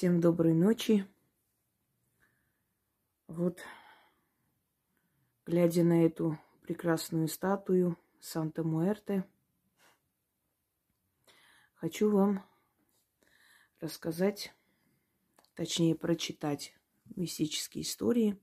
Всем 0.00 0.18
доброй 0.18 0.54
ночи. 0.54 1.06
Вот, 3.26 3.60
глядя 5.44 5.84
на 5.84 6.06
эту 6.06 6.38
прекрасную 6.62 7.28
статую 7.28 7.98
Санта-Муэрте, 8.18 9.26
хочу 11.74 12.10
вам 12.10 12.42
рассказать, 13.78 14.54
точнее 15.54 15.94
прочитать 15.94 16.72
мистические 17.14 17.82
истории, 17.82 18.40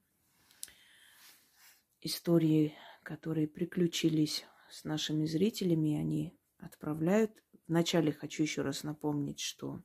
истории, 2.01 2.75
которые 3.01 3.47
приключились 3.47 4.45
с 4.69 4.83
нашими 4.83 5.25
зрителями, 5.25 5.99
они 5.99 6.37
отправляют. 6.59 7.31
Вначале 7.67 8.11
хочу 8.11 8.43
еще 8.43 8.61
раз 8.61 8.83
напомнить, 8.83 9.39
что 9.39 9.81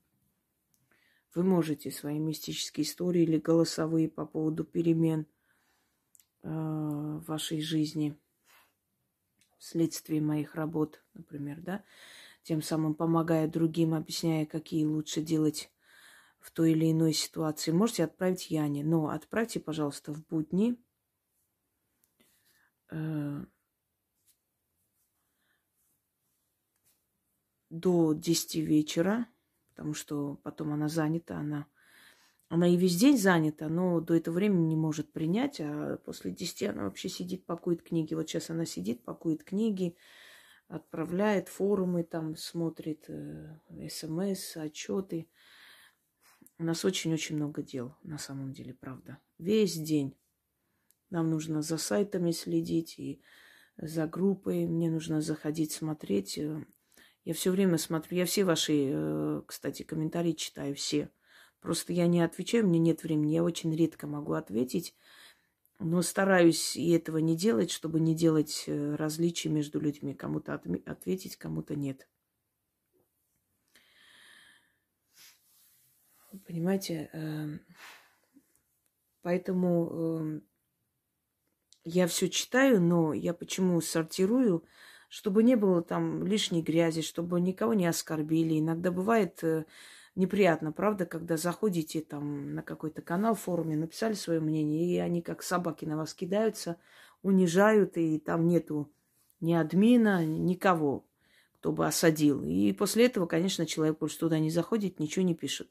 вы 1.34 1.42
можете 1.42 1.90
свои 1.90 2.18
мистические 2.18 2.84
истории 2.84 3.22
или 3.22 3.38
голосовые 3.38 4.08
по 4.08 4.26
поводу 4.26 4.64
перемен 4.64 5.26
э, 6.42 6.48
в 6.48 7.24
вашей 7.26 7.60
жизни 7.60 8.18
вследствие 9.58 10.20
моих 10.20 10.54
работ, 10.56 11.02
например, 11.14 11.60
да, 11.60 11.84
тем 12.42 12.62
самым 12.62 12.94
помогая 12.94 13.46
другим, 13.46 13.94
объясняя, 13.94 14.44
какие 14.44 14.84
лучше 14.84 15.22
делать 15.22 15.70
в 16.40 16.50
той 16.50 16.72
или 16.72 16.90
иной 16.90 17.12
ситуации, 17.12 17.70
можете 17.70 18.04
отправить 18.04 18.50
Яне. 18.50 18.82
Но 18.82 19.08
отправьте, 19.08 19.60
пожалуйста, 19.60 20.12
в 20.12 20.26
будни 20.26 20.76
э, 22.90 23.44
до 27.70 28.12
10 28.12 28.56
вечера 28.56 29.28
потому 29.72 29.94
что 29.94 30.38
потом 30.42 30.72
она 30.72 30.88
занята, 30.88 31.38
она, 31.38 31.66
она 32.48 32.68
и 32.68 32.76
весь 32.76 32.96
день 32.96 33.18
занята, 33.18 33.68
но 33.68 34.00
до 34.00 34.14
этого 34.14 34.34
времени 34.34 34.66
не 34.66 34.76
может 34.76 35.10
принять, 35.12 35.60
а 35.60 35.96
после 36.04 36.30
10 36.30 36.62
она 36.64 36.84
вообще 36.84 37.08
сидит, 37.08 37.46
пакует 37.46 37.82
книги. 37.82 38.14
Вот 38.14 38.28
сейчас 38.28 38.50
она 38.50 38.66
сидит, 38.66 39.02
пакует 39.02 39.42
книги, 39.42 39.96
отправляет 40.68 41.48
форумы, 41.48 42.04
там 42.04 42.36
смотрит 42.36 43.06
э, 43.08 43.56
смс, 43.88 44.56
отчеты. 44.56 45.28
У 46.58 46.64
нас 46.64 46.84
очень-очень 46.84 47.36
много 47.36 47.62
дел, 47.62 47.96
на 48.02 48.18
самом 48.18 48.52
деле, 48.52 48.74
правда. 48.74 49.18
Весь 49.38 49.76
день. 49.76 50.14
Нам 51.08 51.30
нужно 51.30 51.62
за 51.62 51.78
сайтами 51.78 52.30
следить 52.30 52.98
и 52.98 53.22
за 53.78 54.06
группой. 54.06 54.66
Мне 54.66 54.90
нужно 54.90 55.20
заходить, 55.20 55.72
смотреть. 55.72 56.38
Я 57.24 57.34
все 57.34 57.50
время 57.52 57.78
смотрю, 57.78 58.18
я 58.18 58.26
все 58.26 58.44
ваши, 58.44 58.90
э, 58.92 59.42
кстати, 59.46 59.84
комментарии 59.84 60.32
читаю, 60.32 60.74
все. 60.74 61.10
Просто 61.60 61.92
я 61.92 62.08
не 62.08 62.20
отвечаю, 62.20 62.66
мне 62.66 62.80
нет 62.80 63.04
времени, 63.04 63.32
я 63.34 63.44
очень 63.44 63.74
редко 63.74 64.08
могу 64.08 64.32
ответить, 64.32 64.96
но 65.78 66.02
стараюсь 66.02 66.76
и 66.76 66.90
этого 66.90 67.18
не 67.18 67.36
делать, 67.36 67.70
чтобы 67.70 68.00
не 68.00 68.16
делать 68.16 68.64
э, 68.66 68.96
различий 68.96 69.50
между 69.50 69.78
людьми. 69.80 70.14
Кому-то 70.14 70.54
ответить, 70.54 71.36
кому-то 71.36 71.76
нет. 71.76 72.08
Понимаете, 76.46 77.10
эм, 77.12 77.60
поэтому 79.20 79.90
эм, 79.90 80.42
я 81.84 82.06
все 82.06 82.28
читаю, 82.28 82.80
но 82.80 83.12
я 83.12 83.34
почему 83.34 83.80
сортирую? 83.80 84.64
Чтобы 85.12 85.42
не 85.42 85.56
было 85.56 85.82
там 85.82 86.24
лишней 86.24 86.62
грязи, 86.62 87.02
чтобы 87.02 87.38
никого 87.38 87.74
не 87.74 87.84
оскорбили. 87.84 88.58
Иногда 88.58 88.90
бывает 88.90 89.44
э, 89.44 89.66
неприятно, 90.14 90.72
правда, 90.72 91.04
когда 91.04 91.36
заходите 91.36 92.00
там 92.00 92.54
на 92.54 92.62
какой-то 92.62 93.02
канал 93.02 93.34
в 93.34 93.40
форуме, 93.40 93.76
написали 93.76 94.14
свое 94.14 94.40
мнение, 94.40 94.86
и 94.86 94.96
они 94.96 95.20
как 95.20 95.42
собаки 95.42 95.84
на 95.84 95.98
вас 95.98 96.14
кидаются, 96.14 96.78
унижают, 97.20 97.98
и 97.98 98.18
там 98.18 98.46
нету 98.46 98.90
ни 99.40 99.52
админа, 99.52 100.24
никого, 100.24 101.04
кто 101.58 101.72
бы 101.72 101.86
осадил. 101.86 102.42
И 102.42 102.72
после 102.72 103.04
этого, 103.04 103.26
конечно, 103.26 103.66
человек 103.66 103.98
больше 103.98 104.18
туда 104.18 104.38
не 104.38 104.48
заходит, 104.48 104.98
ничего 104.98 105.26
не 105.26 105.34
пишет. 105.34 105.68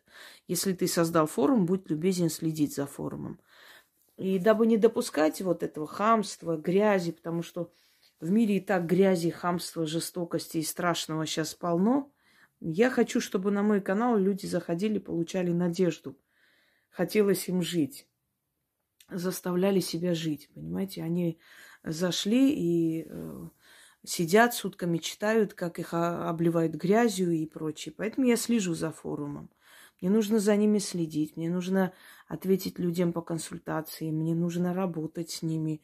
Если 0.48 0.74
ты 0.74 0.86
создал 0.86 1.26
форум, 1.26 1.66
будь 1.66 1.90
любезен 1.90 2.30
следить 2.30 2.76
за 2.76 2.86
форумом. 2.86 3.40
И 4.18 4.38
дабы 4.38 4.68
не 4.68 4.78
допускать 4.78 5.42
вот 5.42 5.64
этого 5.64 5.88
хамства, 5.88 6.58
грязи, 6.58 7.12
потому 7.12 7.42
что 7.42 7.72
в 8.22 8.30
мире 8.32 8.58
и 8.58 8.60
так 8.60 8.86
грязи, 8.86 9.32
хамства, 9.32 9.86
жестокости 9.86 10.60
и 10.60 10.64
страшного 10.64 11.26
сейчас 11.26 11.56
полно. 11.56 12.12
Я 12.60 12.92
хочу, 12.92 13.20
чтобы 13.20 13.50
на 13.52 13.64
мой 13.64 13.82
канал 13.82 14.18
люди 14.18 14.46
заходили, 14.46 15.00
получали 15.00 15.52
надежду. 15.52 16.16
Хотелось 16.92 17.50
им 17.50 17.64
жить. 17.64 18.08
Заставляли 19.10 19.80
себя 19.80 20.14
жить, 20.14 20.50
понимаете? 20.54 21.04
Они 21.04 21.40
зашли 21.84 22.54
и 22.54 23.08
э, 23.10 23.50
сидят 24.06 24.54
сутками, 24.54 25.00
читают, 25.00 25.56
как 25.56 25.80
их 25.80 25.94
обливают 25.94 26.76
грязью 26.76 27.32
и 27.32 27.48
прочее. 27.48 27.94
Поэтому 27.98 28.28
я 28.28 28.38
слежу 28.38 28.76
за 28.76 28.92
форумом. 28.92 29.50
Мне 30.00 30.10
нужно 30.10 30.40
за 30.40 30.56
ними 30.56 30.80
следить, 30.80 31.38
мне 31.38 31.50
нужно 31.50 31.94
ответить 32.28 32.80
людям 32.80 33.14
по 33.14 33.22
консультации, 33.22 34.10
мне 34.10 34.34
нужно 34.34 34.74
работать 34.74 35.30
с 35.30 35.42
ними 35.44 35.84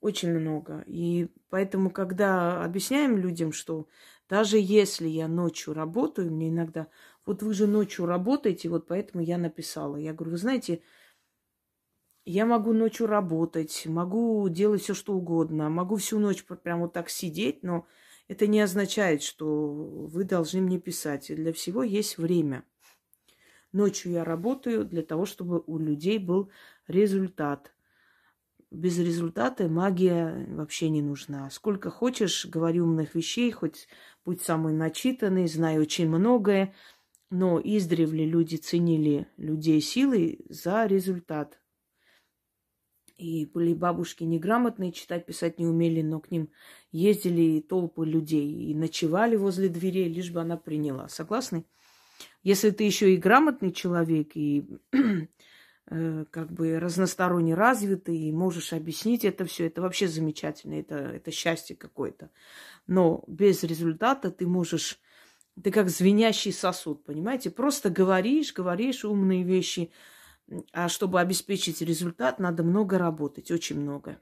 очень 0.00 0.30
много. 0.30 0.84
И 0.86 1.28
поэтому, 1.50 1.90
когда 1.90 2.64
объясняем 2.64 3.16
людям, 3.16 3.52
что 3.52 3.88
даже 4.28 4.58
если 4.58 5.08
я 5.08 5.28
ночью 5.28 5.74
работаю, 5.74 6.30
мне 6.30 6.50
иногда, 6.50 6.88
вот 7.26 7.42
вы 7.42 7.54
же 7.54 7.66
ночью 7.66 8.06
работаете, 8.06 8.68
вот 8.68 8.86
поэтому 8.86 9.22
я 9.22 9.38
написала. 9.38 9.96
Я 9.96 10.12
говорю, 10.12 10.32
вы 10.32 10.38
знаете, 10.38 10.82
я 12.24 12.44
могу 12.44 12.72
ночью 12.72 13.06
работать, 13.06 13.84
могу 13.86 14.48
делать 14.48 14.82
все, 14.82 14.94
что 14.94 15.14
угодно, 15.14 15.70
могу 15.70 15.96
всю 15.96 16.18
ночь 16.18 16.44
прямо 16.44 16.82
вот 16.82 16.92
так 16.92 17.08
сидеть, 17.08 17.62
но 17.62 17.86
это 18.28 18.46
не 18.46 18.60
означает, 18.60 19.22
что 19.22 19.74
вы 19.74 20.24
должны 20.24 20.60
мне 20.60 20.78
писать. 20.78 21.34
Для 21.34 21.52
всего 21.52 21.82
есть 21.82 22.18
время. 22.18 22.64
Ночью 23.72 24.12
я 24.12 24.24
работаю 24.24 24.84
для 24.84 25.02
того, 25.02 25.24
чтобы 25.24 25.62
у 25.66 25.78
людей 25.78 26.18
был 26.18 26.50
результат– 26.86 27.72
без 28.70 28.98
результата 28.98 29.68
магия 29.68 30.46
вообще 30.50 30.90
не 30.90 31.02
нужна. 31.02 31.48
Сколько 31.50 31.90
хочешь, 31.90 32.46
говори 32.46 32.80
умных 32.80 33.14
вещей, 33.14 33.50
хоть 33.50 33.88
будь 34.24 34.42
самый 34.42 34.74
начитанный, 34.74 35.48
знай 35.48 35.78
очень 35.78 36.08
многое, 36.08 36.74
но 37.30 37.60
издревле 37.62 38.26
люди 38.26 38.56
ценили 38.56 39.26
людей 39.36 39.80
силой 39.80 40.44
за 40.48 40.86
результат. 40.86 41.60
И 43.16 43.46
были 43.46 43.74
бабушки 43.74 44.22
неграмотные, 44.22 44.92
читать, 44.92 45.26
писать 45.26 45.58
не 45.58 45.66
умели, 45.66 46.02
но 46.02 46.20
к 46.20 46.30
ним 46.30 46.50
ездили 46.92 47.60
толпы 47.60 48.06
людей 48.06 48.70
и 48.70 48.74
ночевали 48.74 49.34
возле 49.34 49.68
дверей, 49.68 50.08
лишь 50.08 50.30
бы 50.30 50.40
она 50.40 50.56
приняла. 50.56 51.08
Согласны? 51.08 51.64
Если 52.44 52.70
ты 52.70 52.84
еще 52.84 53.12
и 53.12 53.16
грамотный 53.16 53.72
человек, 53.72 54.32
и 54.36 54.78
как 55.88 56.52
бы 56.52 56.78
разносторонне 56.78 57.54
развитый, 57.54 58.18
и 58.18 58.32
можешь 58.32 58.72
объяснить 58.72 59.24
это 59.24 59.44
все. 59.44 59.66
Это 59.66 59.80
вообще 59.80 60.06
замечательно, 60.06 60.74
это, 60.74 60.96
это 60.96 61.30
счастье 61.30 61.76
какое-то. 61.76 62.30
Но 62.86 63.24
без 63.26 63.62
результата 63.62 64.30
ты 64.30 64.46
можешь... 64.46 64.98
Ты 65.62 65.72
как 65.72 65.88
звенящий 65.88 66.52
сосуд, 66.52 67.04
понимаете? 67.04 67.50
Просто 67.50 67.90
говоришь, 67.90 68.52
говоришь 68.52 69.04
умные 69.04 69.42
вещи, 69.42 69.90
а 70.72 70.88
чтобы 70.88 71.20
обеспечить 71.20 71.80
результат, 71.80 72.38
надо 72.38 72.62
много 72.62 72.96
работать, 72.96 73.50
очень 73.50 73.80
много. 73.80 74.20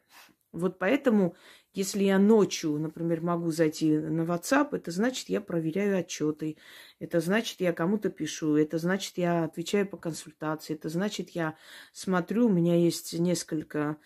Вот 0.52 0.78
поэтому, 0.78 1.36
если 1.76 2.04
я 2.04 2.18
ночью, 2.18 2.78
например, 2.78 3.20
могу 3.20 3.50
зайти 3.50 3.98
на 3.98 4.22
WhatsApp, 4.22 4.70
это 4.72 4.90
значит, 4.90 5.28
я 5.28 5.40
проверяю 5.40 5.98
отчеты, 5.98 6.56
это 6.98 7.20
значит, 7.20 7.60
я 7.60 7.72
кому-то 7.72 8.10
пишу, 8.10 8.56
это 8.56 8.78
значит, 8.78 9.18
я 9.18 9.44
отвечаю 9.44 9.86
по 9.86 9.96
консультации, 9.96 10.74
это 10.74 10.88
значит, 10.88 11.30
я 11.30 11.56
смотрю, 11.92 12.46
у 12.46 12.52
меня 12.52 12.76
есть 12.76 13.12
несколько 13.18 13.98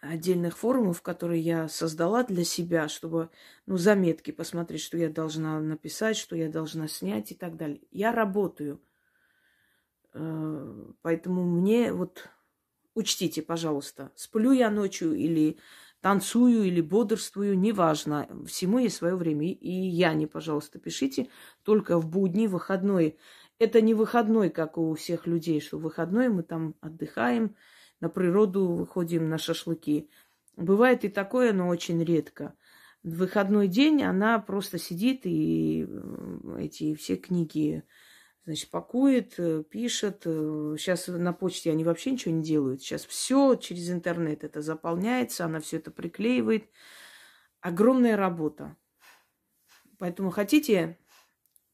отдельных 0.00 0.58
форумов, 0.58 1.02
которые 1.02 1.40
я 1.40 1.68
создала 1.68 2.22
для 2.22 2.44
себя, 2.44 2.88
чтобы, 2.88 3.30
ну, 3.66 3.76
заметки 3.76 4.30
посмотреть, 4.30 4.82
что 4.82 4.96
я 4.96 5.08
должна 5.08 5.58
написать, 5.60 6.16
что 6.16 6.36
я 6.36 6.48
должна 6.48 6.88
снять 6.88 7.32
и 7.32 7.34
так 7.34 7.56
далее. 7.56 7.80
Я 7.90 8.12
работаю. 8.12 8.80
Э, 10.14 10.92
поэтому 11.02 11.42
мне 11.44 11.92
вот 11.92 12.28
Учтите, 12.98 13.42
пожалуйста, 13.42 14.10
сплю 14.16 14.50
я 14.50 14.70
ночью 14.72 15.14
или 15.14 15.56
танцую 16.00 16.64
или 16.64 16.80
бодрствую, 16.80 17.58
неважно. 17.58 18.28
Всему 18.46 18.78
есть 18.78 18.96
свое 18.96 19.16
время. 19.16 19.52
И 19.52 19.70
я 19.70 20.14
не, 20.14 20.26
пожалуйста, 20.26 20.78
пишите 20.78 21.28
только 21.62 21.98
в 21.98 22.08
будни, 22.08 22.46
выходной. 22.46 23.18
Это 23.58 23.80
не 23.80 23.94
выходной, 23.94 24.50
как 24.50 24.78
у 24.78 24.94
всех 24.94 25.26
людей, 25.26 25.60
что 25.60 25.78
в 25.78 25.82
выходной 25.82 26.28
мы 26.28 26.42
там 26.42 26.74
отдыхаем, 26.80 27.56
на 28.00 28.08
природу 28.08 28.68
выходим 28.68 29.28
на 29.28 29.38
шашлыки. 29.38 30.08
Бывает 30.56 31.04
и 31.04 31.08
такое, 31.08 31.52
но 31.52 31.68
очень 31.68 32.02
редко. 32.04 32.54
В 33.02 33.16
выходной 33.16 33.68
день 33.68 34.02
она 34.02 34.38
просто 34.38 34.78
сидит 34.78 35.20
и 35.24 35.86
э, 35.88 36.56
эти 36.60 36.94
все 36.94 37.16
книги 37.16 37.84
значит, 38.48 38.70
пакует, 38.70 39.34
э, 39.36 39.62
пишет. 39.62 40.22
Сейчас 40.22 41.06
на 41.08 41.34
почте 41.34 41.70
они 41.70 41.84
вообще 41.84 42.12
ничего 42.12 42.34
не 42.34 42.42
делают. 42.42 42.80
Сейчас 42.80 43.04
все 43.04 43.56
через 43.56 43.90
интернет 43.90 44.42
это 44.42 44.62
заполняется, 44.62 45.44
она 45.44 45.60
все 45.60 45.76
это 45.76 45.90
приклеивает. 45.90 46.70
Огромная 47.60 48.16
работа. 48.16 48.74
Поэтому 49.98 50.30
хотите 50.30 50.96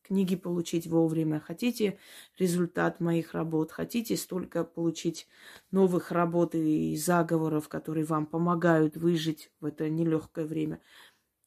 книги 0.03 0.35
получить 0.35 0.89
вовремя, 0.89 1.39
хотите 1.39 2.01
результат 2.39 2.99
моих 2.99 3.35
работ, 3.35 3.71
хотите 3.71 4.17
столько 4.17 4.65
получить 4.65 5.29
новых 5.71 6.11
работ 6.11 6.57
и 6.57 6.97
заговоров, 6.97 7.69
которые 7.69 8.05
вам 8.05 8.27
помогают 8.27 8.97
выжить 8.97 9.53
в 9.61 9.67
это 9.67 9.89
нелегкое 9.89 10.45
время. 10.45 10.81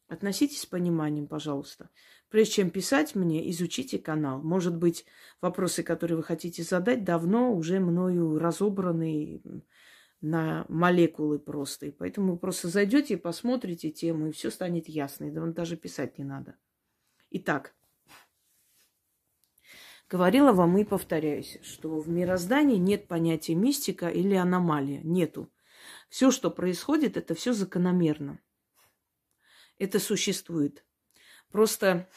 Относитесь 0.08 0.62
с 0.62 0.66
пониманием, 0.66 1.28
пожалуйста. 1.28 1.90
Прежде 2.30 2.54
чем 2.54 2.70
писать 2.70 3.14
мне, 3.16 3.50
изучите 3.52 4.00
канал. 4.00 4.42
Может 4.42 4.78
быть, 4.78 5.06
вопросы, 5.42 5.84
которые 5.84 6.18
вы 6.18 6.24
хотите 6.24 6.64
задать, 6.64 7.04
давно 7.04 7.54
уже 7.54 7.80
мною 7.80 8.40
разобраны 8.40 9.42
на 10.22 10.66
молекулы 10.70 11.40
просто. 11.40 11.88
И 11.88 11.92
поэтому 11.92 12.34
вы 12.34 12.40
просто 12.40 12.70
зайдете 12.70 13.16
и 13.16 13.18
посмотрите 13.18 13.92
тему, 13.92 14.28
и 14.28 14.32
все 14.32 14.50
станет 14.50 14.88
ясно. 14.88 15.26
И 15.26 15.32
даже 15.54 15.76
писать 15.76 16.18
не 16.18 16.24
надо. 16.24 16.56
Итак, 17.32 17.76
говорила 20.10 20.54
вам 20.54 20.78
и 20.78 20.86
повторяюсь, 20.86 21.60
что 21.64 22.00
в 22.00 22.08
мироздании 22.08 22.78
нет 22.78 23.08
понятия 23.08 23.56
мистика 23.56 24.08
или 24.08 24.36
аномалия. 24.36 25.02
Нету. 25.04 25.52
Все, 26.10 26.32
что 26.32 26.50
происходит, 26.50 27.18
это 27.18 27.36
все 27.36 27.52
закономерно. 27.52 28.40
Это 29.80 30.00
существует. 30.00 30.84
Просто, 31.52 32.10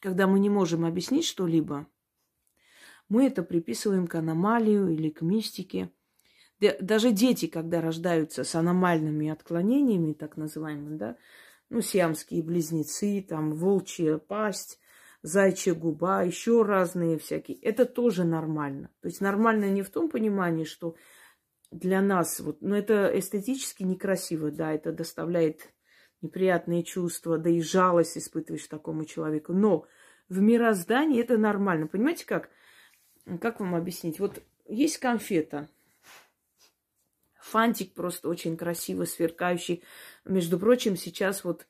когда 0.00 0.26
мы 0.26 0.38
не 0.38 0.50
можем 0.50 0.84
объяснить 0.84 1.26
что-либо, 1.26 1.86
мы 3.08 3.26
это 3.26 3.42
приписываем 3.42 4.06
к 4.06 4.14
аномалию 4.14 4.88
или 4.88 5.10
к 5.10 5.22
мистике. 5.22 5.90
Даже 6.80 7.10
дети, 7.12 7.46
когда 7.46 7.80
рождаются 7.80 8.44
с 8.44 8.54
аномальными 8.54 9.30
отклонениями, 9.30 10.12
так 10.12 10.36
называемыми, 10.36 10.96
да, 10.96 11.16
ну, 11.70 11.80
сиамские 11.80 12.42
близнецы, 12.42 13.24
там, 13.26 13.52
волчья 13.52 14.18
пасть, 14.18 14.78
зайчья 15.22 15.74
губа, 15.74 16.22
еще 16.22 16.62
разные 16.62 17.18
всякие. 17.18 17.58
Это 17.58 17.84
тоже 17.86 18.24
нормально. 18.24 18.90
То 19.00 19.08
есть 19.08 19.20
нормально 19.20 19.70
не 19.70 19.82
в 19.82 19.90
том 19.90 20.10
понимании, 20.10 20.64
что 20.64 20.96
для 21.70 22.00
нас, 22.02 22.40
вот, 22.40 22.60
но 22.62 22.70
ну, 22.70 22.74
это 22.74 23.10
эстетически 23.14 23.82
некрасиво, 23.84 24.50
да, 24.50 24.72
это 24.72 24.92
доставляет 24.92 25.72
неприятные 26.20 26.82
чувства, 26.82 27.38
да 27.38 27.50
и 27.50 27.60
жалость 27.60 28.18
испытываешь 28.18 28.66
такому 28.66 29.04
человеку. 29.04 29.52
Но 29.52 29.86
в 30.28 30.40
мироздании 30.40 31.20
это 31.20 31.38
нормально. 31.38 31.86
Понимаете, 31.86 32.26
как? 32.26 32.50
Как 33.40 33.60
вам 33.60 33.74
объяснить? 33.74 34.18
Вот 34.18 34.42
есть 34.66 34.98
конфета, 34.98 35.68
фантик 37.40 37.94
просто 37.94 38.28
очень 38.28 38.56
красиво 38.56 39.04
сверкающий. 39.04 39.82
Между 40.24 40.58
прочим, 40.58 40.96
сейчас 40.96 41.44
вот 41.44 41.66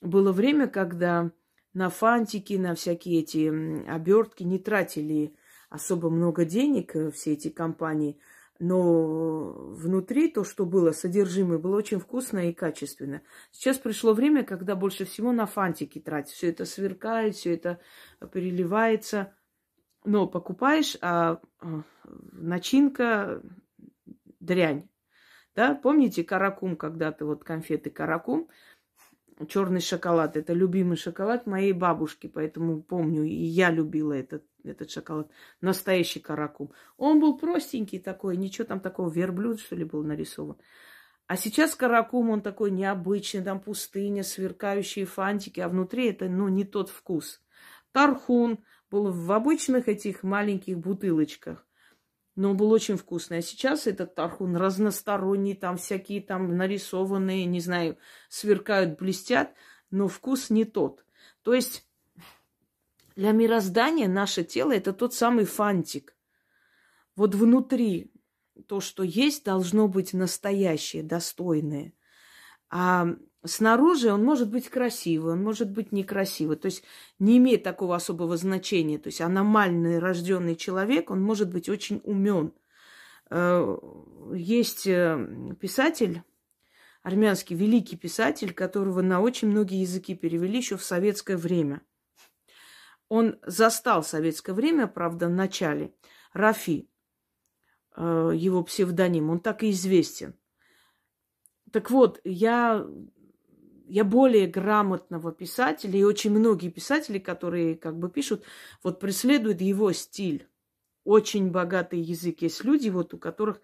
было 0.00 0.32
время, 0.32 0.68
когда 0.68 1.30
на 1.72 1.90
фантики, 1.90 2.54
на 2.54 2.74
всякие 2.74 3.20
эти 3.20 3.88
обертки 3.88 4.42
не 4.42 4.58
тратили 4.58 5.34
особо 5.70 6.10
много 6.10 6.44
денег 6.44 6.94
э, 6.94 7.10
все 7.10 7.32
эти 7.32 7.48
компании, 7.48 8.18
но 8.66 9.52
внутри 9.52 10.28
то, 10.28 10.42
что 10.42 10.64
было, 10.64 10.92
содержимое, 10.92 11.58
было 11.58 11.76
очень 11.76 12.00
вкусно 12.00 12.48
и 12.48 12.54
качественно. 12.54 13.20
Сейчас 13.52 13.76
пришло 13.76 14.14
время, 14.14 14.42
когда 14.42 14.74
больше 14.74 15.04
всего 15.04 15.32
на 15.32 15.44
фантики 15.44 16.00
тратить. 16.00 16.32
Все 16.32 16.48
это 16.48 16.64
сверкает, 16.64 17.34
все 17.34 17.54
это 17.54 17.78
переливается. 18.32 19.34
Но 20.06 20.26
покупаешь, 20.26 20.96
а, 21.02 21.40
а 21.60 21.82
начинка 22.32 23.42
дрянь. 24.40 24.88
Да, 25.54 25.74
помните 25.74 26.24
каракум 26.24 26.76
когда-то, 26.76 27.26
вот 27.26 27.44
конфеты 27.44 27.90
каракум, 27.90 28.48
черный 29.46 29.80
шоколад. 29.80 30.38
Это 30.38 30.54
любимый 30.54 30.96
шоколад 30.96 31.46
моей 31.46 31.74
бабушки, 31.74 32.28
поэтому 32.28 32.82
помню, 32.82 33.24
и 33.24 33.34
я 33.34 33.70
любила 33.70 34.14
этот, 34.14 34.42
этот 34.64 34.90
шоколад. 34.90 35.30
Настоящий 35.60 36.20
каракум. 36.20 36.72
Он 36.96 37.20
был 37.20 37.36
простенький 37.36 37.98
такой, 37.98 38.36
ничего 38.36 38.66
там 38.66 38.80
такого, 38.80 39.10
верблюд, 39.10 39.60
что 39.60 39.76
ли, 39.76 39.84
был 39.84 40.02
нарисован. 40.02 40.56
А 41.26 41.36
сейчас 41.36 41.74
каракум, 41.74 42.30
он 42.30 42.42
такой 42.42 42.70
необычный, 42.70 43.42
там 43.42 43.60
пустыня, 43.60 44.22
сверкающие 44.22 45.06
фантики, 45.06 45.60
а 45.60 45.68
внутри 45.68 46.10
это, 46.10 46.28
ну, 46.28 46.48
не 46.48 46.64
тот 46.64 46.90
вкус. 46.90 47.40
Тархун 47.92 48.58
был 48.90 49.10
в 49.10 49.32
обычных 49.32 49.88
этих 49.88 50.22
маленьких 50.22 50.78
бутылочках 50.78 51.66
но 52.36 52.50
он 52.50 52.56
был 52.56 52.70
очень 52.72 52.96
вкусный. 52.96 53.38
А 53.38 53.42
сейчас 53.42 53.86
этот 53.86 54.14
тархун 54.14 54.56
разносторонний, 54.56 55.54
там 55.54 55.76
всякие 55.76 56.20
там 56.20 56.56
нарисованные, 56.56 57.44
не 57.44 57.60
знаю, 57.60 57.96
сверкают, 58.28 58.98
блестят, 58.98 59.54
но 59.90 60.08
вкус 60.08 60.50
не 60.50 60.64
тот. 60.64 61.04
То 61.42 61.54
есть 61.54 61.86
для 63.16 63.32
мироздания 63.32 64.08
наше 64.08 64.44
тело 64.44 64.72
это 64.72 64.92
тот 64.92 65.14
самый 65.14 65.44
фантик. 65.44 66.16
Вот 67.16 67.34
внутри 67.34 68.12
то, 68.66 68.80
что 68.80 69.02
есть, 69.02 69.44
должно 69.44 69.88
быть 69.88 70.12
настоящее, 70.12 71.02
достойное. 71.02 71.92
А 72.70 73.16
Снаружи 73.46 74.10
он 74.10 74.24
может 74.24 74.50
быть 74.50 74.70
красивый, 74.70 75.34
он 75.34 75.42
может 75.42 75.70
быть 75.70 75.92
некрасивый, 75.92 76.56
то 76.56 76.66
есть 76.66 76.82
не 77.18 77.36
имеет 77.36 77.62
такого 77.62 77.94
особого 77.94 78.38
значения. 78.38 78.98
То 78.98 79.08
есть 79.08 79.20
аномальный 79.20 79.98
рожденный 79.98 80.56
человек, 80.56 81.10
он 81.10 81.20
может 81.20 81.50
быть 81.50 81.68
очень 81.68 82.00
умен. 82.04 82.54
Э, 83.28 83.76
есть 84.32 84.86
э, 84.86 85.54
писатель, 85.60 86.22
армянский 87.02 87.54
великий 87.54 87.96
писатель, 87.96 88.54
которого 88.54 89.02
на 89.02 89.20
очень 89.20 89.48
многие 89.48 89.82
языки 89.82 90.14
перевели 90.14 90.56
еще 90.56 90.78
в 90.78 90.82
советское 90.82 91.36
время. 91.36 91.82
Он 93.08 93.38
застал 93.42 94.02
советское 94.02 94.52
время, 94.52 94.86
правда, 94.86 95.28
в 95.28 95.32
начале. 95.32 95.94
Рафи, 96.32 96.88
э, 97.96 98.30
его 98.34 98.62
псевдоним, 98.62 99.30
он 99.30 99.40
так 99.40 99.62
и 99.62 99.70
известен. 99.70 100.34
Так 101.70 101.90
вот, 101.90 102.20
я 102.24 102.86
я 103.86 104.04
более 104.04 104.46
грамотного 104.46 105.32
писателя, 105.32 105.98
и 105.98 106.04
очень 106.04 106.30
многие 106.30 106.70
писатели, 106.70 107.18
которые 107.18 107.76
как 107.76 107.98
бы 107.98 108.10
пишут, 108.10 108.44
вот 108.82 108.98
преследуют 108.98 109.60
его 109.60 109.92
стиль. 109.92 110.48
Очень 111.04 111.50
богатый 111.50 112.00
язык. 112.00 112.40
Есть 112.40 112.64
люди, 112.64 112.88
вот 112.88 113.12
у 113.12 113.18
которых 113.18 113.60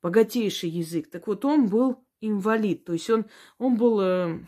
богатейший 0.00 0.70
язык. 0.70 1.10
Так 1.10 1.26
вот, 1.26 1.44
он 1.44 1.68
был 1.68 2.04
инвалид. 2.20 2.84
То 2.84 2.92
есть 2.92 3.10
он, 3.10 3.26
он 3.58 3.76
был, 3.76 4.00
э, 4.00 4.38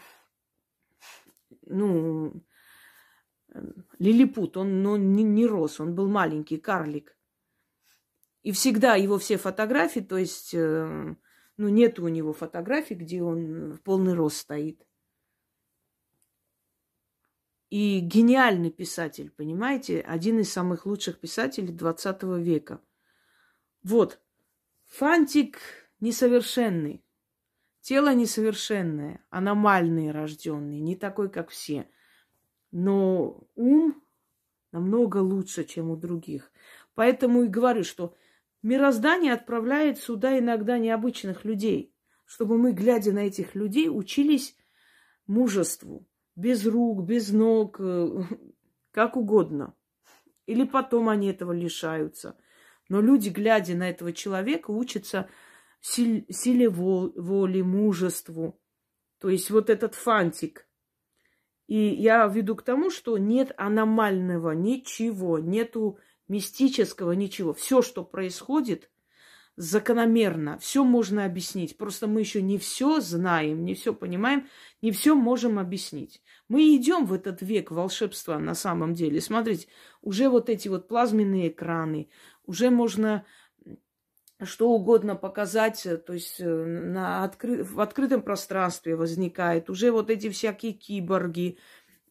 ну, 1.62 2.40
лилипут. 3.98 4.56
Он 4.56 4.82
ну, 4.82 4.96
не, 4.96 5.22
не 5.22 5.46
рос, 5.46 5.80
он 5.80 5.94
был 5.94 6.08
маленький, 6.08 6.58
карлик. 6.58 7.16
И 8.42 8.52
всегда 8.52 8.94
его 8.94 9.18
все 9.18 9.36
фотографии, 9.36 10.00
то 10.00 10.16
есть, 10.16 10.54
э, 10.54 11.16
ну, 11.56 11.68
нет 11.68 11.98
у 11.98 12.08
него 12.08 12.32
фотографий, 12.32 12.94
где 12.94 13.22
он 13.22 13.72
в 13.72 13.82
полный 13.82 14.14
рост 14.14 14.36
стоит 14.36 14.86
и 17.70 18.00
гениальный 18.00 18.70
писатель, 18.70 19.30
понимаете? 19.30 20.00
Один 20.00 20.38
из 20.38 20.52
самых 20.52 20.86
лучших 20.86 21.18
писателей 21.18 21.72
20 21.72 22.22
века. 22.38 22.80
Вот, 23.82 24.20
фантик 24.86 25.58
несовершенный, 26.00 27.04
тело 27.80 28.14
несовершенное, 28.14 29.24
аномальный 29.30 30.10
рожденный, 30.10 30.80
не 30.80 30.96
такой, 30.96 31.28
как 31.28 31.50
все. 31.50 31.88
Но 32.70 33.46
ум 33.54 34.02
намного 34.72 35.18
лучше, 35.18 35.64
чем 35.64 35.90
у 35.90 35.96
других. 35.96 36.52
Поэтому 36.94 37.42
и 37.42 37.48
говорю, 37.48 37.84
что 37.84 38.14
мироздание 38.62 39.32
отправляет 39.32 39.98
сюда 39.98 40.38
иногда 40.38 40.78
необычных 40.78 41.44
людей, 41.44 41.94
чтобы 42.24 42.58
мы, 42.58 42.72
глядя 42.72 43.12
на 43.12 43.26
этих 43.26 43.54
людей, 43.54 43.88
учились 43.88 44.56
мужеству, 45.26 46.06
без 46.34 46.66
рук, 46.66 47.04
без 47.04 47.32
ног, 47.32 47.76
э, 47.80 48.22
как 48.90 49.16
угодно. 49.16 49.74
Или 50.46 50.64
потом 50.64 51.08
они 51.08 51.28
этого 51.28 51.52
лишаются. 51.52 52.38
Но 52.88 53.00
люди, 53.00 53.28
глядя 53.30 53.74
на 53.74 53.90
этого 53.90 54.12
человека, 54.12 54.70
учатся 54.70 55.28
силе 55.80 56.68
воли, 56.68 57.62
мужеству. 57.62 58.60
То 59.18 59.28
есть 59.28 59.50
вот 59.50 59.70
этот 59.70 59.94
фантик. 59.94 60.65
И 61.66 61.76
я 61.76 62.26
веду 62.26 62.54
к 62.56 62.62
тому, 62.62 62.90
что 62.90 63.18
нет 63.18 63.52
аномального 63.56 64.52
ничего, 64.52 65.38
нету 65.38 65.98
мистического 66.28 67.12
ничего. 67.12 67.52
Все, 67.54 67.82
что 67.82 68.04
происходит, 68.04 68.90
закономерно. 69.56 70.58
Все 70.58 70.84
можно 70.84 71.24
объяснить. 71.24 71.76
Просто 71.76 72.06
мы 72.06 72.20
еще 72.20 72.42
не 72.42 72.58
все 72.58 73.00
знаем, 73.00 73.64
не 73.64 73.74
все 73.74 73.94
понимаем, 73.94 74.46
не 74.82 74.92
все 74.92 75.14
можем 75.14 75.58
объяснить. 75.58 76.22
Мы 76.48 76.76
идем 76.76 77.06
в 77.06 77.12
этот 77.12 77.42
век 77.42 77.70
волшебства 77.70 78.38
на 78.38 78.54
самом 78.54 78.94
деле. 78.94 79.20
Смотрите, 79.20 79.66
уже 80.02 80.28
вот 80.28 80.48
эти 80.48 80.68
вот 80.68 80.88
плазменные 80.88 81.48
экраны, 81.48 82.10
уже 82.44 82.70
можно 82.70 83.24
что 84.44 84.70
угодно 84.70 85.16
показать, 85.16 85.86
то 86.06 86.12
есть 86.12 86.40
э, 86.40 86.44
на 86.44 87.24
откры... 87.24 87.64
в 87.64 87.80
открытом 87.80 88.22
пространстве 88.22 88.96
возникает. 88.96 89.70
Уже 89.70 89.90
вот 89.90 90.10
эти 90.10 90.28
всякие 90.28 90.72
киборги, 90.72 91.58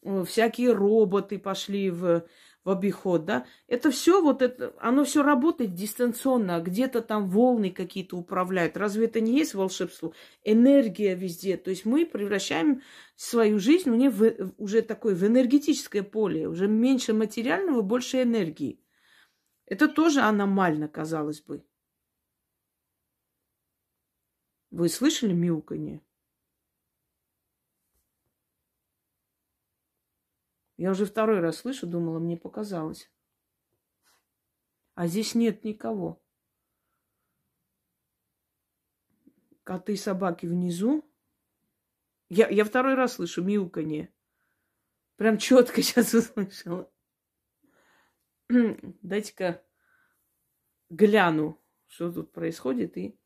э, 0.03 0.23
всякие 0.25 0.73
роботы 0.73 1.37
пошли 1.37 1.91
в 1.91 2.25
в 2.65 2.71
обиход, 2.71 3.25
да, 3.25 3.45
это 3.67 3.91
все 3.91 4.21
вот 4.21 4.41
это, 4.41 4.73
оно 4.79 5.05
все 5.05 5.21
работает 5.21 5.75
дистанционно, 5.75 6.59
где-то 6.59 7.01
там 7.01 7.29
волны 7.29 7.69
какие-то 7.69 8.17
управляют. 8.17 8.75
Разве 8.75 9.05
это 9.05 9.21
не 9.21 9.37
есть 9.37 9.53
волшебство? 9.53 10.13
Энергия 10.43 11.13
везде. 11.13 11.57
То 11.57 11.69
есть 11.69 11.85
мы 11.85 12.07
превращаем 12.07 12.81
свою 13.15 13.59
жизнь 13.59 13.91
мне 13.91 14.09
в, 14.09 14.51
уже 14.57 14.81
такое 14.81 15.13
в 15.13 15.23
энергетическое 15.23 16.01
поле, 16.01 16.47
уже 16.47 16.67
меньше 16.67 17.13
материального, 17.13 17.81
больше 17.81 18.23
энергии. 18.23 18.79
Это 19.67 19.87
тоже 19.87 20.21
аномально, 20.21 20.87
казалось 20.87 21.41
бы. 21.41 21.63
Вы 24.75 24.89
слышали 24.89 25.31
мяуканье? 25.31 26.01
Я 30.75 30.91
уже 30.91 31.05
второй 31.05 31.39
раз 31.39 31.59
слышу, 31.59 31.87
думала, 31.87 32.19
мне 32.19 32.35
показалось. 32.35 33.09
А 34.93 35.07
здесь 35.07 35.33
нет 35.33 35.63
никого. 35.63 36.21
Коты 39.63 39.93
и 39.93 39.95
собаки 39.95 40.45
внизу. 40.45 41.09
Я, 42.27 42.49
я 42.49 42.65
второй 42.65 42.95
раз 42.95 43.13
слышу 43.13 43.45
мяуканье. 43.45 44.13
Прям 45.15 45.37
четко 45.37 45.81
сейчас 45.83 46.13
услышала. 46.13 46.91
Дайте-ка 48.49 49.63
гляну, 50.89 51.63
что 51.87 52.11
тут 52.11 52.33
происходит, 52.33 52.97
и 52.97 53.17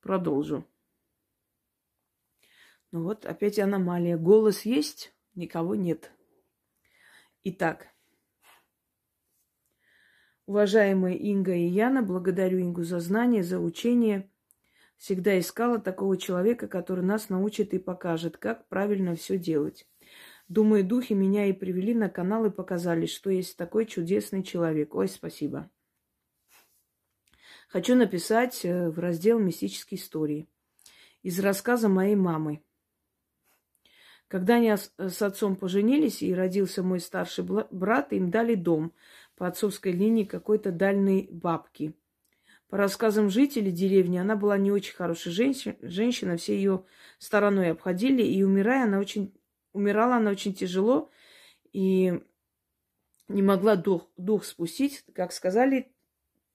продолжу. 0.00 0.66
Ну 2.92 3.04
вот, 3.04 3.24
опять 3.24 3.58
аномалия. 3.58 4.16
Голос 4.16 4.62
есть, 4.62 5.14
никого 5.34 5.76
нет. 5.76 6.10
Итак, 7.44 7.86
уважаемые 10.46 11.16
Инга 11.16 11.54
и 11.54 11.66
Яна, 11.66 12.02
благодарю 12.02 12.60
Ингу 12.60 12.82
за 12.82 12.98
знания, 12.98 13.44
за 13.44 13.60
учение. 13.60 14.28
Всегда 14.96 15.38
искала 15.38 15.78
такого 15.78 16.16
человека, 16.18 16.66
который 16.66 17.04
нас 17.04 17.28
научит 17.28 17.72
и 17.74 17.78
покажет, 17.78 18.36
как 18.36 18.68
правильно 18.68 19.14
все 19.14 19.38
делать. 19.38 19.88
Думаю, 20.48 20.84
духи 20.84 21.12
меня 21.14 21.46
и 21.46 21.52
привели 21.52 21.94
на 21.94 22.10
канал 22.10 22.44
и 22.44 22.50
показали, 22.50 23.06
что 23.06 23.30
есть 23.30 23.56
такой 23.56 23.86
чудесный 23.86 24.42
человек. 24.42 24.96
Ой, 24.96 25.06
спасибо. 25.06 25.70
Хочу 27.68 27.94
написать 27.94 28.64
э, 28.64 28.90
в 28.90 28.98
раздел 28.98 29.38
«Мистические 29.38 30.00
истории» 30.00 30.48
из 31.22 31.38
рассказа 31.38 31.88
моей 31.88 32.16
мамы– 32.16 32.64
когда 34.30 34.54
они 34.54 34.72
с 34.76 35.22
отцом 35.22 35.56
поженились 35.56 36.22
и 36.22 36.32
родился 36.32 36.84
мой 36.84 37.00
старший 37.00 37.44
брат, 37.44 38.12
им 38.12 38.30
дали 38.30 38.54
дом 38.54 38.94
по 39.34 39.48
отцовской 39.48 39.90
линии 39.90 40.22
какой-то 40.22 40.70
дальней 40.70 41.28
бабки. 41.32 41.96
По 42.68 42.76
рассказам 42.76 43.28
жителей 43.28 43.72
деревни, 43.72 44.18
она 44.18 44.36
была 44.36 44.56
не 44.56 44.70
очень 44.70 44.94
хорошая 44.94 45.34
женщина, 45.34 45.74
женщина 45.82 46.36
все 46.36 46.54
ее 46.54 46.84
стороной 47.18 47.72
обходили, 47.72 48.22
и 48.22 48.44
умирая, 48.44 48.84
она 48.84 49.00
очень, 49.00 49.34
умирала 49.72 50.18
она 50.18 50.30
очень 50.30 50.54
тяжело, 50.54 51.10
и 51.72 52.22
не 53.26 53.42
могла 53.42 53.74
дух, 53.74 54.08
дух 54.16 54.44
спустить. 54.44 55.04
Как 55.12 55.32
сказали, 55.32 55.92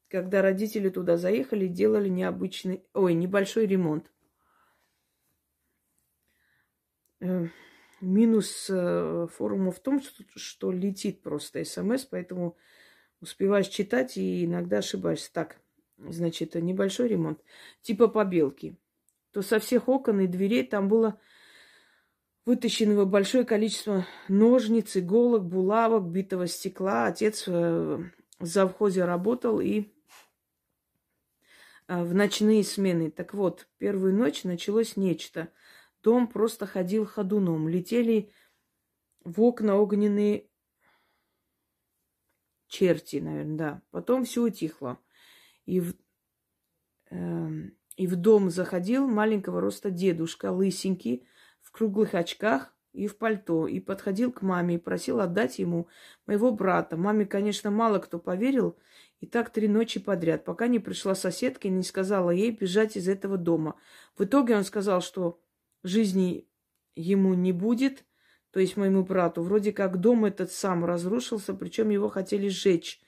когда 0.08 0.42
родители 0.42 0.88
туда 0.88 1.18
заехали, 1.18 1.68
делали 1.68 2.08
необычный, 2.08 2.86
ой, 2.94 3.16
небольшой 3.16 3.66
ремонт. 3.66 4.10
Э, 8.06 8.08
минус 8.08 8.68
э, 8.70 9.28
форума 9.32 9.72
в 9.72 9.80
том, 9.80 10.02
что, 10.36 10.72
летит 10.72 11.22
просто 11.22 11.64
смс, 11.64 12.06
поэтому 12.06 12.56
успеваешь 13.22 13.68
читать 13.68 14.18
и 14.18 14.46
иногда 14.46 14.78
ошибаешься. 14.78 15.32
Так, 15.34 15.58
значит, 15.98 16.56
небольшой 16.56 17.08
ремонт. 17.08 17.42
Типа 17.82 18.08
побелки. 18.08 18.78
То 19.32 19.42
со 19.42 19.60
всех 19.60 19.90
окон 19.90 20.22
и 20.22 20.28
дверей 20.28 20.66
там 20.66 20.88
было 20.88 21.20
вытащенного 22.46 23.06
большое 23.06 23.44
количество 23.44 24.06
ножниц, 24.28 24.96
иголок, 24.96 25.44
булавок, 25.44 26.06
битого 26.06 26.48
стекла. 26.48 27.08
Отец 27.08 27.48
в 27.48 28.12
завхозе 28.40 29.04
работал 29.04 29.60
и 29.60 29.92
в 31.88 32.14
ночные 32.14 32.64
смены. 32.64 33.12
Так 33.12 33.34
вот, 33.34 33.68
первую 33.78 34.14
ночь 34.14 34.44
началось 34.44 34.96
нечто– 34.96 35.50
Дом 36.06 36.28
просто 36.28 36.68
ходил 36.68 37.08
ходуном. 37.08 37.68
Летели 37.68 38.30
в 39.24 39.42
окна 39.42 39.76
огненные 39.76 40.48
черти, 42.68 43.16
наверное, 43.16 43.58
да. 43.58 43.82
Потом 43.90 44.24
все 44.24 44.44
утихло. 44.44 45.00
И 45.66 45.80
в, 45.80 45.96
э, 47.10 47.50
и 47.96 48.06
в 48.06 48.16
дом 48.18 48.52
заходил 48.52 49.08
маленького 49.08 49.60
роста 49.62 49.90
дедушка, 49.90 50.52
лысенький, 50.52 51.28
в 51.60 51.72
круглых 51.72 52.14
очках 52.14 52.78
и 52.94 53.08
в 53.08 53.18
пальто. 53.18 53.68
И 53.68 53.80
подходил 53.80 54.32
к 54.32 54.44
маме 54.44 54.76
и 54.76 54.78
просил 54.78 55.22
отдать 55.22 55.58
ему 55.58 55.88
моего 56.28 56.52
брата. 56.52 56.98
Маме, 56.98 57.26
конечно, 57.26 57.72
мало 57.72 57.98
кто 57.98 58.20
поверил. 58.20 58.78
И 59.22 59.26
так 59.26 59.50
три 59.50 59.68
ночи 59.68 60.00
подряд, 60.00 60.46
пока 60.46 60.68
не 60.68 60.78
пришла 60.78 61.16
соседка 61.16 61.68
и 61.68 61.72
не 61.72 61.82
сказала 61.82 62.30
ей 62.30 62.52
бежать 62.52 62.96
из 62.96 63.10
этого 63.10 63.40
дома. 63.40 63.76
В 64.16 64.24
итоге 64.24 64.56
он 64.56 64.66
сказал, 64.66 65.02
что 65.02 65.42
жизни 65.88 66.48
ему 66.96 67.34
не 67.34 67.52
будет, 67.52 68.06
то 68.52 68.60
есть 68.60 68.78
моему 68.78 69.04
брату. 69.04 69.44
Вроде 69.44 69.74
как 69.74 70.00
дом 70.00 70.26
этот 70.26 70.52
сам 70.52 70.86
разрушился, 70.86 71.54
причем 71.54 71.90
его 71.90 72.10
хотели 72.10 72.48
сжечь, 72.48 73.02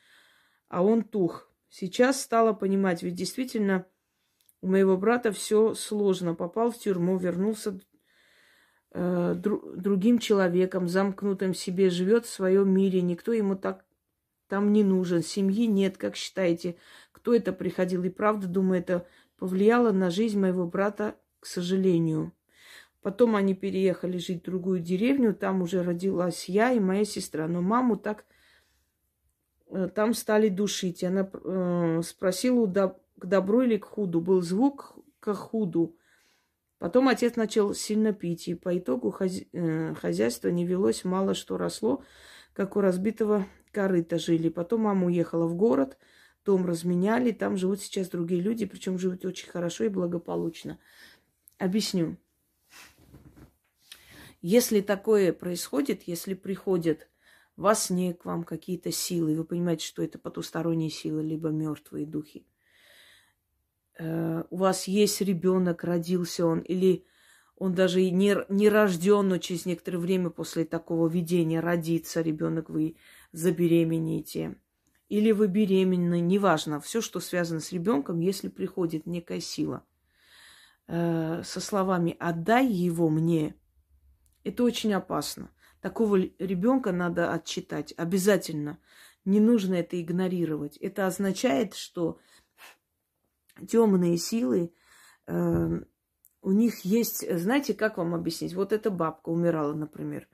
а 0.67 0.83
он 0.83 1.03
тух. 1.03 1.51
Сейчас 1.69 2.21
стала 2.21 2.53
понимать, 2.53 3.03
ведь 3.03 3.15
действительно 3.15 3.85
у 4.61 4.67
моего 4.67 4.97
брата 4.97 5.31
все 5.31 5.73
сложно. 5.73 6.35
Попал 6.35 6.71
в 6.71 6.77
тюрьму, 6.77 7.17
вернулся 7.17 7.79
э, 8.91 9.35
дру, 9.35 9.75
другим 9.75 10.19
человеком, 10.19 10.87
замкнутым 10.87 11.53
себе, 11.53 11.89
живет 11.89 12.25
в 12.25 12.29
своем 12.29 12.69
мире. 12.69 13.01
Никто 13.01 13.33
ему 13.33 13.55
так 13.55 13.85
там 14.47 14.71
не 14.73 14.83
нужен. 14.83 15.21
Семьи 15.21 15.67
нет, 15.67 15.97
как 15.97 16.15
считаете? 16.15 16.77
Кто 17.11 17.33
это 17.33 17.53
приходил? 17.53 18.03
И 18.03 18.09
правда, 18.09 18.47
думаю, 18.47 18.79
это 18.79 19.05
повлияло 19.37 19.91
на 19.91 20.09
жизнь 20.09 20.39
моего 20.39 20.65
брата, 20.65 21.15
к 21.39 21.45
сожалению. 21.45 22.33
Потом 23.07 23.37
они 23.37 23.53
переехали 23.53 24.17
жить 24.17 24.41
в 24.41 24.45
другую 24.47 24.81
деревню, 24.81 25.33
там 25.33 25.61
уже 25.61 25.81
родилась 25.81 26.49
я 26.49 26.73
и 26.73 26.79
моя 26.81 27.05
сестра. 27.05 27.47
Но 27.47 27.61
маму 27.61 27.95
так 27.95 28.25
э, 29.69 29.87
там 29.95 30.13
стали 30.13 30.49
душить. 30.49 31.05
Она 31.05 31.31
э, 31.31 32.01
спросила, 32.03 32.67
к 32.67 33.25
добру 33.25 33.61
или 33.61 33.77
к 33.77 33.85
худу. 33.85 34.19
Был 34.19 34.41
звук 34.41 34.97
к 35.21 35.33
худу. 35.33 35.95
Потом 36.79 37.07
отец 37.07 37.37
начал 37.37 37.73
сильно 37.73 38.11
пить, 38.11 38.49
и 38.49 38.55
по 38.55 38.77
итогу 38.77 39.15
хази- 39.17 39.47
э, 39.53 39.95
хозяйство 39.95 40.49
не 40.49 40.65
велось, 40.65 41.05
мало 41.05 41.33
что 41.33 41.57
росло, 41.57 42.03
как 42.51 42.75
у 42.75 42.81
разбитого 42.81 43.45
корыта 43.71 44.19
жили. 44.19 44.49
Потом 44.49 44.81
мама 44.81 45.05
уехала 45.05 45.47
в 45.47 45.55
город, 45.55 45.97
дом 46.43 46.65
разменяли, 46.65 47.31
там 47.31 47.55
живут 47.55 47.79
сейчас 47.79 48.09
другие 48.09 48.41
люди, 48.41 48.65
причем 48.65 48.99
живут 48.99 49.23
очень 49.23 49.47
хорошо 49.47 49.85
и 49.85 49.87
благополучно. 49.87 50.77
Объясню. 51.57 52.17
Если 54.41 54.81
такое 54.81 55.33
происходит, 55.33 56.03
если 56.03 56.33
приходят 56.33 57.07
во 57.55 57.73
сне 57.73 58.13
к 58.13 58.25
вам 58.25 58.43
какие-то 58.43 58.91
силы, 58.91 59.35
вы 59.35 59.43
понимаете, 59.43 59.85
что 59.85 60.03
это 60.03 60.19
потусторонние 60.19 60.91
силы, 60.91 61.23
либо 61.23 61.49
мертвые 61.49 62.05
духи, 62.05 62.45
э, 63.97 64.43
у 64.49 64.57
вас 64.57 64.87
есть 64.87 65.21
ребенок, 65.21 65.83
родился 65.83 66.45
он, 66.45 66.59
или 66.59 67.05
он 67.55 67.73
даже 67.73 68.03
и 68.03 68.11
не, 68.11 68.37
не 68.49 68.69
рожден, 68.69 69.27
но 69.27 69.39
через 69.39 69.65
некоторое 69.65 69.97
время 69.97 70.29
после 70.29 70.65
такого 70.65 71.07
видения 71.07 71.59
родится 71.59 72.21
ребенок, 72.21 72.69
вы 72.69 72.97
забеременеете. 73.31 74.55
Или 75.09 75.31
вы 75.31 75.47
беременны, 75.47 76.19
неважно, 76.19 76.79
все, 76.79 77.01
что 77.01 77.19
связано 77.19 77.59
с 77.59 77.71
ребенком, 77.71 78.19
если 78.19 78.49
приходит 78.49 79.07
некая 79.07 79.39
сила 79.39 79.83
э, 80.87 81.41
со 81.43 81.59
словами 81.59 82.15
«отдай 82.19 82.67
его 82.67 83.09
мне», 83.09 83.55
это 84.47 84.63
очень 84.63 84.93
опасно. 84.93 85.51
Такого 85.81 86.15
ребенка 86.15 86.91
надо 86.91 87.33
отчитать 87.33 87.93
обязательно. 87.97 88.79
Не 89.25 89.39
нужно 89.39 89.75
это 89.75 89.99
игнорировать. 90.01 90.77
Это 90.77 91.05
означает, 91.05 91.75
что 91.75 92.19
темные 93.67 94.17
силы, 94.17 94.73
э, 95.27 95.81
у 96.41 96.51
них 96.51 96.85
есть, 96.85 97.29
знаете, 97.37 97.73
как 97.73 97.97
вам 97.97 98.15
объяснить? 98.15 98.53
Вот 98.53 98.71
эта 98.71 98.89
бабка 98.89 99.29
умирала, 99.29 99.73
например. 99.73 100.27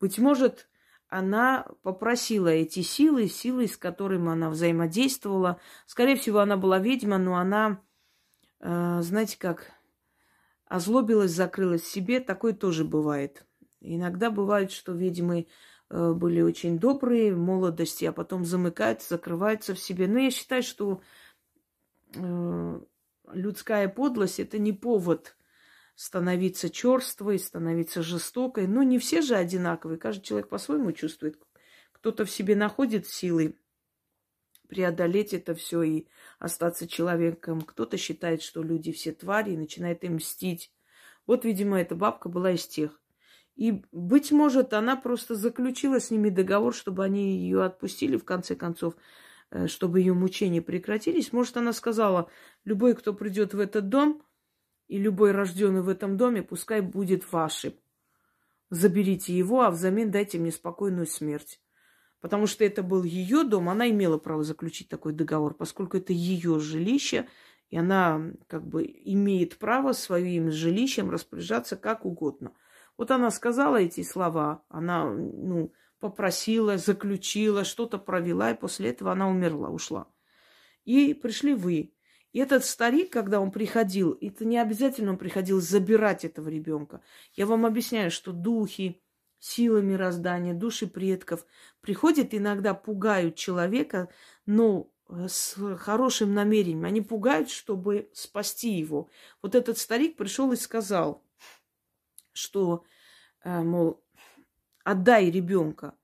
Быть 0.00 0.18
может, 0.18 0.68
она 1.08 1.66
попросила 1.82 2.48
эти 2.48 2.80
силы, 2.80 3.28
силы, 3.28 3.66
с 3.66 3.76
которыми 3.76 4.30
она 4.30 4.48
взаимодействовала. 4.48 5.60
Скорее 5.86 6.16
всего, 6.16 6.38
она 6.38 6.56
была 6.56 6.78
ведьма, 6.78 7.18
но 7.18 7.36
она, 7.36 7.82
э, 8.60 9.00
знаете 9.02 9.38
как, 9.38 9.72
озлобилась, 10.64 11.32
закрылась 11.32 11.82
в 11.82 11.90
себе. 11.90 12.20
Такое 12.20 12.54
тоже 12.54 12.84
бывает. 12.84 13.44
Иногда 13.80 14.30
бывает, 14.30 14.72
что 14.72 14.92
ведьмы 14.92 15.46
э, 15.90 16.12
были 16.12 16.40
очень 16.40 16.78
добрые 16.78 17.34
в 17.34 17.38
молодости, 17.38 18.04
а 18.04 18.12
потом 18.12 18.44
замыкаются, 18.44 19.14
закрываются 19.14 19.74
в 19.74 19.78
себе. 19.78 20.08
Но 20.08 20.18
я 20.18 20.30
считаю, 20.30 20.62
что 20.62 21.00
э, 22.14 22.80
людская 23.32 23.88
подлость 23.88 24.40
это 24.40 24.58
не 24.58 24.72
повод 24.72 25.36
становиться 25.94 26.70
черствой, 26.70 27.38
становиться 27.38 28.02
жестокой. 28.02 28.66
Но 28.66 28.82
не 28.82 28.98
все 28.98 29.22
же 29.22 29.34
одинаковые. 29.34 29.98
Каждый 29.98 30.22
человек 30.22 30.48
по-своему 30.48 30.92
чувствует. 30.92 31.38
Кто-то 31.92 32.24
в 32.24 32.30
себе 32.30 32.54
находит 32.54 33.06
силы 33.06 33.56
преодолеть 34.68 35.32
это 35.32 35.54
все 35.54 35.82
и 35.82 36.06
остаться 36.38 36.86
человеком. 36.86 37.62
Кто-то 37.62 37.96
считает, 37.96 38.42
что 38.42 38.62
люди 38.62 38.92
все 38.92 39.12
твари 39.12 39.52
и 39.52 39.56
начинает 39.56 40.04
им 40.04 40.16
мстить. 40.16 40.72
Вот, 41.26 41.44
видимо, 41.44 41.80
эта 41.80 41.96
бабка 41.96 42.28
была 42.28 42.52
из 42.52 42.66
тех. 42.66 43.00
И, 43.58 43.82
быть 43.90 44.30
может, 44.30 44.72
она 44.72 44.94
просто 44.94 45.34
заключила 45.34 45.98
с 45.98 46.12
ними 46.12 46.30
договор, 46.30 46.72
чтобы 46.72 47.04
они 47.04 47.38
ее 47.38 47.64
отпустили, 47.64 48.16
в 48.16 48.24
конце 48.24 48.54
концов, 48.54 48.94
э, 49.50 49.66
чтобы 49.66 49.98
ее 49.98 50.14
мучения 50.14 50.62
прекратились. 50.62 51.32
Может, 51.32 51.56
она 51.56 51.72
сказала, 51.72 52.30
любой, 52.64 52.94
кто 52.94 53.12
придет 53.12 53.54
в 53.54 53.58
этот 53.58 53.88
дом, 53.88 54.22
и 54.86 54.96
любой 54.96 55.32
рожденный 55.32 55.82
в 55.82 55.88
этом 55.88 56.16
доме, 56.16 56.44
пускай 56.44 56.80
будет 56.80 57.32
вашим. 57.32 57.72
Заберите 58.70 59.36
его, 59.36 59.62
а 59.62 59.72
взамен 59.72 60.12
дайте 60.12 60.38
мне 60.38 60.52
спокойную 60.52 61.08
смерть. 61.08 61.60
Потому 62.20 62.46
что 62.46 62.64
это 62.64 62.84
был 62.84 63.02
ее 63.02 63.42
дом, 63.42 63.68
она 63.68 63.90
имела 63.90 64.18
право 64.18 64.44
заключить 64.44 64.88
такой 64.88 65.14
договор, 65.14 65.54
поскольку 65.54 65.96
это 65.96 66.12
ее 66.12 66.60
жилище, 66.60 67.26
и 67.70 67.76
она 67.76 68.22
как 68.46 68.64
бы 68.64 68.84
имеет 68.84 69.58
право 69.58 69.90
своим 69.94 70.52
жилищем 70.52 71.10
распоряжаться 71.10 71.76
как 71.76 72.06
угодно– 72.06 72.52
вот 72.98 73.12
она 73.12 73.30
сказала 73.30 73.76
эти 73.76 74.02
слова, 74.02 74.62
она, 74.68 75.10
ну, 75.10 75.72
попросила, 76.00 76.76
заключила, 76.76 77.64
что-то 77.64 77.96
провела, 77.96 78.50
и 78.50 78.58
после 78.58 78.90
этого 78.90 79.12
она 79.12 79.28
умерла, 79.28 79.70
ушла. 79.70 80.08
И 80.84 81.14
пришли 81.14 81.54
вы. 81.54 81.94
И 82.32 82.40
этот 82.40 82.64
старик, 82.64 83.10
когда 83.12 83.40
он 83.40 83.52
приходил, 83.52 84.18
это 84.20 84.44
не 84.44 84.58
обязательно 84.58 85.12
он 85.12 85.18
приходил 85.18 85.60
забирать 85.60 86.24
этого 86.24 86.48
ребенка. 86.48 87.00
Я 87.34 87.46
вам 87.46 87.64
объясняю, 87.64 88.10
что 88.10 88.32
духи, 88.32 89.00
силы 89.38 89.82
мироздания, 89.82 90.52
души 90.52 90.86
предков 90.88 91.46
приходят 91.80 92.34
иногда, 92.34 92.74
пугают 92.74 93.36
человека, 93.36 94.08
но 94.44 94.90
с 95.08 95.56
хорошим 95.76 96.34
намерением. 96.34 96.84
Они 96.84 97.00
пугают, 97.00 97.48
чтобы 97.48 98.10
спасти 98.12 98.74
его. 98.74 99.08
Вот 99.40 99.54
этот 99.54 99.78
старик 99.78 100.16
пришел 100.16 100.52
и 100.52 100.56
сказал, 100.56 101.24
что, 102.38 102.84
э, 103.44 103.62
мол, 103.62 104.02
отдай 104.84 105.30
ребенка. 105.30 105.94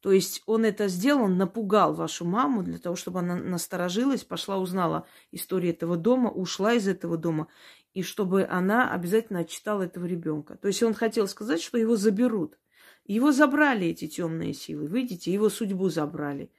То 0.00 0.10
есть 0.10 0.42
он 0.46 0.64
это 0.64 0.88
сделал, 0.88 1.24
он 1.24 1.36
напугал 1.36 1.94
вашу 1.94 2.24
маму 2.24 2.62
для 2.64 2.78
того, 2.78 2.96
чтобы 2.96 3.20
она 3.20 3.36
насторожилась, 3.36 4.24
пошла, 4.24 4.58
узнала 4.58 5.06
историю 5.30 5.72
этого 5.72 5.96
дома, 5.96 6.28
ушла 6.28 6.74
из 6.74 6.88
этого 6.88 7.16
дома, 7.16 7.46
и 7.94 8.02
чтобы 8.02 8.44
она 8.44 8.92
обязательно 8.92 9.40
отчитала 9.40 9.82
этого 9.82 10.06
ребенка. 10.06 10.56
То 10.56 10.66
есть 10.66 10.82
он 10.82 10.94
хотел 10.94 11.28
сказать, 11.28 11.62
что 11.62 11.78
его 11.78 11.94
заберут. 11.94 12.58
Его 13.04 13.30
забрали 13.30 13.88
эти 13.88 14.08
темные 14.08 14.54
силы, 14.54 14.86
видите, 14.86 15.32
его 15.32 15.48
судьбу 15.48 15.88
забрали. 15.88 16.50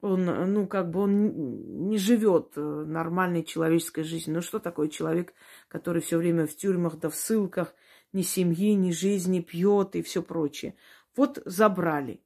Он, 0.00 0.24
ну, 0.52 0.68
как 0.68 0.90
бы 0.90 1.00
он 1.00 1.88
не 1.88 1.98
живет 1.98 2.52
э, 2.56 2.60
нормальной 2.60 3.42
человеческой 3.42 4.04
жизнью. 4.04 4.36
Ну, 4.36 4.42
что 4.42 4.58
такое 4.58 4.88
человек, 4.88 5.32
который 5.68 6.02
все 6.02 6.18
время 6.18 6.46
в 6.46 6.54
тюрьмах 6.54 6.98
да 6.98 7.08
в 7.08 7.16
ссылках– 7.16 7.74
ни 8.16 8.22
семьи, 8.22 8.74
ни 8.74 8.90
жизни, 8.90 9.40
пьет 9.40 9.94
и 9.94 10.02
все 10.02 10.22
прочее. 10.22 10.74
Вот 11.14 11.40
забрали. 11.44 12.20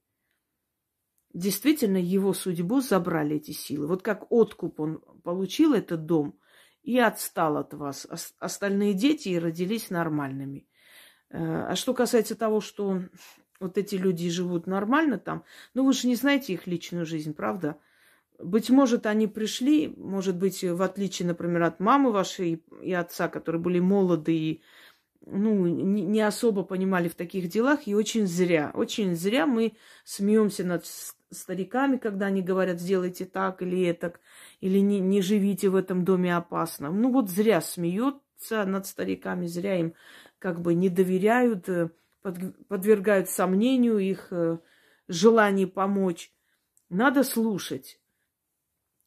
Действительно, 1.34 1.98
его 1.98 2.32
судьбу 2.32 2.80
забрали 2.80 3.36
эти 3.36 3.50
силы. 3.50 3.86
Вот 3.86 4.02
как 4.02 4.32
откуп 4.32 4.80
он 4.80 5.00
получил 5.22 5.74
этот 5.74 6.06
дом 6.06 6.38
и 6.82 6.98
отстал 6.98 7.56
от 7.56 7.74
вас. 7.74 8.06
Остальные 8.38 8.94
дети 8.94 9.36
родились 9.36 9.90
нормальными. 9.90 10.66
Э, 11.28 11.66
а 11.68 11.76
что 11.76 11.92
касается 11.92 12.34
того, 12.34 12.60
что 12.60 13.02
вот 13.60 13.78
эти 13.78 13.96
люди 13.96 14.30
живут 14.30 14.66
нормально 14.66 15.18
там, 15.18 15.44
ну 15.74 15.84
вы 15.84 15.92
же 15.92 16.08
не 16.08 16.16
знаете 16.16 16.54
их 16.54 16.66
личную 16.66 17.04
жизнь, 17.04 17.34
правда? 17.34 17.78
Быть 18.38 18.70
может, 18.70 19.04
они 19.04 19.26
пришли, 19.26 19.88
может 19.88 20.36
быть, 20.36 20.64
в 20.64 20.80
отличие, 20.82 21.28
например, 21.28 21.62
от 21.64 21.78
мамы 21.78 22.10
вашей 22.10 22.64
и 22.82 22.92
отца, 22.92 23.28
которые 23.28 23.60
были 23.60 23.80
молоды 23.80 24.34
и 24.34 24.62
ну, 25.26 25.66
не 25.66 26.20
особо 26.20 26.62
понимали 26.62 27.08
в 27.08 27.14
таких 27.14 27.48
делах, 27.48 27.86
и 27.86 27.94
очень 27.94 28.26
зря. 28.26 28.70
Очень 28.74 29.14
зря 29.14 29.46
мы 29.46 29.74
смеемся 30.04 30.64
над 30.64 30.84
стариками, 31.30 31.98
когда 31.98 32.26
они 32.26 32.42
говорят, 32.42 32.80
сделайте 32.80 33.26
так 33.26 33.62
или 33.62 33.82
это, 33.82 34.14
или 34.60 34.78
не, 34.78 34.98
не 35.00 35.20
живите 35.22 35.68
в 35.68 35.76
этом 35.76 36.04
доме 36.04 36.36
опасно. 36.36 36.90
Ну 36.90 37.12
вот 37.12 37.28
зря 37.28 37.60
смеются 37.60 38.64
над 38.64 38.86
стариками, 38.86 39.46
зря 39.46 39.78
им 39.78 39.94
как 40.38 40.60
бы 40.60 40.74
не 40.74 40.88
доверяют, 40.88 41.68
э, 41.68 41.90
подвергают 42.22 43.28
сомнению 43.28 43.98
их 43.98 44.28
э, 44.30 44.58
желание 45.06 45.66
помочь. 45.66 46.32
Надо 46.88 47.22
слушать. 47.24 48.00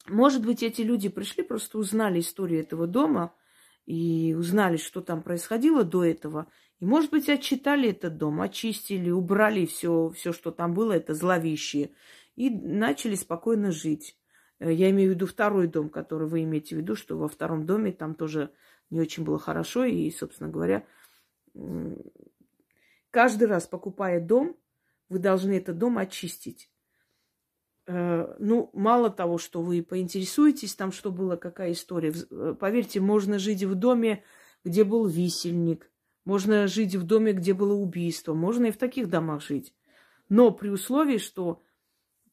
Может 0.06 0.46
быть, 0.46 0.62
эти 0.62 0.82
люди 0.82 1.08
пришли, 1.08 1.42
просто 1.42 1.78
узнали 1.78 2.20
историю 2.20 2.60
этого 2.60 2.86
дома– 2.86 3.34
и 3.86 4.34
узнали, 4.36 4.76
что 4.76 5.00
там 5.00 5.22
происходило 5.22 5.84
до 5.84 6.04
этого. 6.04 6.46
И, 6.80 6.86
может 6.86 7.10
быть, 7.10 7.28
отчитали 7.28 7.90
этот 7.90 8.16
дом, 8.16 8.40
очистили, 8.40 9.10
убрали 9.10 9.66
все, 9.66 10.10
все, 10.10 10.32
что 10.32 10.50
там 10.50 10.74
было, 10.74 10.92
это 10.92 11.14
зловещее, 11.14 11.92
и 12.36 12.50
начали 12.50 13.14
спокойно 13.14 13.70
жить. 13.70 14.18
Э, 14.58 14.72
я 14.72 14.90
имею 14.90 15.12
в 15.12 15.14
виду 15.14 15.26
второй 15.26 15.68
дом, 15.68 15.88
который 15.88 16.28
вы 16.28 16.42
имеете 16.44 16.76
в 16.76 16.78
виду, 16.78 16.96
что 16.96 17.18
во 17.18 17.28
втором 17.28 17.66
доме 17.66 17.92
там 17.92 18.14
тоже 18.14 18.50
не 18.90 19.00
очень 19.00 19.24
было 19.24 19.38
хорошо. 19.38 19.84
И, 19.84 20.10
собственно 20.10 20.50
говоря, 20.50 20.86
каждый 23.10 23.48
раз, 23.48 23.66
покупая 23.66 24.20
дом, 24.20 24.56
вы 25.08 25.18
должны 25.18 25.52
этот 25.52 25.78
дом 25.78 25.98
очистить. 25.98 26.70
Э, 27.86 28.34
ну, 28.38 28.70
мало 28.72 29.10
того, 29.10 29.38
что 29.38 29.60
вы 29.60 29.82
поинтересуетесь 29.82 30.74
там, 30.74 30.90
что 30.90 31.10
было, 31.10 31.36
какая 31.36 31.72
история. 31.72 32.14
Э, 32.30 32.54
поверьте, 32.58 33.00
можно 33.00 33.38
жить 33.38 33.62
в 33.62 33.74
доме, 33.74 34.24
где 34.64 34.84
был 34.84 35.06
висельник, 35.06 35.90
можно 36.24 36.66
жить 36.66 36.94
в 36.94 37.04
доме, 37.04 37.32
где 37.32 37.52
было 37.52 37.74
убийство, 37.74 38.32
можно 38.32 38.66
и 38.66 38.70
в 38.70 38.78
таких 38.78 39.10
домах 39.10 39.42
жить. 39.42 39.74
Но 40.30 40.50
при 40.50 40.70
условии, 40.70 41.18
что 41.18 41.62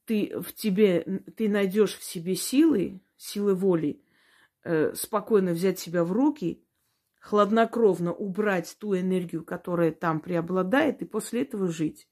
ты 0.05 0.39
в 0.39 0.53
тебе, 0.53 1.01
ты 1.35 1.49
найдешь 1.49 1.97
в 1.97 2.03
себе 2.03 2.35
силы, 2.35 3.01
силы 3.17 3.53
воли, 3.53 4.01
э, 4.63 4.93
спокойно 4.95 5.51
взять 5.51 5.79
себя 5.79 6.05
в 6.05 6.13
руки, 6.13 6.63
хладнокровно 7.19 8.13
убрать 8.13 8.73
ту 8.79 8.97
энергию, 8.97 9.43
которая 9.43 9.91
там 9.91 10.21
преобладает, 10.21 11.01
и 11.01 11.05
после 11.05 11.41
этого 11.41 11.67
жить. 11.67 12.07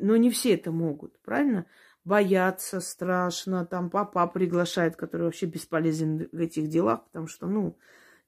Но 0.00 0.16
не 0.16 0.30
все 0.30 0.54
это 0.54 0.72
могут, 0.72 1.20
правильно? 1.20 1.66
Бояться 2.04 2.80
страшно, 2.80 3.64
там 3.66 3.90
папа 3.90 4.26
приглашает, 4.26 4.96
который 4.96 5.22
вообще 5.22 5.46
бесполезен 5.46 6.28
в 6.30 6.40
этих 6.40 6.68
делах, 6.68 7.04
потому 7.06 7.26
что, 7.26 7.46
ну, 7.46 7.78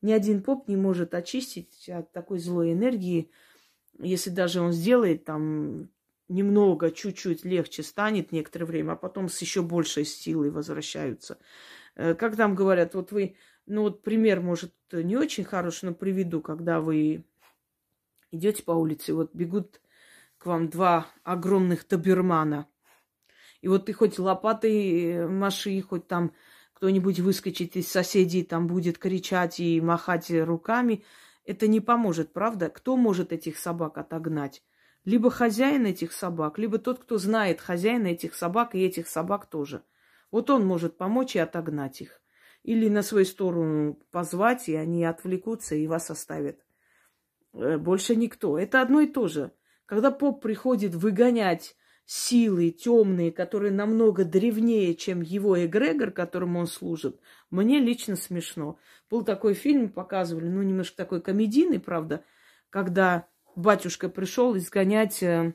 ни 0.02 0.12
один 0.12 0.42
поп 0.42 0.68
не 0.68 0.76
может 0.76 1.14
очистить 1.14 1.88
от 1.88 2.12
такой 2.12 2.38
злой 2.38 2.72
энергии. 2.72 3.30
Если 3.98 4.30
даже 4.30 4.60
он 4.60 4.72
сделает 4.72 5.24
там 5.24 5.90
немного, 6.28 6.90
чуть-чуть 6.90 7.44
легче 7.44 7.82
станет 7.82 8.32
некоторое 8.32 8.66
время, 8.66 8.92
а 8.92 8.96
потом 8.96 9.28
с 9.28 9.40
еще 9.40 9.62
большей 9.62 10.04
силой 10.04 10.50
возвращаются. 10.50 11.38
Э, 11.94 12.14
как 12.14 12.36
там 12.36 12.54
говорят, 12.54 12.94
вот 12.94 13.12
вы, 13.12 13.36
ну 13.66 13.82
вот 13.82 14.02
пример, 14.02 14.40
может, 14.40 14.74
не 14.92 15.16
очень 15.16 15.44
хороший, 15.44 15.86
но 15.86 15.94
приведу, 15.94 16.40
когда 16.40 16.80
вы 16.80 17.24
идете 18.30 18.62
по 18.62 18.72
улице, 18.72 19.14
вот 19.14 19.34
бегут 19.34 19.80
к 20.38 20.46
вам 20.46 20.68
два 20.68 21.06
огромных 21.24 21.86
добермана– 21.88 22.68
и 23.60 23.68
вот 23.68 23.86
ты 23.86 23.92
хоть 23.92 24.18
лопатой 24.18 25.12
э, 25.12 25.28
маши, 25.28 25.80
хоть 25.82 26.06
там 26.06 26.32
кто-нибудь 26.74 27.20
выскочит 27.20 27.76
из 27.76 27.88
соседей, 27.88 28.42
там 28.42 28.66
будет 28.66 28.98
кричать 28.98 29.60
и 29.60 29.80
махать 29.80 30.30
руками, 30.30 31.04
это 31.44 31.68
не 31.68 31.80
поможет, 31.80 32.32
правда? 32.32 32.68
Кто 32.68 32.96
может 32.96 33.32
этих 33.32 33.58
собак 33.58 33.98
отогнать? 33.98 34.62
Либо 35.04 35.30
хозяин 35.30 35.86
этих 35.86 36.12
собак, 36.12 36.58
либо 36.58 36.78
тот, 36.78 36.98
кто 36.98 37.18
знает 37.18 37.60
хозяина 37.60 38.08
этих 38.08 38.34
собак 38.34 38.74
и 38.74 38.84
этих 38.84 39.06
собак 39.08 39.46
тоже. 39.46 39.84
Вот 40.30 40.50
он 40.50 40.66
может 40.66 40.98
помочь 40.98 41.36
и 41.36 41.38
отогнать 41.38 42.00
их. 42.00 42.20
или 42.64 42.88
на 42.88 43.02
свою 43.02 43.24
сторону 43.24 43.94
позвать, 44.10 44.68
и 44.68 44.74
они 44.74 45.04
отвлекутся 45.04 45.76
и 45.76 45.86
вас 45.86 46.10
оставят. 46.10 46.58
Э, 47.52 47.78
больше 47.78 48.16
никто. 48.16 48.58
Это 48.58 48.82
одно 48.82 49.00
и 49.00 49.06
то 49.06 49.28
же. 49.28 49.52
Когда 49.86 50.10
поп 50.10 50.42
приходит 50.42 50.94
выгонять 50.96 51.76
силы 52.06 52.70
темные, 52.70 53.32
которые 53.32 53.72
намного 53.72 54.24
древнее, 54.24 54.94
чем 54.94 55.20
его 55.20 55.62
эгрегор, 55.62 56.12
которому 56.12 56.60
он 56.60 56.68
служит, 56.68 57.20
мне 57.50 57.80
лично 57.80 58.14
смешно. 58.14 58.78
Был 59.10 59.24
такой 59.24 59.54
фильм, 59.54 59.90
показывали, 59.90 60.48
ну, 60.48 60.62
немножко 60.62 60.96
такой 60.96 61.20
комедийный, 61.20 61.80
правда, 61.80 62.24
когда 62.70 63.26
батюшка 63.56 64.08
пришел 64.08 64.56
изгонять 64.56 65.20
э, 65.22 65.54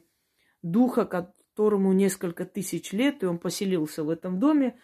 духа, 0.61 1.05
которому 1.05 1.93
несколько 1.93 2.45
тысяч 2.45 2.91
лет, 2.91 3.23
и 3.23 3.27
он 3.27 3.37
поселился 3.39 4.03
в 4.03 4.09
этом 4.09 4.39
доме, 4.39 4.77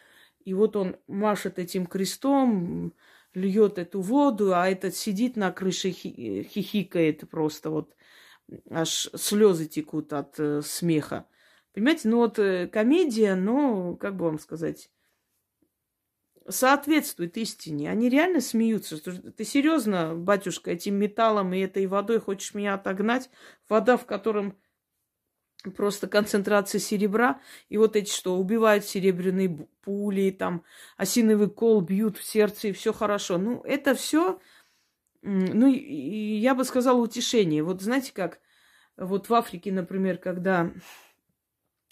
и 0.45 0.53
вот 0.53 0.77
он 0.77 0.95
машет 1.07 1.59
этим 1.59 1.85
крестом, 1.85 2.93
льет 3.33 3.77
эту 3.77 3.99
воду, 3.99 4.55
а 4.55 4.69
этот 4.69 4.95
сидит 4.95 5.35
на 5.35 5.51
крыше, 5.51 5.91
хихикает 5.91 7.29
просто 7.29 7.69
вот, 7.71 7.93
аж 8.69 9.09
слезы 9.15 9.65
текут 9.65 10.13
от 10.13 10.39
э, 10.39 10.61
смеха. 10.63 11.27
Понимаете, 11.77 12.09
ну 12.09 12.17
вот 12.17 12.39
э, 12.39 12.65
комедия, 12.65 13.35
но, 13.35 13.95
как 13.97 14.15
бы 14.15 14.25
вам 14.25 14.39
сказать, 14.39 14.89
соответствует 16.49 17.37
истине. 17.37 17.91
Они 17.91 18.09
реально 18.09 18.41
смеются. 18.41 18.97
Ты 18.97 19.43
серьезно, 19.43 20.15
батюшка, 20.15 20.71
этим 20.71 20.95
металлом 20.95 21.53
и 21.53 21.59
этой 21.59 21.85
водой 21.85 22.19
хочешь 22.19 22.55
меня 22.55 22.73
отогнать? 22.73 23.29
Вода, 23.69 23.95
в 23.95 24.07
котором 24.07 24.57
просто 25.75 26.07
концентрация 26.07 26.79
серебра, 26.79 27.41
и 27.69 27.77
вот 27.77 27.95
эти, 27.95 28.11
что 28.11 28.39
убивают 28.39 28.83
серебряные 28.83 29.67
пули, 29.83 30.31
там, 30.31 30.63
осиновый 30.97 31.51
кол 31.51 31.81
бьют 31.81 32.17
в 32.17 32.23
сердце, 32.23 32.69
и 32.69 32.71
все 32.71 32.91
хорошо. 32.91 33.37
Ну, 33.37 33.61
это 33.61 33.93
все, 33.93 34.39
ну, 35.21 35.67
я 35.67 36.55
бы 36.55 36.65
сказала, 36.65 36.99
утешение. 36.99 37.61
Вот 37.61 37.83
знаете 37.83 38.13
как, 38.15 38.39
вот 38.97 39.29
в 39.29 39.33
Африке, 39.35 39.71
например, 39.71 40.17
когда 40.17 40.71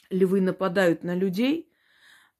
львы 0.10 0.41
нападают 0.41 1.04
на 1.04 1.15
людей, 1.15 1.72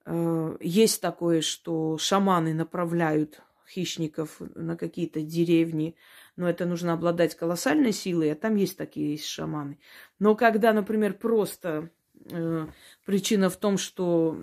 э, 0.06 0.58
есть 0.60 1.02
такое, 1.02 1.42
что 1.42 1.98
шаманы 1.98 2.54
направляют 2.54 3.42
хищников 3.68 4.40
на 4.40 4.78
какие-то 4.78 5.22
деревни, 5.22 5.96
но 6.36 6.50
это 6.50 6.66
нужно 6.66 6.94
обладать 6.94 7.36
колоссальной 7.36 7.92
силой, 7.92 8.32
а 8.32 8.36
там 8.36 8.56
есть 8.56 8.78
такие 8.78 9.12
есть 9.12 9.26
шаманы. 9.26 9.80
Но 10.20 10.36
когда, 10.36 10.74
например, 10.74 11.14
просто 11.14 11.90
э, 12.32 12.68
причина 13.06 13.50
в 13.50 13.58
том, 13.58 13.78
что 13.78 14.38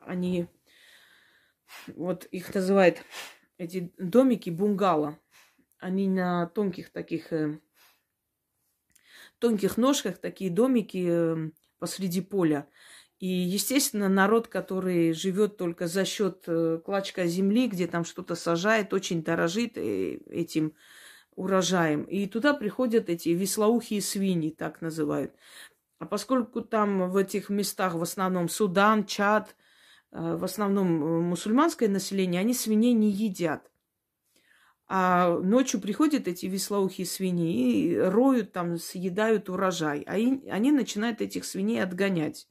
они, 0.00 0.46
вот 1.88 2.24
их 2.26 2.54
называют 2.54 2.98
эти 3.58 3.92
домики 3.98 4.50
бунгало, 4.50 5.18
они 5.78 6.08
на 6.08 6.46
тонких 6.46 6.90
таких 6.90 7.32
э, 7.32 7.58
тонких 9.38 9.76
ножках 9.76 10.18
такие 10.18 10.50
домики 10.50 11.06
э, 11.08 11.50
посреди 11.82 12.20
поля. 12.20 12.68
И, 13.18 13.26
естественно, 13.26 14.08
народ, 14.08 14.46
который 14.46 15.12
живет 15.12 15.56
только 15.56 15.88
за 15.88 16.04
счет 16.04 16.44
э, 16.46 16.78
клочка 16.84 17.26
земли, 17.26 17.66
где 17.66 17.88
там 17.88 18.04
что-то 18.04 18.36
сажает, 18.36 18.92
очень 18.94 19.24
дорожит 19.24 19.76
э, 19.76 20.18
этим 20.30 20.74
урожаем. 21.34 22.04
И 22.04 22.28
туда 22.28 22.54
приходят 22.54 23.08
эти 23.08 23.30
веслоухие 23.30 24.00
свиньи, 24.00 24.50
так 24.50 24.80
называют. 24.80 25.34
А 25.98 26.06
поскольку 26.06 26.60
там 26.62 27.10
в 27.10 27.16
этих 27.16 27.48
местах 27.48 27.94
в 27.94 28.02
основном 28.02 28.48
Судан, 28.48 29.04
Чад, 29.04 29.56
э, 30.12 30.36
в 30.36 30.44
основном 30.44 31.24
мусульманское 31.30 31.88
население, 31.88 32.40
они 32.40 32.54
свиней 32.54 32.92
не 32.92 33.10
едят. 33.10 33.71
А 34.94 35.38
ночью 35.38 35.80
приходят 35.80 36.28
эти 36.28 36.44
веслоухие 36.44 37.06
свиньи 37.06 37.92
и 37.92 37.96
роют 37.96 38.52
там, 38.52 38.76
съедают 38.76 39.48
урожай. 39.48 40.02
А 40.02 40.12
они 40.12 40.70
начинают 40.70 41.22
этих 41.22 41.46
свиней 41.46 41.82
отгонять. 41.82 42.46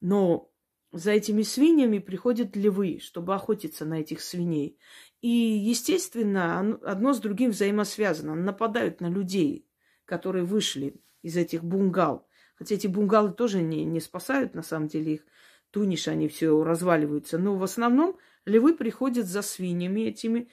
Но 0.00 0.52
за 0.92 1.10
этими 1.10 1.42
свиньями 1.42 1.98
приходят 1.98 2.54
львы, 2.54 3.00
чтобы 3.02 3.34
охотиться 3.34 3.84
на 3.84 3.94
этих 3.94 4.20
свиней. 4.20 4.78
И, 5.20 5.28
естественно, 5.28 6.78
одно 6.84 7.12
с 7.12 7.18
другим 7.18 7.50
взаимосвязано. 7.50 8.36
Нападают 8.36 9.00
на 9.00 9.08
людей, 9.08 9.66
которые 10.04 10.44
вышли 10.44 11.02
из 11.22 11.36
этих 11.36 11.64
бунгал. 11.64 12.28
Хотя 12.54 12.76
эти 12.76 12.86
бунгалы 12.86 13.32
тоже 13.32 13.62
не, 13.62 13.84
не 13.84 13.98
спасают, 13.98 14.54
на 14.54 14.62
самом 14.62 14.86
деле, 14.86 15.14
их 15.14 15.26
тунишь, 15.72 16.06
они 16.06 16.28
все 16.28 16.62
разваливаются. 16.62 17.36
Но 17.36 17.56
в 17.56 17.64
основном 17.64 18.16
львы 18.44 18.74
приходят 18.74 19.26
за 19.26 19.42
свиньями 19.42 20.02
этими. 20.02 20.48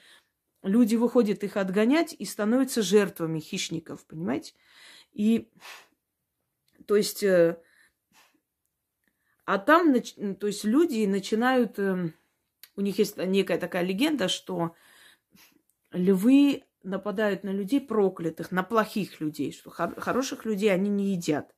Люди 0.65 0.95
выходят 0.95 1.43
их 1.43 1.57
отгонять 1.57 2.15
и 2.17 2.25
становятся 2.25 2.81
жертвами 2.81 3.39
хищников, 3.39 4.03
понимаете? 4.07 4.55
И, 5.13 5.51
то 6.87 6.95
есть, 6.95 7.21
э, 7.21 7.61
а 9.45 9.59
там, 9.59 9.93
то 9.93 10.47
есть 10.47 10.63
люди 10.63 11.05
начинают, 11.05 11.77
эм, 11.77 12.15
у 12.75 12.81
них 12.81 12.97
есть 12.97 13.15
некая 13.15 13.59
такая 13.59 13.83
легенда, 13.83 14.27
что 14.27 14.73
львы 15.91 16.63
нападают 16.81 17.43
на 17.43 17.51
людей 17.51 17.79
проклятых, 17.79 18.51
на 18.51 18.63
плохих 18.63 19.21
людей, 19.21 19.51
что 19.51 19.69
хороших 19.69 20.45
людей 20.45 20.73
они 20.73 20.89
не 20.89 21.13
едят. 21.13 21.53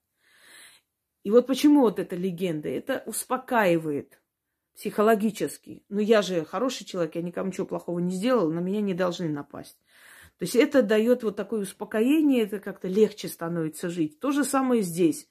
И 1.24 1.32
вот 1.32 1.48
почему 1.48 1.80
вот 1.80 2.00
эта 2.00 2.17
легенда? 2.17 2.67
Это 2.67 3.04
успокаивает 3.06 4.20
психологически. 4.78 5.84
Ну, 5.90 6.00
я 6.00 6.22
же 6.22 6.46
хороший 6.46 6.86
человек, 6.86 7.16
я 7.16 7.22
никому 7.22 7.50
ничего 7.50 7.66
плохого 7.66 8.00
не 8.00 8.16
сделал, 8.16 8.52
на 8.52 8.60
меня 8.60 8.80
не 8.80 8.94
должны 8.94 9.28
напасть. 9.28 9.78
То 10.38 10.44
есть 10.44 10.56
это 10.56 10.84
дает 10.84 11.24
вот 11.24 11.36
такое 11.36 11.62
успокоение, 11.62 12.44
это 12.44 12.60
как-то 12.60 12.88
легче 12.88 13.28
становится 13.28 13.90
жить. 13.90 14.20
То 14.20 14.32
же 14.32 14.46
самое 14.46 14.84
здесь 14.84 15.28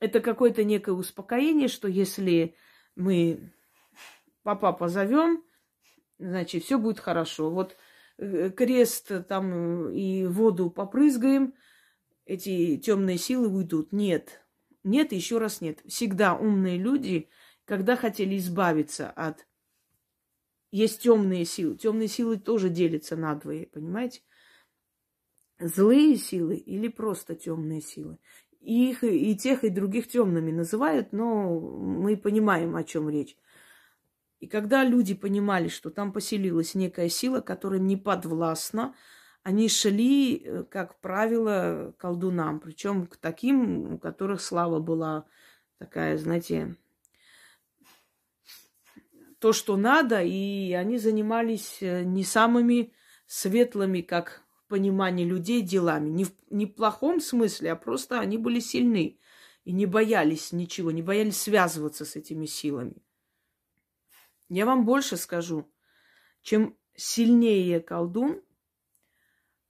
это 0.00 0.20
какое-то 0.20 0.64
некое 0.64 0.92
успокоение, 0.92 1.68
что 1.68 1.86
если 1.86 2.54
мы 2.96 3.52
папа 4.42 4.72
позовем, 4.72 5.44
значит, 6.18 6.64
все 6.64 6.78
будет 6.78 6.98
хорошо. 6.98 7.50
Вот 7.50 7.76
э, 8.18 8.50
крест 8.50 9.10
там 9.28 9.90
и 9.90 10.26
воду 10.26 10.70
попрызгаем, 10.70 11.54
эти 12.24 12.78
темные 12.78 13.18
силы 13.18 13.48
уйдут. 13.48 13.92
Нет, 13.92 14.42
нет, 14.84 15.12
еще 15.12 15.38
раз 15.38 15.60
нет. 15.60 15.80
Всегда 15.86 16.34
умные 16.34 16.78
люди, 16.78 17.28
когда 17.70 17.94
хотели 17.94 18.36
избавиться 18.36 19.08
от... 19.10 19.46
Есть 20.72 21.02
темные 21.02 21.44
силы. 21.44 21.76
Темные 21.76 22.08
силы 22.08 22.36
тоже 22.36 22.68
делятся 22.68 23.14
на 23.14 23.36
двое, 23.36 23.68
понимаете? 23.68 24.22
Злые 25.60 26.16
силы 26.16 26.56
или 26.56 26.88
просто 26.88 27.36
темные 27.36 27.80
силы 27.80 28.18
их 28.60 29.04
и 29.04 29.36
тех, 29.36 29.64
и 29.64 29.70
других 29.70 30.08
темными 30.08 30.50
называют, 30.50 31.12
но 31.12 31.60
мы 31.60 32.16
понимаем, 32.16 32.76
о 32.76 32.84
чем 32.84 33.08
речь. 33.08 33.36
И 34.40 34.46
когда 34.46 34.84
люди 34.84 35.14
понимали, 35.14 35.68
что 35.68 35.90
там 35.90 36.12
поселилась 36.12 36.74
некая 36.74 37.08
сила, 37.08 37.40
которая 37.40 37.80
не 37.80 37.96
подвластна, 37.96 38.94
они 39.44 39.68
шли, 39.68 40.42
э, 40.44 40.64
как 40.64 41.00
правило, 41.00 41.94
колдунам, 41.98 42.60
причем 42.60 43.06
к 43.06 43.16
таким, 43.16 43.94
у 43.94 43.98
которых 43.98 44.42
слава 44.42 44.80
была 44.80 45.24
такая, 45.78 46.18
знаете, 46.18 46.76
то, 49.40 49.52
что 49.52 49.76
надо, 49.76 50.22
и 50.22 50.72
они 50.72 50.98
занимались 50.98 51.78
э, 51.80 52.04
не 52.04 52.24
самыми 52.24 52.92
светлыми, 53.26 54.02
как 54.02 54.44
понимании 54.70 55.24
людей 55.24 55.60
делами. 55.60 56.08
Не 56.08 56.24
в, 56.24 56.32
не 56.48 56.64
в 56.64 56.74
плохом 56.74 57.20
смысле, 57.20 57.72
а 57.72 57.76
просто 57.76 58.20
они 58.20 58.38
были 58.38 58.60
сильны 58.60 59.18
и 59.64 59.72
не 59.72 59.84
боялись 59.84 60.52
ничего, 60.52 60.90
не 60.92 61.02
боялись 61.02 61.42
связываться 61.42 62.04
с 62.06 62.16
этими 62.16 62.46
силами. 62.46 63.02
Я 64.48 64.64
вам 64.64 64.86
больше 64.86 65.16
скажу, 65.16 65.70
чем 66.42 66.76
сильнее 66.94 67.80
колдун, 67.80 68.42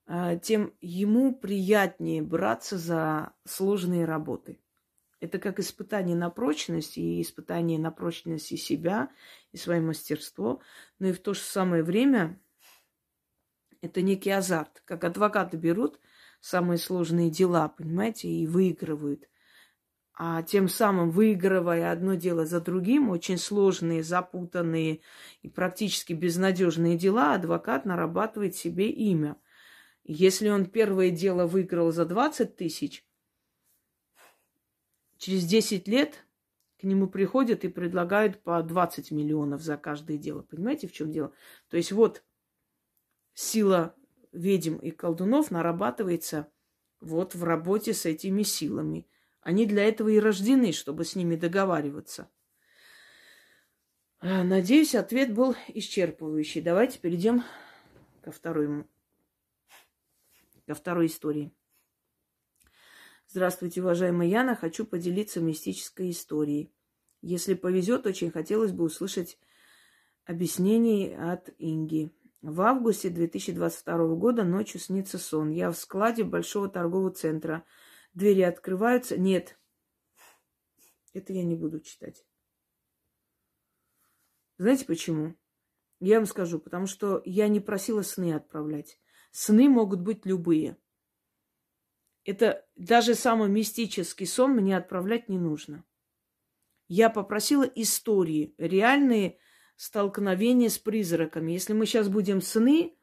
а, 0.06 0.36
тем 0.36 0.74
ему 0.80 1.34
приятнее 1.34 2.22
браться 2.22 2.78
за 2.78 3.32
сложные 3.46 4.04
работы. 4.04 4.60
Это 5.20 5.38
как 5.38 5.60
испытание 5.60 6.16
на 6.16 6.30
прочность 6.30 6.96
и 6.96 7.20
испытание 7.20 7.78
на 7.78 7.90
прочность 7.90 8.52
и 8.52 8.56
себя, 8.56 9.10
и 9.52 9.56
свое 9.56 9.80
мастерство, 9.80 10.60
но 10.98 11.08
и 11.08 11.12
в 11.12 11.20
то 11.20 11.34
же 11.34 11.40
самое 11.40 11.82
время 11.82 12.40
это 13.80 14.02
некий 14.02 14.30
азарт. 14.30 14.82
Как 14.84 15.04
адвокаты 15.04 15.56
берут 15.56 15.98
самые 16.40 16.78
сложные 16.78 17.30
дела, 17.30 17.68
понимаете, 17.68 18.28
и 18.28 18.46
выигрывают. 18.46 19.28
А 20.22 20.42
тем 20.42 20.68
самым, 20.68 21.10
выигрывая 21.10 21.90
одно 21.90 22.14
дело 22.14 22.44
за 22.44 22.60
другим, 22.60 23.08
очень 23.08 23.38
сложные, 23.38 24.02
запутанные 24.02 25.00
и 25.40 25.48
практически 25.48 26.12
безнадежные 26.12 26.98
дела, 26.98 27.34
адвокат 27.34 27.86
нарабатывает 27.86 28.54
себе 28.54 28.90
имя. 28.90 29.36
Если 30.04 30.50
он 30.50 30.66
первое 30.66 31.10
дело 31.10 31.46
выиграл 31.46 31.90
за 31.90 32.04
20 32.04 32.54
тысяч, 32.54 33.06
через 35.16 35.46
10 35.46 35.88
лет 35.88 36.26
к 36.80 36.84
нему 36.84 37.08
приходят 37.08 37.64
и 37.64 37.68
предлагают 37.68 38.42
по 38.42 38.62
20 38.62 39.10
миллионов 39.10 39.60
за 39.60 39.76
каждое 39.76 40.16
дело. 40.16 40.42
Понимаете, 40.42 40.88
в 40.88 40.92
чем 40.92 41.10
дело? 41.10 41.32
То 41.68 41.76
есть 41.76 41.92
вот 41.92 42.24
сила 43.34 43.94
ведьм 44.32 44.76
и 44.76 44.90
колдунов 44.90 45.50
нарабатывается 45.50 46.50
вот 47.00 47.34
в 47.34 47.44
работе 47.44 47.92
с 47.92 48.06
этими 48.06 48.42
силами. 48.42 49.06
Они 49.42 49.66
для 49.66 49.84
этого 49.84 50.08
и 50.08 50.18
рождены, 50.18 50.72
чтобы 50.72 51.04
с 51.04 51.14
ними 51.16 51.36
договариваться. 51.36 52.30
А, 54.20 54.42
надеюсь, 54.42 54.94
ответ 54.94 55.34
был 55.34 55.54
исчерпывающий. 55.68 56.62
Давайте 56.62 56.98
перейдем 56.98 57.42
ко 58.22 58.32
второй, 58.32 58.84
ко 60.66 60.74
второй 60.74 61.06
истории. 61.06 61.52
Здравствуйте, 63.32 63.80
уважаемая 63.80 64.26
Яна. 64.26 64.56
Хочу 64.56 64.84
поделиться 64.84 65.40
мистической 65.40 66.10
историей. 66.10 66.74
Если 67.22 67.54
повезет, 67.54 68.04
очень 68.04 68.32
хотелось 68.32 68.72
бы 68.72 68.82
услышать 68.82 69.38
объяснений 70.24 71.14
от 71.14 71.48
Инги. 71.58 72.12
В 72.42 72.60
августе 72.62 73.08
2022 73.08 74.16
года 74.16 74.42
ночью 74.42 74.80
снится 74.80 75.16
сон. 75.16 75.50
Я 75.50 75.70
в 75.70 75.76
складе 75.76 76.24
большого 76.24 76.68
торгового 76.68 77.12
центра. 77.12 77.64
Двери 78.14 78.40
открываются. 78.40 79.16
Нет, 79.16 79.60
это 81.12 81.32
я 81.32 81.44
не 81.44 81.54
буду 81.54 81.78
читать. 81.78 82.26
Знаете 84.58 84.86
почему? 84.86 85.36
Я 86.00 86.16
вам 86.16 86.26
скажу, 86.26 86.58
потому 86.58 86.86
что 86.86 87.22
я 87.24 87.46
не 87.46 87.60
просила 87.60 88.02
сны 88.02 88.34
отправлять. 88.34 88.98
Сны 89.30 89.68
могут 89.68 90.00
быть 90.00 90.26
любые. 90.26 90.76
Это 92.24 92.66
даже 92.76 93.14
самый 93.14 93.48
мистический 93.48 94.26
сон 94.26 94.52
мне 94.52 94.76
отправлять 94.76 95.28
не 95.28 95.38
нужно. 95.38 95.84
Я 96.88 97.08
попросила 97.08 97.62
истории, 97.62 98.54
реальные 98.58 99.38
столкновения 99.76 100.68
с 100.68 100.78
призраками. 100.78 101.52
Если 101.52 101.72
мы 101.72 101.86
сейчас 101.86 102.08
будем 102.08 102.42
сны, 102.42 102.96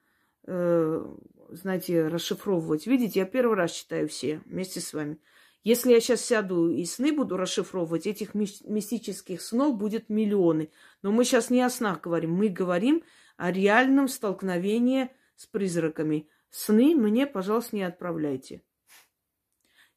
э, 0.46 1.16
знаете, 1.50 2.08
расшифровывать, 2.08 2.86
видите, 2.86 3.22
я 3.22 3.26
первый 3.26 3.56
раз 3.56 3.72
читаю 3.72 4.08
все 4.10 4.42
вместе 4.46 4.82
с 4.82 4.94
вами. 4.94 5.20
Если 5.64 5.92
я 5.92 6.00
сейчас 6.00 6.22
сяду 6.22 6.70
и 6.70 6.86
сны 6.86 7.12
буду 7.12 7.36
расшифровывать, 7.36 8.08
этих 8.08 8.34
мистических 8.34 9.42
снов 9.42 9.78
будет 9.78 10.10
миллионы. 10.10 10.70
Но 11.02 11.12
мы 11.12 11.26
сейчас 11.26 11.50
не 11.50 11.62
о 11.62 11.70
снах 11.70 12.02
говорим, 12.02 12.34
мы 12.34 12.50
говорим 12.50 13.04
о 13.38 13.52
реальном 13.52 14.08
столкновении 14.08 15.10
с 15.36 15.46
призраками. 15.46 16.30
Сны 16.50 16.96
мне, 16.96 17.28
пожалуйста, 17.28 17.76
не 17.76 17.84
отправляйте. 17.84 18.64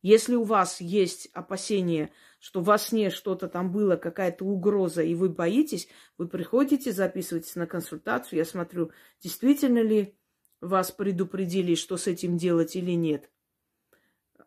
Если 0.02 0.34
у 0.34 0.44
вас 0.44 0.80
есть 0.80 1.26
опасение, 1.34 2.10
что 2.38 2.62
во 2.62 2.78
сне 2.78 3.10
что-то 3.10 3.48
там 3.48 3.70
было, 3.70 3.96
какая-то 3.96 4.44
угроза, 4.44 5.02
и 5.02 5.14
вы 5.14 5.28
боитесь, 5.28 5.88
вы 6.16 6.26
приходите, 6.26 6.92
записываетесь 6.92 7.56
на 7.56 7.66
консультацию, 7.66 8.38
я 8.38 8.44
смотрю, 8.44 8.92
действительно 9.22 9.82
ли 9.82 10.16
вас 10.60 10.90
предупредили, 10.90 11.74
что 11.74 11.96
с 11.96 12.06
этим 12.06 12.38
делать 12.38 12.76
или 12.76 12.92
нет. 12.92 13.30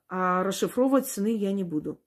А 0.08 0.44
расшифровывать 0.44 1.08
сны 1.08 1.36
я 1.36 1.52
не 1.52 1.64
буду. 1.64 2.02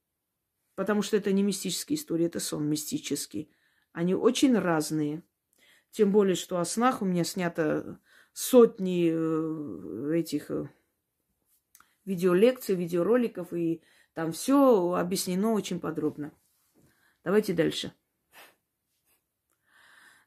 Потому 0.75 1.03
что 1.03 1.17
это 1.17 1.33
не 1.33 1.43
мистические 1.43 1.97
истории, 1.97 2.27
это 2.27 2.41
сон 2.41 2.69
мистический. 2.69 3.51
Они 3.93 4.15
очень 4.15 4.57
разные. 4.59 5.23
Тем 5.91 6.13
более, 6.13 6.35
что 6.35 6.59
о 6.59 6.65
снах 6.65 7.01
у 7.01 7.05
меня 7.05 7.25
снято 7.25 7.99
сотни 8.33 9.11
э, 9.11 10.19
этих 10.19 10.51
э, 10.51 10.69
видеолекций, 12.07 12.75
видеороликов, 12.75 13.53
и 13.53 13.83
там 14.15 14.33
все 14.33 14.95
объяснено 14.95 15.53
очень 15.53 15.81
подробно. 15.81 16.33
Давайте 17.23 17.53
дальше. 17.53 17.93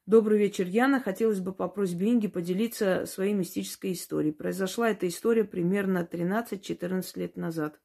Добрый 0.06 0.40
вечер, 0.40 0.66
Яна. 0.68 1.00
Хотелось 1.00 1.40
бы 1.40 1.54
по 1.54 1.68
просьбе 1.68 2.12
Инги 2.12 2.28
поделиться 2.28 3.06
своей 3.06 3.34
мистической 3.34 3.94
историей. 3.94 4.34
Произошла 4.34 4.90
эта 4.90 5.08
история 5.08 5.44
примерно 5.44 6.08
13-14 6.12 7.20
лет 7.20 7.38
назад. 7.38 7.80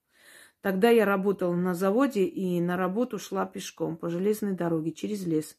Тогда 0.62 0.88
я 0.88 1.04
работала 1.04 1.54
на 1.54 1.74
заводе 1.74 2.24
и 2.24 2.60
на 2.62 2.78
работу 2.78 3.18
шла 3.18 3.44
пешком 3.44 3.98
по 3.98 4.08
железной 4.08 4.54
дороге 4.54 4.92
через 4.92 5.26
лес. 5.26 5.58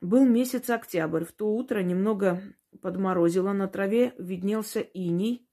Был 0.00 0.24
месяц 0.24 0.70
октябрь. 0.70 1.24
В 1.24 1.32
то 1.32 1.54
утро 1.54 1.80
немного 1.80 2.42
подморозило, 2.80 3.52
на 3.52 3.68
траве 3.68 4.14
виднелся 4.18 4.80
иней, 4.80 5.46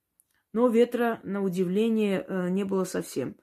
но 0.53 0.67
ветра, 0.67 1.19
на 1.23 1.43
удивление, 1.43 2.25
э, 2.27 2.49
не 2.49 2.63
было 2.63 2.83
совсем. 2.83 3.35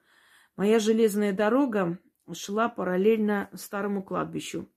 Моя 0.55 0.79
железная 0.79 1.33
дорога 1.33 1.99
шла 2.33 2.67
параллельно 2.67 3.49
старому 3.53 4.03
кладбищу. 4.03 4.67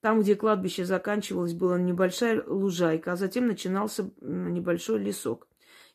Там, 0.00 0.20
где 0.20 0.34
кладбище 0.34 0.84
заканчивалось, 0.84 1.54
была 1.54 1.78
небольшая 1.78 2.42
лужайка, 2.44 3.12
а 3.12 3.16
затем 3.16 3.46
начинался 3.46 4.10
небольшой 4.20 4.98
лесок. 4.98 5.46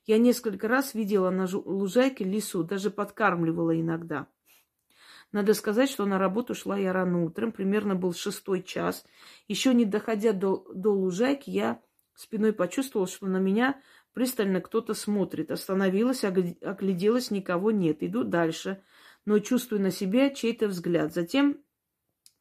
Я 0.06 0.18
несколько 0.18 0.70
раз 0.70 0.94
видела 0.94 1.30
на 1.30 1.46
лужайке 1.54 2.24
лесу, 2.24 2.64
даже 2.64 2.90
подкармливала 2.90 3.80
иногда. 3.80 4.28
Надо 5.34 5.54
сказать, 5.54 5.90
что 5.90 6.06
на 6.06 6.18
работу 6.18 6.56
шла 6.56 6.78
я 6.78 6.94
рано 6.94 7.26
утром, 7.26 7.52
примерно 7.52 7.96
был 7.96 8.14
шестой 8.14 8.64
час. 8.64 9.06
Еще 9.50 9.74
не 9.74 9.84
доходя 9.84 10.32
до, 10.32 10.66
до 10.74 10.94
лужайки, 10.94 11.50
я 11.50 11.82
спиной 12.16 12.54
почувствовала, 12.54 13.08
что 13.08 13.28
на 13.28 13.38
меня 13.38 13.82
Пристально 14.18 14.62
кто-то 14.62 14.96
смотрит. 14.96 15.52
Остановилась, 15.52 16.24
огляделась, 16.24 17.30
никого 17.30 17.70
нет. 17.70 17.98
Иду 18.02 18.24
дальше, 18.24 18.82
но 19.26 19.38
чувствую 19.38 19.80
на 19.80 19.92
себе 19.92 20.34
чей-то 20.34 20.70
взгляд. 20.70 21.14
Затем 21.14 21.60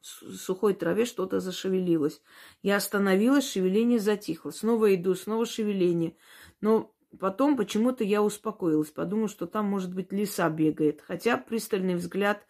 в 0.00 0.36
сухой 0.36 0.72
траве 0.72 1.04
что-то 1.04 1.38
зашевелилось. 1.38 2.22
Я 2.62 2.76
остановилась, 2.76 3.52
шевеление 3.52 3.98
затихло. 3.98 4.52
Снова 4.52 4.94
иду, 4.94 5.14
снова 5.14 5.44
шевеление. 5.44 6.16
Но 6.62 6.94
потом 7.20 7.58
почему-то 7.58 8.04
я 8.04 8.22
успокоилась. 8.22 8.88
Подумала, 8.88 9.28
что 9.28 9.46
там, 9.46 9.66
может 9.66 9.94
быть, 9.94 10.12
лиса 10.12 10.48
бегает. 10.48 11.02
Хотя 11.02 11.36
пристальный 11.36 11.96
взгляд 11.96 12.46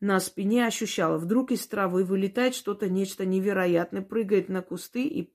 на 0.00 0.18
спине 0.20 0.66
ощущала. 0.66 1.18
Вдруг 1.18 1.50
из 1.50 1.66
травы 1.66 2.02
вылетает 2.02 2.54
что-то, 2.54 2.88
нечто 2.88 3.26
невероятное, 3.26 4.00
прыгает 4.00 4.48
на 4.48 4.62
кусты 4.62 5.04
и 5.04 5.34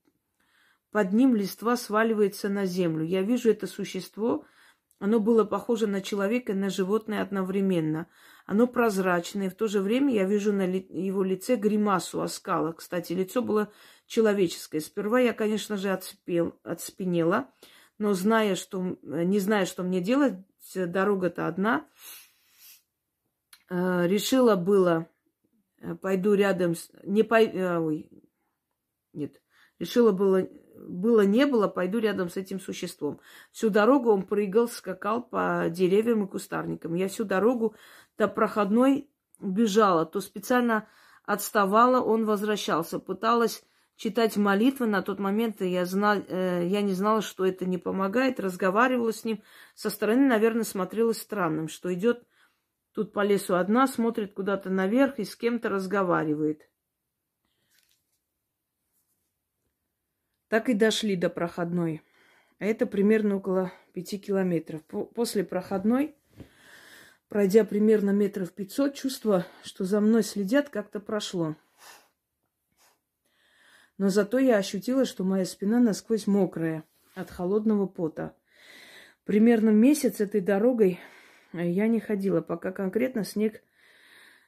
под 0.90 1.12
ним 1.12 1.36
листва 1.36 1.76
сваливается 1.76 2.48
на 2.48 2.66
землю. 2.66 3.04
Я 3.04 3.22
вижу 3.22 3.50
это 3.50 3.66
существо. 3.66 4.44
Оно 4.98 5.20
было 5.20 5.44
похоже 5.44 5.86
на 5.86 6.02
человека 6.02 6.52
и 6.52 6.56
на 6.56 6.68
животное 6.68 7.22
одновременно. 7.22 8.06
Оно 8.44 8.66
прозрачное. 8.66 9.48
В 9.48 9.54
то 9.54 9.68
же 9.68 9.80
время 9.80 10.12
я 10.12 10.24
вижу 10.24 10.52
на 10.52 10.62
его 10.62 11.22
лице 11.22 11.56
гримасу 11.56 12.20
оскала. 12.20 12.72
Кстати, 12.72 13.12
лицо 13.12 13.40
было 13.40 13.72
человеческое. 14.06 14.80
Сперва 14.80 15.20
я, 15.20 15.32
конечно 15.32 15.76
же, 15.76 15.90
отспел, 15.90 16.58
отспенела. 16.64 17.50
Но 17.98 18.12
зная, 18.14 18.56
что, 18.56 18.98
не 19.02 19.38
зная, 19.38 19.66
что 19.66 19.82
мне 19.82 20.00
делать, 20.00 20.34
дорога-то 20.74 21.46
одна, 21.46 21.86
э, 23.68 24.06
решила 24.06 24.56
было, 24.56 25.08
э, 25.80 25.94
пойду 25.94 26.34
рядом 26.34 26.74
с... 26.74 26.90
Не 27.04 27.22
пой... 27.22 27.46
Э, 27.46 27.78
ой, 27.78 28.10
нет. 29.12 29.40
Решила 29.78 30.12
было 30.12 30.48
было 30.88 31.22
не 31.22 31.46
было, 31.46 31.68
пойду 31.68 31.98
рядом 31.98 32.28
с 32.28 32.36
этим 32.36 32.60
существом. 32.60 33.20
Всю 33.52 33.70
дорогу 33.70 34.10
он 34.10 34.22
прыгал, 34.22 34.68
скакал 34.68 35.22
по 35.22 35.66
деревьям 35.70 36.24
и 36.24 36.28
кустарникам. 36.28 36.94
Я 36.94 37.08
всю 37.08 37.24
дорогу 37.24 37.74
до 38.16 38.28
проходной 38.28 39.10
бежала, 39.40 40.06
то 40.06 40.20
специально 40.20 40.88
отставала, 41.24 42.00
он 42.00 42.24
возвращался. 42.24 42.98
Пыталась 42.98 43.62
читать 43.96 44.36
молитвы. 44.36 44.86
На 44.86 45.02
тот 45.02 45.18
момент 45.18 45.60
я, 45.60 45.84
знал, 45.84 46.18
э, 46.26 46.66
я 46.66 46.82
не 46.82 46.92
знала, 46.94 47.20
что 47.20 47.44
это 47.44 47.66
не 47.66 47.78
помогает. 47.78 48.40
Разговаривала 48.40 49.12
с 49.12 49.24
ним. 49.24 49.42
Со 49.74 49.90
стороны, 49.90 50.26
наверное, 50.26 50.64
смотрелось 50.64 51.20
странным, 51.20 51.68
что 51.68 51.92
идет 51.92 52.24
тут 52.94 53.12
по 53.12 53.22
лесу 53.24 53.54
одна, 53.54 53.86
смотрит 53.86 54.32
куда-то 54.34 54.70
наверх 54.70 55.18
и 55.18 55.24
с 55.24 55.36
кем-то 55.36 55.68
разговаривает. 55.68 56.69
Так 60.50 60.68
и 60.68 60.74
дошли 60.74 61.14
до 61.14 61.30
проходной. 61.30 62.02
А 62.58 62.66
это 62.66 62.84
примерно 62.84 63.36
около 63.36 63.72
пяти 63.92 64.18
километров. 64.18 64.82
После 64.82 65.44
проходной, 65.44 66.16
пройдя 67.28 67.64
примерно 67.64 68.10
метров 68.10 68.50
пятьсот, 68.52 68.96
чувство, 68.96 69.46
что 69.62 69.84
за 69.84 70.00
мной 70.00 70.24
следят, 70.24 70.68
как-то 70.68 70.98
прошло. 70.98 71.54
Но 73.96 74.08
зато 74.08 74.38
я 74.40 74.56
ощутила, 74.56 75.04
что 75.04 75.22
моя 75.22 75.44
спина 75.44 75.78
насквозь 75.78 76.26
мокрая 76.26 76.82
от 77.14 77.30
холодного 77.30 77.86
пота. 77.86 78.34
Примерно 79.24 79.70
месяц 79.70 80.20
этой 80.20 80.40
дорогой 80.40 80.98
я 81.52 81.86
не 81.86 82.00
ходила, 82.00 82.40
пока 82.40 82.72
конкретно 82.72 83.24
снег 83.24 83.62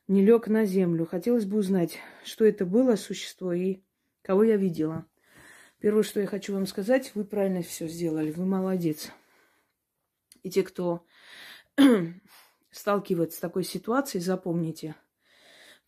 не 0.09 0.25
лег 0.25 0.49
на 0.49 0.65
землю. 0.65 1.07
Хотелось 1.07 1.45
бы 1.45 1.59
узнать, 1.59 2.01
что 2.25 2.45
это 2.45 2.67
было 2.67 2.97
существо 2.97 3.53
и 3.53 3.83
кого 4.23 4.43
я 4.43 4.57
видела. 4.57 5.07
Первое, 5.83 6.05
что 6.05 6.21
я 6.21 6.29
хочу 6.29 6.55
вам 6.55 6.67
сказать, 6.67 7.11
вы 7.17 7.25
правильно 7.25 7.61
все 7.61 7.89
сделали, 7.89 8.31
вы 8.31 8.47
молодец. 8.47 9.11
И 10.45 10.49
те, 10.49 10.63
кто 10.63 11.05
сталкивается 12.71 13.39
с 13.39 13.41
такой 13.41 13.65
ситуацией, 13.65 14.23
запомните, 14.23 14.95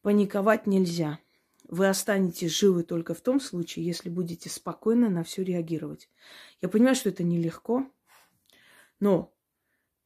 Паниковать 0.03 0.67
нельзя. 0.67 1.21
Вы 1.69 1.89
останетесь 1.89 2.51
живы 2.51 2.83
только 2.83 3.15
в 3.15 3.21
том 3.21 3.39
случае, 3.39 3.87
если 3.87 4.09
будете 4.09 4.51
спокойно 4.51 5.09
на 5.09 5.23
все 5.23 5.45
реагировать. 5.45 6.11
Я 6.61 6.69
понимаю, 6.69 6.97
что 6.97 7.11
это 7.11 7.23
нелегко, 7.23 7.89
но 8.99 9.33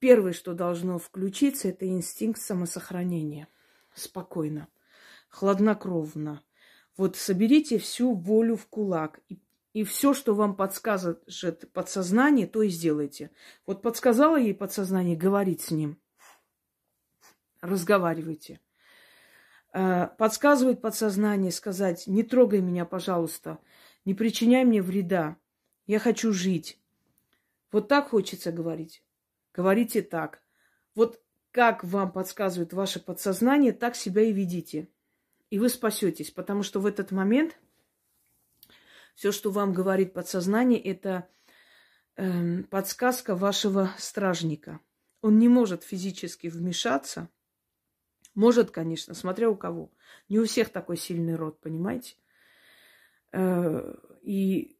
первое, 0.00 0.34
что 0.34 0.52
должно 0.52 0.98
включиться, 0.98 1.68
это 1.68 1.88
инстинкт 1.88 2.42
самосохранения. 2.42 3.48
Спокойно, 3.94 4.68
хладнокровно. 5.30 6.44
Вот 6.98 7.16
соберите 7.16 7.78
всю 7.78 8.12
волю 8.12 8.56
в 8.56 8.66
кулак 8.66 9.20
и 9.30 9.40
и 9.72 9.84
все, 9.84 10.14
что 10.14 10.34
вам 10.34 10.56
подскажет 10.56 11.24
подсознание, 11.72 12.46
то 12.46 12.62
и 12.62 12.68
сделайте. 12.68 13.30
Вот 13.66 13.82
подсказала 13.82 14.36
ей 14.36 14.54
подсознание 14.54 15.16
говорить 15.16 15.60
с 15.60 15.70
ним. 15.70 16.00
Разговаривайте. 17.60 18.60
Э, 19.72 20.08
подсказывает 20.18 20.80
подсознание 20.80 21.52
сказать, 21.52 22.06
не 22.06 22.22
трогай 22.22 22.60
меня, 22.60 22.84
пожалуйста, 22.84 23.58
не 24.04 24.14
причиняй 24.14 24.64
мне 24.64 24.82
вреда, 24.82 25.36
я 25.86 25.98
хочу 25.98 26.32
жить. 26.32 26.80
Вот 27.70 27.88
так 27.88 28.08
хочется 28.08 28.52
говорить. 28.52 29.02
Говорите 29.52 30.02
так. 30.02 30.42
Вот 30.94 31.20
как 31.50 31.84
вам 31.84 32.12
подсказывает 32.12 32.72
ваше 32.72 33.00
подсознание, 33.00 33.72
так 33.72 33.96
себя 33.96 34.22
и 34.22 34.32
ведите. 34.32 34.88
И 35.50 35.58
вы 35.58 35.68
спасетесь, 35.68 36.30
потому 36.30 36.62
что 36.62 36.80
в 36.80 36.86
этот 36.86 37.10
момент 37.10 37.58
все, 39.18 39.32
что 39.32 39.50
вам 39.50 39.72
говорит 39.72 40.12
подсознание, 40.12 40.80
это 40.80 41.28
э, 42.14 42.62
подсказка 42.70 43.34
вашего 43.34 43.90
стражника. 43.98 44.78
Он 45.22 45.40
не 45.40 45.48
может 45.48 45.82
физически 45.82 46.46
вмешаться, 46.46 47.28
может, 48.36 48.70
конечно, 48.70 49.14
смотря 49.14 49.50
у 49.50 49.56
кого. 49.56 49.90
Не 50.28 50.38
у 50.38 50.44
всех 50.44 50.68
такой 50.68 50.96
сильный 50.96 51.34
род, 51.34 51.60
понимаете? 51.60 52.14
Э, 53.32 53.92
и 54.22 54.78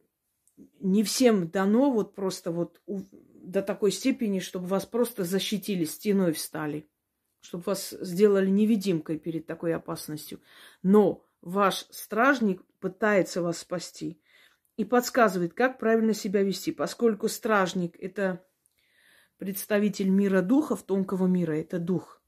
не 0.79 1.03
всем 1.03 1.49
дано 1.49 1.91
вот 1.91 2.15
просто 2.15 2.51
вот 2.51 2.81
до 2.87 3.61
такой 3.61 3.91
степени, 3.91 4.39
чтобы 4.39 4.67
вас 4.67 4.85
просто 4.85 5.25
защитили, 5.25 5.83
стеной 5.83 6.31
встали, 6.31 6.87
чтобы 7.41 7.65
вас 7.65 7.89
сделали 7.89 8.49
невидимкой 8.49 9.19
перед 9.19 9.47
такой 9.47 9.75
опасностью. 9.75 10.39
Но 10.81 11.25
ваш 11.41 11.87
стражник 11.89 12.63
пытается 12.79 13.41
вас 13.41 13.57
спасти 13.57 14.21
и 14.79 14.85
подсказывает, 14.85 15.53
как 15.53 15.77
правильно 15.77 16.13
себя 16.13 16.41
вести, 16.41 16.71
поскольку 16.71 17.27
стражник– 17.27 17.95
это 17.99 18.43
представитель 19.37 20.09
мира 20.09 20.41
духов, 20.41 20.83
тонкого 20.83 21.27
мира, 21.27 21.53
это 21.53 21.79
дух 21.79 22.19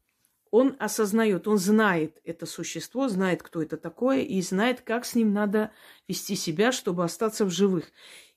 он 0.52 0.76
осознает, 0.80 1.48
он 1.48 1.58
знает 1.58 2.20
это 2.26 2.46
существо, 2.46 3.08
знает, 3.08 3.42
кто 3.42 3.64
это 3.64 3.78
такое, 3.78 4.20
и 4.20 4.42
знает, 4.42 4.82
как 4.82 5.06
с 5.06 5.16
ним 5.16 5.34
надо 5.34 5.72
вести 6.10 6.36
себя, 6.36 6.74
чтобы 6.74 7.06
остаться 7.06 7.46
в 7.46 7.50
живых. 7.50 7.90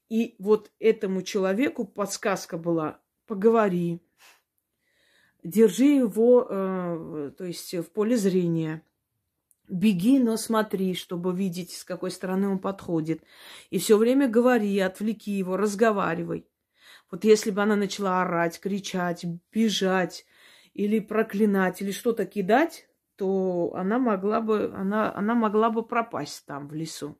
И 0.08 0.36
вот 0.38 0.70
этому 0.78 1.22
человеку 1.22 1.84
подсказка 1.84 2.56
была, 2.56 3.00
поговори, 3.26 4.00
держи 5.42 5.86
его, 5.86 6.46
э, 6.48 7.32
то 7.36 7.44
есть 7.44 7.74
в 7.74 7.90
поле 7.90 8.16
зрения. 8.16 8.82
Беги, 9.68 10.18
но 10.18 10.36
смотри, 10.36 10.94
чтобы 10.94 11.34
видеть, 11.34 11.72
с 11.72 11.84
какой 11.84 12.10
стороны 12.10 12.48
он 12.48 12.58
подходит. 12.58 13.22
И 13.70 13.78
все 13.78 13.96
время 13.96 14.28
говори, 14.28 14.78
отвлеки 14.78 15.32
его, 15.32 15.56
разговаривай. 15.56 16.46
Вот 17.10 17.24
если 17.24 17.50
бы 17.50 17.62
она 17.62 17.76
начала 17.76 18.22
орать, 18.22 18.60
кричать, 18.60 19.24
бежать, 19.52 20.26
или 20.74 20.98
проклинать, 20.98 21.80
или 21.80 21.92
что-то 21.92 22.26
кидать, 22.26 22.88
то 23.16 23.72
она 23.74 23.98
могла 23.98 24.40
бы, 24.40 24.72
она, 24.74 25.14
она 25.14 25.34
могла 25.34 25.70
бы 25.70 25.86
пропасть 25.86 26.44
там, 26.46 26.68
в 26.68 26.74
лесу. 26.74 27.16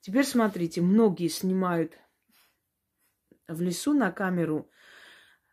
Теперь 0.00 0.24
смотрите, 0.24 0.80
многие 0.80 1.28
снимают 1.28 1.96
в 3.46 3.60
лесу 3.60 3.94
на 3.94 4.10
камеру 4.10 4.68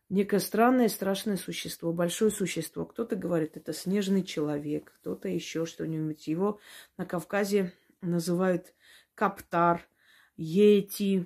некое 0.09 0.39
странное, 0.39 0.89
страшное 0.89 1.37
существо, 1.37 1.93
большое 1.93 2.31
существо. 2.31 2.85
Кто-то 2.85 3.15
говорит, 3.15 3.55
это 3.57 3.73
снежный 3.73 4.23
человек, 4.23 4.91
кто-то 4.99 5.29
еще 5.29 5.65
что-нибудь. 5.65 6.27
Его 6.27 6.59
на 6.97 7.05
Кавказе 7.05 7.73
называют 8.01 8.73
каптар, 9.15 9.87
йети. 10.35 11.25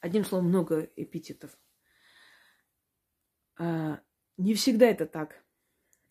Одним 0.00 0.24
словом, 0.24 0.48
много 0.48 0.88
эпитетов. 0.96 1.56
А, 3.58 4.00
не 4.36 4.54
всегда 4.54 4.86
это 4.86 5.06
так. 5.06 5.42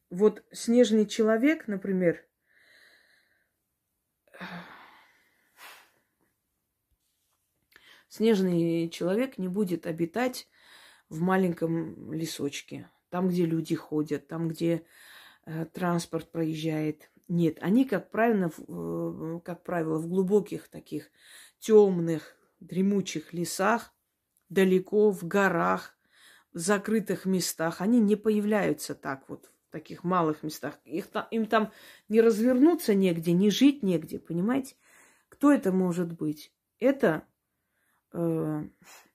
Вот 0.10 0.44
снежный 0.52 1.06
человек, 1.06 1.68
например, 1.68 2.26
снежный 8.16 8.90
человек 8.90 9.38
не 9.38 9.48
будет 9.48 9.86
обитать 9.86 10.48
в 11.10 11.20
маленьком 11.22 12.14
лесочке, 12.14 12.90
там, 13.10 13.28
где 13.28 13.46
люди 13.46 13.76
ходят, 13.76 14.28
там, 14.28 14.48
где 14.48 14.86
э, 15.46 15.66
транспорт 15.66 16.32
проезжает. 16.32 17.12
Нет, 17.28 17.58
они, 17.62 17.86
как 17.86 18.12
правило, 18.12 18.52
в, 18.56 19.38
э, 19.38 19.40
как 19.44 19.64
правило, 19.64 19.98
в 19.98 20.08
глубоких 20.08 20.70
таких 20.70 21.10
темных, 21.60 22.36
дремучих 22.60 23.34
лесах, 23.34 23.94
далеко 24.50 25.12
в 25.12 25.28
горах, 25.28 25.98
закрытых 26.54 27.26
местах, 27.26 27.82
они 27.82 28.00
не 28.00 28.16
появляются 28.16 28.96
так 28.96 29.28
вот, 29.28 29.52
в 29.68 29.72
таких 29.72 30.06
малых 30.06 30.42
местах. 30.42 30.80
Их, 30.86 31.08
им 31.32 31.48
там 31.48 31.74
не 32.08 32.22
развернуться 32.22 32.96
негде, 32.96 33.34
не 33.34 33.50
жить 33.50 33.84
негде, 33.84 34.20
понимаете? 34.20 34.76
Кто 35.28 35.52
это 35.52 35.74
может 35.74 36.14
быть? 36.14 36.54
Это 36.80 37.28
э, 38.16 38.70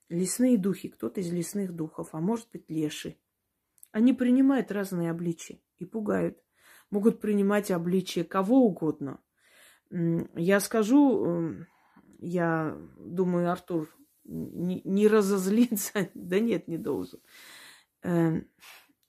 лесные 0.08 0.58
духи, 0.58 0.88
кто-то 0.88 1.20
из 1.20 1.32
лесных 1.32 1.74
духов, 1.74 2.10
а 2.12 2.20
может 2.20 2.48
быть 2.52 2.68
леши. 2.68 3.16
Они 3.92 4.12
принимают 4.12 4.70
разные 4.70 5.10
обличия 5.10 5.60
и 5.78 5.84
пугают. 5.84 6.42
Могут 6.90 7.20
принимать 7.20 7.70
обличие 7.70 8.24
кого 8.24 8.64
угодно. 8.64 9.20
Я 9.90 10.60
скажу, 10.60 11.56
я 12.18 12.76
думаю, 12.98 13.50
Артур 13.50 13.88
не, 14.24 14.80
не 14.84 15.08
разозлиться. 15.08 16.10
да 16.14 16.38
нет, 16.38 16.68
не 16.68 16.78
должен. 16.78 17.20
Э, 18.02 18.40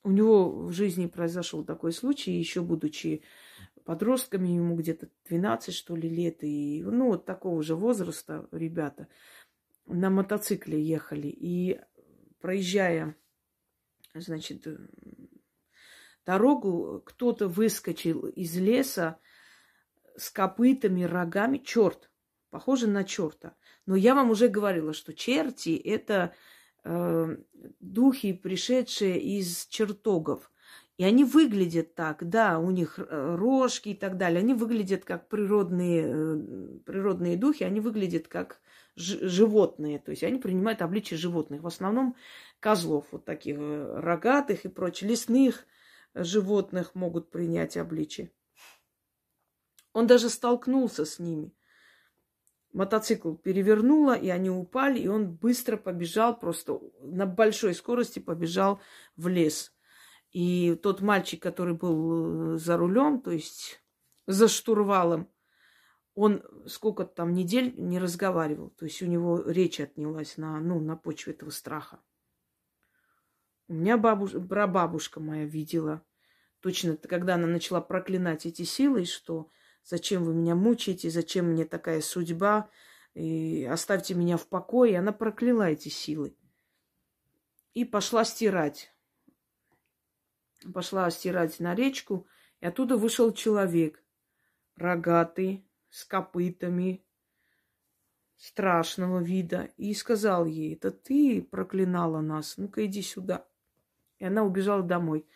у 0.04 0.12
него 0.12 0.68
в 0.68 0.72
жизни 0.72 1.06
произошел 1.06 1.64
такой 1.64 1.94
случай, 1.94 2.32
еще 2.32 2.62
будучи 2.62 3.24
подростками, 3.86 4.50
ему 4.50 4.76
где-то 4.76 5.10
12, 5.28 5.74
что 5.74 5.96
ли, 5.96 6.10
лет, 6.10 6.44
и, 6.44 6.84
ну, 6.84 7.08
вот 7.08 7.26
такого 7.26 7.62
же 7.64 7.76
возраста 7.76 8.48
ребята 8.52 9.08
на 9.86 10.10
мотоцикле 10.10 10.82
ехали, 10.82 11.28
и 11.28 11.80
проезжая, 12.40 13.16
значит, 14.14 14.68
дорогу, 16.26 17.02
кто-то 17.06 17.48
выскочил 17.48 18.28
из 18.28 18.56
леса 18.58 19.20
с 20.18 20.30
копытами, 20.30 21.04
рогами, 21.04 21.58
черт, 21.58 22.12
похоже 22.50 22.88
на 22.88 23.04
черта. 23.04 23.56
Но 23.86 23.96
я 23.96 24.16
вам 24.16 24.30
уже 24.30 24.48
говорила, 24.48 24.94
что 24.94 25.14
черти– 25.14 25.76
это 25.86 26.34
э, 26.84 27.38
духи, 27.80 28.34
пришедшие 28.34 29.20
из 29.20 29.66
чертогов. 29.68 30.52
И 30.98 31.04
они 31.04 31.24
выглядят 31.24 31.96
так, 31.96 32.30
да, 32.30 32.60
у 32.60 32.70
них 32.70 33.00
э, 33.00 33.36
рожки 33.36 33.90
и 33.90 33.96
так 33.96 34.18
далее. 34.18 34.40
Они 34.40 34.54
выглядят 34.54 35.04
как 35.04 35.30
природные, 35.30 36.04
э, 36.06 36.80
природные 36.86 37.38
духи, 37.38 37.64
они 37.64 37.80
выглядят 37.80 38.28
как 38.28 38.62
животные. 38.96 40.00
То 40.00 40.12
есть 40.12 40.24
они 40.24 40.40
принимают 40.40 40.82
обличие 40.82 41.18
животных. 41.18 41.62
В 41.62 41.68
основном 41.68 42.16
козлов, 42.60 43.08
вот 43.12 43.26
таких 43.26 43.58
э, 43.58 44.00
рогатых 44.00 44.66
и 44.66 44.70
прочих, 44.70 45.10
лесных 45.10 45.66
животных 46.14 46.96
могут 46.96 47.32
принять 47.32 47.78
обличие. 47.78 48.32
Он 49.94 50.08
даже 50.08 50.30
столкнулся 50.30 51.06
с 51.06 51.20
ними– 51.20 51.54
мотоцикл 52.74 53.34
перевернуло, 53.34 54.14
и 54.14 54.30
они 54.30 54.50
упали, 54.50 55.00
и 55.00 55.08
он 55.08 55.32
быстро 55.32 55.78
побежал, 55.78 56.38
просто 56.38 56.80
на 57.02 57.26
большой 57.26 57.74
скорости 57.74 58.20
побежал 58.20 58.80
в 59.16 59.28
лес. 59.28 59.74
И 60.32 60.76
тот 60.82 61.02
мальчик, 61.02 61.42
который 61.42 61.74
был 61.74 62.56
э, 62.56 62.58
за 62.58 62.78
рулем, 62.78 63.22
то 63.22 63.32
есть 63.32 63.82
за 64.28 64.48
штурвалом, 64.48 65.30
он 66.16 66.44
сколько 66.68 67.06
там 67.06 67.34
недель 67.34 67.74
не 67.78 68.00
разговаривал. 68.00 68.70
То 68.72 68.86
есть 68.86 69.02
у 69.02 69.06
него 69.06 69.42
речь 69.42 69.80
отнялась 69.80 70.38
на, 70.38 70.60
ну, 70.60 70.80
на 70.80 70.96
почве 70.96 71.34
этого 71.34 71.50
страха. 71.50 72.00
У 73.68 73.74
меня 73.74 73.98
бабуш... 73.98 74.32
прабабушка 74.32 75.20
моя 75.20 75.46
видела, 75.46 76.04
точно 76.60 76.98
когда 76.98 77.36
она 77.36 77.48
начала 77.48 77.80
проклинать 77.80 78.46
эти 78.46 78.64
силы, 78.64 79.06
что 79.06 79.50
Зачем 79.84 80.24
вы 80.24 80.34
меня 80.34 80.56
мучаете? 80.56 81.10
Зачем 81.10 81.48
мне 81.48 81.66
такая 81.66 82.02
судьба? 82.02 82.70
И 83.14 83.66
оставьте 83.66 84.14
меня 84.14 84.38
в 84.38 84.48
покое. 84.48 84.94
И 84.94 84.96
она 84.96 85.12
прокляла 85.12 85.70
эти 85.70 85.90
силы. 85.90 86.36
И 87.74 87.86
пошла 87.86 88.24
стирать. 88.24 88.94
Пошла 90.74 91.10
стирать 91.10 91.60
на 91.60 91.76
речку. 91.76 92.28
И 92.60 92.66
оттуда 92.66 92.96
вышел 92.96 93.34
человек, 93.34 94.04
рогатый, 94.76 95.66
с 95.92 96.06
копытами, 96.06 97.06
страшного 98.38 99.20
вида, 99.22 99.70
и 99.78 99.94
сказал 99.94 100.46
ей, 100.46 100.74
это 100.74 100.90
ты 100.90 101.44
проклинала 101.44 102.22
нас, 102.22 102.58
ну-ка 102.58 102.84
иди 102.88 103.04
сюда. 103.04 103.48
И 104.18 104.26
она 104.26 104.44
убежала 104.44 104.82
домой. 104.82 105.28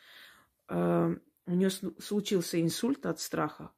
Э, 0.67 1.15
у 1.45 1.51
нее 1.51 1.69
случился 1.69 2.59
инсульт 2.59 3.05
от 3.05 3.19
страха, 3.19 3.71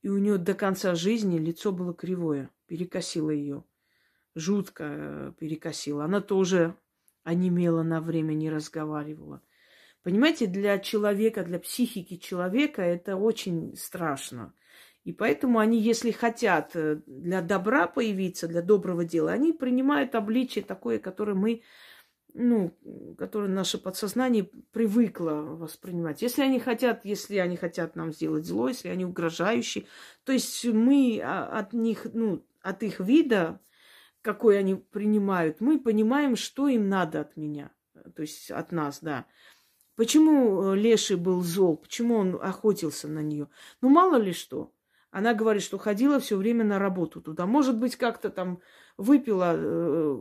и 0.00 0.08
у 0.08 0.18
нее 0.18 0.36
до 0.36 0.54
конца 0.54 0.96
жизни 0.96 1.38
лицо 1.38 1.70
было 1.70 1.94
кривое, 1.94 2.50
перекосило 2.66 3.30
ее, 3.30 3.62
жутко 4.34 4.84
э, 4.84 5.32
перекосило. 5.38 6.04
Она 6.04 6.20
тоже 6.20 6.76
онемела 7.22 7.84
на 7.84 8.00
время, 8.00 8.32
не 8.32 8.50
разговаривала. 8.50 9.42
Понимаете, 10.02 10.48
для 10.48 10.80
человека, 10.80 11.44
для 11.44 11.60
психики 11.60 12.16
человека 12.16 12.82
это 12.82 13.14
очень 13.14 13.76
страшно. 13.76 14.52
И 15.04 15.12
поэтому 15.12 15.58
они, 15.58 15.80
если 15.80 16.12
хотят 16.12 16.72
э, 16.74 17.00
для 17.06 17.42
добра 17.42 17.88
появиться, 17.88 18.46
для 18.46 18.62
доброго 18.62 19.04
дела, 19.04 19.32
они 19.32 19.52
принимают 19.52 20.14
обличие 20.14 20.62
такое, 20.64 21.00
которое 21.00 21.34
мы, 21.34 21.62
ну, 22.34 22.72
которое 23.18 23.48
наше 23.48 23.78
подсознание 23.78 24.48
привыкло 24.70 25.32
воспринимать. 25.32 26.22
Если 26.22 26.42
они 26.42 26.60
хотят, 26.60 27.04
если 27.04 27.36
они 27.38 27.56
хотят 27.56 27.96
нам 27.96 28.12
сделать 28.12 28.46
зло, 28.46 28.68
если 28.68 28.88
они 28.88 29.04
угрожающие, 29.04 29.86
то 30.24 30.32
есть 30.32 30.64
мы 30.66 31.20
а, 31.22 31.46
от 31.58 31.72
них, 31.72 32.06
ну, 32.12 32.44
от 32.60 32.84
их 32.84 33.00
вида, 33.00 33.60
какой 34.22 34.56
они 34.56 34.76
принимают, 34.76 35.60
мы 35.60 35.80
понимаем, 35.80 36.36
что 36.36 36.68
им 36.68 36.88
надо 36.88 37.22
от 37.22 37.36
меня, 37.36 37.72
то 38.14 38.22
есть 38.22 38.52
от 38.52 38.70
нас, 38.70 39.00
да. 39.00 39.26
Почему 39.96 40.72
э, 40.72 40.76
Леший 40.76 41.16
был 41.16 41.42
зол? 41.42 41.76
Почему 41.76 42.14
он 42.16 42.38
охотился 42.40 43.08
на 43.08 43.18
нее? 43.18 43.48
Ну, 43.80 43.88
мало 43.90 44.16
ли 44.16 44.32
что. 44.32 44.72
Она 45.12 45.34
говорит, 45.34 45.62
что 45.62 45.76
ходила 45.76 46.18
все 46.18 46.38
время 46.38 46.64
на 46.64 46.78
работу 46.78 47.20
туда. 47.20 47.44
Может 47.44 47.78
быть, 47.78 47.96
как-то 47.96 48.30
там 48.30 48.60
выпила 48.96 49.52
э, 49.54 50.18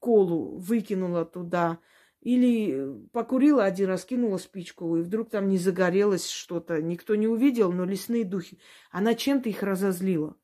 колу, 0.00 0.58
выкинула 0.58 1.24
туда. 1.24 1.78
Или 2.20 2.92
покурила 3.12 3.64
один 3.64 3.88
раз, 3.88 4.04
кинула 4.04 4.38
спичку, 4.38 4.96
и 4.96 5.02
вдруг 5.02 5.30
там 5.30 5.48
не 5.48 5.58
загорелось 5.58 6.28
что-то. 6.28 6.82
Никто 6.82 7.14
не 7.14 7.28
увидел, 7.28 7.70
но 7.72 7.84
лесные 7.84 8.24
духи. 8.24 8.58
Она 8.90 9.14
чем-то 9.14 9.48
их 9.48 9.62
разозлила. 9.62 10.36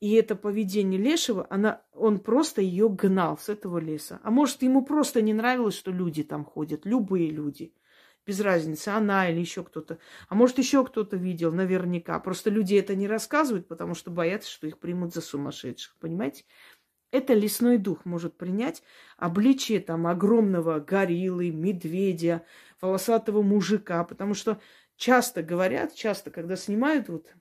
И 0.00 0.12
это 0.12 0.36
поведение 0.36 1.00
Лешего, 1.00 1.46
она, 1.48 1.82
он 1.92 2.18
просто 2.18 2.60
ее 2.60 2.90
гнал 2.90 3.38
с 3.38 3.48
этого 3.48 3.78
леса. 3.78 4.20
А 4.22 4.30
может, 4.30 4.62
ему 4.62 4.84
просто 4.84 5.22
не 5.22 5.32
нравилось, 5.32 5.76
что 5.76 5.92
люди 5.92 6.24
там 6.24 6.44
ходят, 6.44 6.84
любые 6.84 7.30
люди 7.30 7.72
без 8.26 8.40
разницы, 8.40 8.88
она 8.88 9.28
или 9.28 9.40
еще 9.40 9.64
кто-то. 9.64 9.98
А 10.28 10.34
может, 10.34 10.58
еще 10.58 10.84
кто-то 10.84 11.16
видел, 11.16 11.52
наверняка. 11.52 12.18
Просто 12.20 12.50
люди 12.50 12.74
это 12.74 12.94
не 12.94 13.08
рассказывают, 13.08 13.68
потому 13.68 13.94
что 13.94 14.10
боятся, 14.10 14.50
что 14.50 14.66
их 14.66 14.78
примут 14.78 15.12
за 15.12 15.20
сумасшедших. 15.20 15.96
Понимаете? 15.98 16.44
Это 17.10 17.34
лесной 17.34 17.76
дух 17.76 18.06
может 18.06 18.38
принять 18.38 18.82
обличие 19.18 19.80
там 19.80 20.06
огромного 20.06 20.80
гориллы, 20.80 21.50
медведя, 21.50 22.46
волосатого 22.80 23.42
мужика, 23.42 24.02
потому 24.04 24.32
что 24.32 24.60
часто 24.96 25.42
говорят, 25.42 25.94
часто, 25.94 26.30
когда 26.30 26.56
снимают, 26.56 27.08
вот 27.08 27.34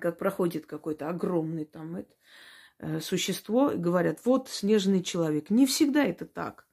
как 0.00 0.16
проходит 0.16 0.64
какой-то 0.64 1.10
огромный 1.10 1.66
там 1.66 1.96
это, 1.96 3.00
существо, 3.00 3.72
говорят, 3.74 4.20
вот 4.24 4.48
снежный 4.48 5.02
человек. 5.02 5.50
Не 5.50 5.66
всегда 5.66 6.04
это 6.04 6.24
так. 6.24 6.66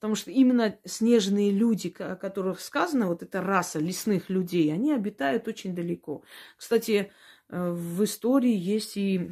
Потому 0.00 0.14
что 0.14 0.30
именно 0.30 0.78
снежные 0.86 1.50
люди, 1.50 1.94
о 1.98 2.16
которых 2.16 2.60
сказано, 2.60 3.06
вот 3.06 3.22
эта 3.22 3.42
раса 3.42 3.78
лесных 3.78 4.30
людей, 4.30 4.72
они 4.72 4.94
обитают 4.94 5.46
очень 5.46 5.74
далеко. 5.74 6.22
Кстати, 6.56 7.12
э, 7.50 7.70
в 7.70 8.02
истории 8.02 8.54
есть 8.54 8.96
и 8.96 9.30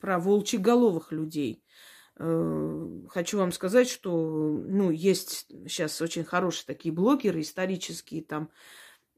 про 0.00 0.18
волчьеголовых 0.18 1.12
людей. 1.12 1.62
Э, 2.16 2.88
хочу 3.10 3.36
вам 3.36 3.52
сказать, 3.52 3.90
что 3.90 4.10
ну, 4.66 4.90
есть 4.90 5.46
сейчас 5.68 6.00
очень 6.00 6.24
хорошие 6.24 6.64
такие 6.66 6.92
блогеры 6.92 7.42
исторические, 7.42 8.24
там 8.24 8.50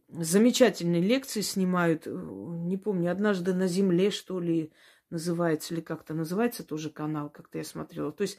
замечательные 0.08 1.02
лекции 1.02 1.40
снимают. 1.40 2.06
Не 2.06 2.76
помню, 2.76 3.12
однажды 3.12 3.54
на 3.54 3.68
земле, 3.68 4.10
что 4.10 4.40
ли, 4.40 4.72
называется, 5.08 5.72
или 5.72 5.80
как-то 5.80 6.14
называется 6.14 6.64
тоже 6.64 6.90
канал, 6.90 7.30
как-то 7.30 7.58
я 7.58 7.64
смотрела. 7.64 8.10
То 8.10 8.22
есть 8.22 8.38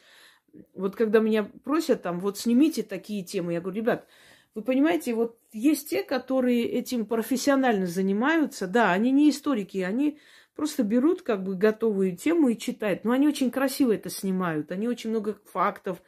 вот 0.73 0.95
когда 0.95 1.19
меня 1.19 1.43
просят 1.63 2.01
там, 2.01 2.19
вот 2.19 2.37
снимите 2.37 2.83
такие 2.83 3.23
темы, 3.23 3.53
я 3.53 3.61
говорю, 3.61 3.77
ребят, 3.77 4.07
вы 4.53 4.61
понимаете, 4.61 5.13
вот 5.13 5.37
есть 5.53 5.89
те, 5.89 6.03
которые 6.03 6.65
этим 6.65 7.05
профессионально 7.05 7.85
занимаются, 7.87 8.67
да, 8.67 8.91
они 8.91 9.11
не 9.11 9.29
историки, 9.29 9.77
они 9.77 10.19
просто 10.55 10.83
берут 10.83 11.21
как 11.21 11.43
бы 11.43 11.55
готовую 11.55 12.17
тему 12.17 12.49
и 12.49 12.57
читают, 12.57 13.05
но 13.05 13.11
они 13.11 13.27
очень 13.27 13.51
красиво 13.51 13.93
это 13.93 14.09
снимают, 14.09 14.71
они 14.71 14.87
очень 14.87 15.09
много 15.09 15.39
фактов 15.45 16.01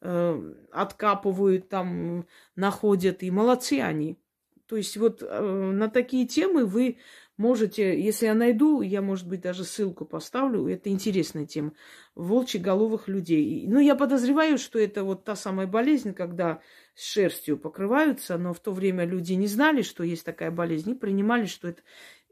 э, 0.00 0.54
откапывают, 0.70 1.68
там 1.68 2.26
находят, 2.54 3.22
и 3.22 3.30
молодцы 3.30 3.80
они. 3.80 4.18
То 4.66 4.76
есть 4.76 4.96
вот 4.96 5.22
э, 5.22 5.42
на 5.72 5.88
такие 5.88 6.26
темы 6.26 6.66
вы 6.66 6.98
Можете, 7.38 7.98
если 8.02 8.26
я 8.26 8.34
найду, 8.34 8.82
я, 8.82 9.00
может 9.00 9.28
быть, 9.28 9.42
даже 9.42 9.62
ссылку 9.62 10.04
поставлю. 10.04 10.66
Это 10.66 10.90
интересная 10.90 11.46
тема. 11.46 11.72
Волчьеголовых 12.16 13.06
людей. 13.06 13.64
Ну, 13.68 13.78
я 13.78 13.94
подозреваю, 13.94 14.58
что 14.58 14.80
это 14.80 15.04
вот 15.04 15.24
та 15.24 15.36
самая 15.36 15.68
болезнь, 15.68 16.14
когда 16.14 16.60
с 16.96 17.04
шерстью 17.04 17.56
покрываются, 17.56 18.36
но 18.38 18.52
в 18.52 18.58
то 18.58 18.72
время 18.72 19.04
люди 19.04 19.34
не 19.34 19.46
знали, 19.46 19.82
что 19.82 20.02
есть 20.02 20.24
такая 20.24 20.50
болезнь, 20.50 20.90
и 20.90 20.94
принимали, 20.94 21.46
что 21.46 21.68
это... 21.68 21.80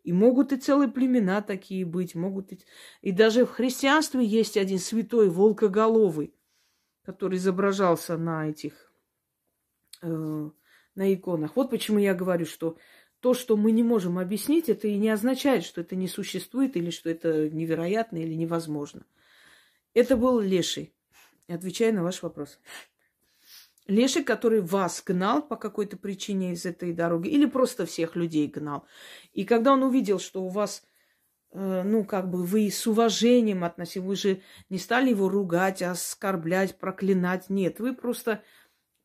И 0.02 0.12
могут 0.12 0.52
и 0.52 0.56
целые 0.56 0.90
племена 0.90 1.40
такие 1.40 1.84
быть, 1.84 2.16
могут 2.16 2.52
и... 2.52 2.58
И 3.00 3.12
даже 3.12 3.46
в 3.46 3.50
христианстве 3.50 4.24
есть 4.24 4.56
один 4.56 4.80
святой 4.80 5.30
волкоголовый, 5.30 6.34
который 7.04 7.38
изображался 7.38 8.16
на 8.18 8.50
этих... 8.50 8.92
Э, 10.02 10.50
на 10.96 11.14
иконах. 11.14 11.54
Вот 11.54 11.70
почему 11.70 11.98
я 11.98 12.14
говорю, 12.14 12.46
что 12.46 12.76
то, 13.26 13.34
что 13.34 13.56
мы 13.56 13.72
не 13.72 13.82
можем 13.82 14.20
объяснить, 14.20 14.68
это 14.68 14.86
и 14.86 14.96
не 14.96 15.08
означает, 15.08 15.64
что 15.64 15.80
это 15.80 15.96
не 15.96 16.06
существует 16.06 16.76
или 16.76 16.90
что 16.90 17.10
это 17.10 17.50
невероятно 17.50 18.18
или 18.18 18.34
невозможно. 18.34 19.04
Это 19.94 20.16
был 20.16 20.38
леший. 20.38 20.94
Отвечая 21.48 21.90
на 21.90 22.04
ваш 22.04 22.22
вопрос. 22.22 22.60
Леший, 23.88 24.22
который 24.22 24.60
вас 24.60 25.02
гнал 25.04 25.42
по 25.42 25.56
какой-то 25.56 25.96
причине 25.96 26.52
из 26.52 26.66
этой 26.66 26.92
дороги, 26.92 27.28
или 27.28 27.46
просто 27.46 27.84
всех 27.84 28.14
людей 28.14 28.46
гнал. 28.46 28.86
И 29.32 29.44
когда 29.44 29.72
он 29.72 29.82
увидел, 29.82 30.20
что 30.20 30.44
у 30.44 30.48
вас, 30.48 30.84
э, 31.50 31.82
ну, 31.82 32.04
как 32.04 32.30
бы 32.30 32.44
вы 32.44 32.70
с 32.70 32.86
уважением 32.86 33.64
относились, 33.64 34.06
вы 34.06 34.14
же 34.14 34.42
не 34.70 34.78
стали 34.78 35.10
его 35.10 35.28
ругать, 35.28 35.82
оскорблять, 35.82 36.78
проклинать. 36.78 37.50
Нет, 37.50 37.80
вы 37.80 37.92
просто 37.92 38.44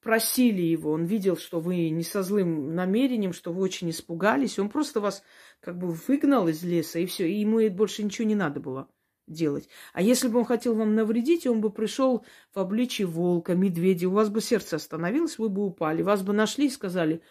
просили 0.02 0.62
его, 0.62 0.91
он 0.91 1.06
видел, 1.06 1.38
что 1.38 1.60
вы 1.60 1.89
не 1.89 2.04
со 2.04 2.24
злым 2.24 2.76
намерением, 2.76 3.34
что 3.34 3.54
вы 3.54 3.62
очень 3.62 3.89
испугались, 3.89 4.60
он 4.60 4.70
просто 4.70 4.99
вас 4.99 5.24
как 5.60 5.78
бы 5.78 5.91
выгнал 5.91 6.47
из 6.47 6.64
леса, 6.64 6.99
и 6.99 7.06
все, 7.06 7.30
и 7.30 7.39
ему 7.39 7.70
больше 7.70 8.04
ничего 8.04 8.28
не 8.28 8.36
надо 8.36 8.60
было 8.60 8.88
делать. 9.28 9.70
А 9.93 10.02
если 10.02 10.28
бы 10.28 10.39
он 10.39 10.45
хотел 10.45 10.76
вам 10.76 10.95
навредить, 10.95 11.47
он 11.47 11.62
бы 11.62 11.72
пришел 11.72 12.26
в 12.54 12.60
обличии 12.60 13.04
волка, 13.04 13.56
медведя, 13.56 14.10
у 14.10 14.12
вас 14.12 14.30
бы 14.30 14.41
сердце 14.41 14.76
остановилось, 14.76 15.38
вы 15.38 15.49
бы 15.49 15.66
упали, 15.66 16.02
вас 16.02 16.24
бы 16.24 16.34
нашли 16.34 16.68
и 16.68 16.72
сказали, 16.72 17.22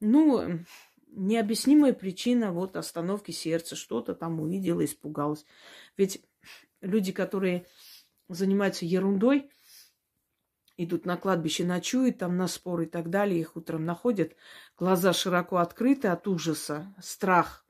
ну, 0.00 0.60
необъяснимая 1.08 1.92
причина 1.92 2.52
вот 2.52 2.76
остановки 2.76 3.32
сердца, 3.32 3.76
что-то 3.76 4.14
там 4.14 4.40
увидела, 4.40 4.84
испугалась. 4.84 5.44
Ведь 5.96 6.22
люди, 6.80 7.12
которые 7.12 7.66
занимаются 8.28 8.86
ерундой, 8.86 9.50
идут 10.82 11.06
на 11.06 11.16
кладбище, 11.16 11.64
ночуют 11.64 12.18
там 12.18 12.36
на 12.36 12.48
спор 12.48 12.82
и 12.82 12.86
так 12.86 13.10
далее, 13.10 13.40
их 13.40 13.56
утром 13.56 13.84
находят, 13.84 14.34
глаза 14.76 15.12
широко 15.12 15.58
открыты 15.58 16.08
от 16.08 16.26
ужаса, 16.26 16.94
страх. 17.02 17.66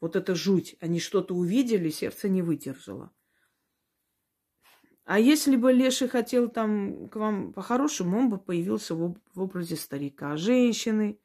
Вот 0.00 0.16
это 0.16 0.34
жуть. 0.34 0.76
Они 0.80 1.00
что-то 1.00 1.34
увидели, 1.34 1.90
сердце 1.90 2.28
не 2.28 2.42
выдержало. 2.42 3.12
А 5.04 5.20
если 5.20 5.54
бы 5.56 5.72
Леший 5.72 6.08
хотел 6.08 6.48
там 6.48 7.08
к 7.08 7.16
вам 7.16 7.52
по-хорошему, 7.52 8.18
он 8.18 8.28
бы 8.28 8.38
появился 8.38 8.94
в, 8.94 9.16
в 9.34 9.40
образе 9.40 9.76
старика, 9.76 10.36
женщины, 10.36 11.20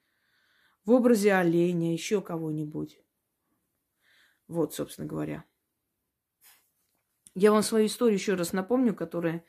в 0.86 0.92
образе 0.92 1.34
оленя, 1.34 1.92
еще 1.92 2.22
кого-нибудь. 2.22 3.02
Вот, 4.48 4.76
собственно 4.76 5.08
говоря. 5.08 5.46
Я 7.34 7.52
вам 7.52 7.64
свою 7.64 7.88
историю 7.88 8.20
еще 8.20 8.36
раз 8.36 8.52
напомню, 8.52 8.94
которая 8.94 9.46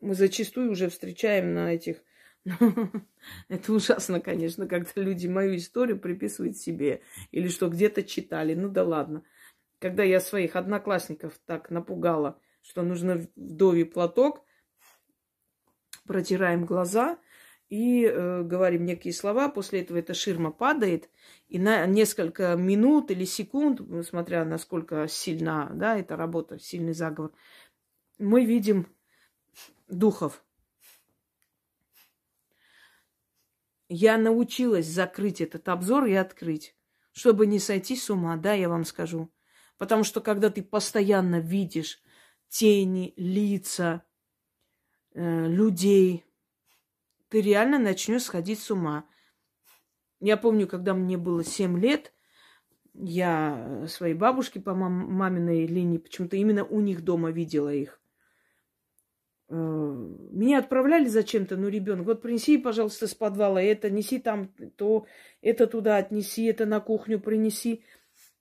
мы 0.00 0.14
зачастую 0.14 0.70
уже 0.70 0.88
встречаем 0.88 1.54
на 1.54 1.74
этих... 1.74 2.02
Это 3.48 3.72
ужасно, 3.72 4.20
конечно, 4.20 4.68
когда 4.68 4.90
люди 4.96 5.26
мою 5.26 5.56
историю 5.56 5.98
приписывают 5.98 6.56
себе 6.56 7.02
или 7.30 7.48
что 7.48 7.68
где-то 7.68 8.02
читали. 8.02 8.54
Ну 8.54 8.68
да 8.68 8.84
ладно. 8.84 9.24
Когда 9.78 10.04
я 10.04 10.20
своих 10.20 10.56
одноклассников 10.56 11.38
так 11.44 11.70
напугала, 11.70 12.40
что 12.62 12.82
нужно 12.82 13.26
вдовий 13.36 13.84
платок, 13.84 14.44
протираем 16.06 16.64
глаза 16.64 17.18
и 17.68 18.04
э, 18.04 18.42
говорим 18.42 18.84
некие 18.84 19.12
слова. 19.12 19.48
После 19.48 19.82
этого 19.82 19.98
эта 19.98 20.14
ширма 20.14 20.50
падает, 20.50 21.10
и 21.48 21.58
на 21.58 21.84
несколько 21.86 22.54
минут 22.56 23.10
или 23.10 23.24
секунд, 23.24 23.80
смотря 24.06 24.44
насколько 24.44 25.08
сильна 25.08 25.70
да, 25.74 25.98
эта 25.98 26.16
работа, 26.16 26.58
сильный 26.58 26.94
заговор, 26.94 27.32
мы 28.18 28.44
видим 28.44 28.86
духов. 29.88 30.44
Я 33.88 34.18
научилась 34.18 34.86
закрыть 34.86 35.40
этот 35.40 35.68
обзор 35.68 36.06
и 36.06 36.14
открыть, 36.14 36.76
чтобы 37.12 37.46
не 37.46 37.58
сойти 37.58 37.96
с 37.96 38.10
ума, 38.10 38.36
да, 38.36 38.52
я 38.52 38.68
вам 38.68 38.84
скажу. 38.84 39.32
Потому 39.78 40.04
что 40.04 40.20
когда 40.20 40.50
ты 40.50 40.62
постоянно 40.62 41.38
видишь 41.38 42.02
тени, 42.48 43.14
лица, 43.16 44.02
э, 45.14 45.46
людей, 45.46 46.24
ты 47.28 47.40
реально 47.40 47.78
начнешь 47.78 48.24
сходить 48.24 48.60
с 48.60 48.70
ума. 48.70 49.08
Я 50.20 50.36
помню, 50.36 50.66
когда 50.66 50.94
мне 50.94 51.16
было 51.16 51.44
7 51.44 51.78
лет, 51.78 52.12
я 52.94 53.86
своей 53.88 54.14
бабушке 54.14 54.60
по 54.60 54.74
мам- 54.74 55.12
маминой 55.12 55.66
линии, 55.66 55.98
почему-то 55.98 56.36
именно 56.36 56.64
у 56.64 56.80
них 56.80 57.02
дома 57.04 57.30
видела 57.30 57.72
их. 57.72 58.00
Меня 59.48 60.58
отправляли 60.58 61.06
зачем-то, 61.06 61.56
ну, 61.56 61.68
ребенок, 61.68 62.06
вот 62.06 62.20
принеси, 62.20 62.58
пожалуйста, 62.58 63.06
с 63.06 63.14
подвала 63.14 63.62
это, 63.62 63.90
неси 63.90 64.18
там 64.18 64.48
то, 64.76 65.06
это 65.40 65.68
туда 65.68 65.98
отнеси, 65.98 66.46
это 66.46 66.66
на 66.66 66.80
кухню 66.80 67.20
принеси. 67.20 67.84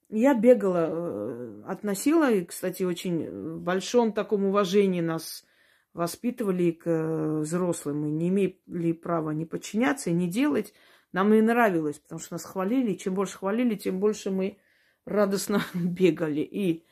Я 0.10 0.34
бегала, 0.34 0.90
э, 0.90 1.64
относила, 1.68 2.32
и, 2.32 2.46
кстати, 2.46 2.84
очень 2.84 3.30
в 3.30 3.62
большом 3.62 4.14
таком 4.14 4.46
уважении 4.46 5.02
нас 5.02 5.46
воспитывали 5.94 6.72
к 6.72 6.88
э, 6.88 7.40
взрослым. 7.40 8.02
Мы 8.02 8.12
не 8.12 8.30
имели 8.30 8.92
права 8.92 9.32
не 9.32 9.46
подчиняться 9.46 10.10
и 10.10 10.14
не 10.14 10.28
делать. 10.28 10.74
Нам 11.12 11.34
и 11.34 11.42
нравилось, 11.42 12.00
потому 12.00 12.20
что 12.20 12.34
нас 12.34 12.46
хвалили. 12.46 12.96
Чем 12.96 13.16
больше 13.16 13.38
хвалили, 13.38 13.76
тем 13.76 14.00
больше 14.00 14.30
мы 14.30 14.58
радостно 15.06 15.62
бегали. 15.74 16.42
И 16.42 16.84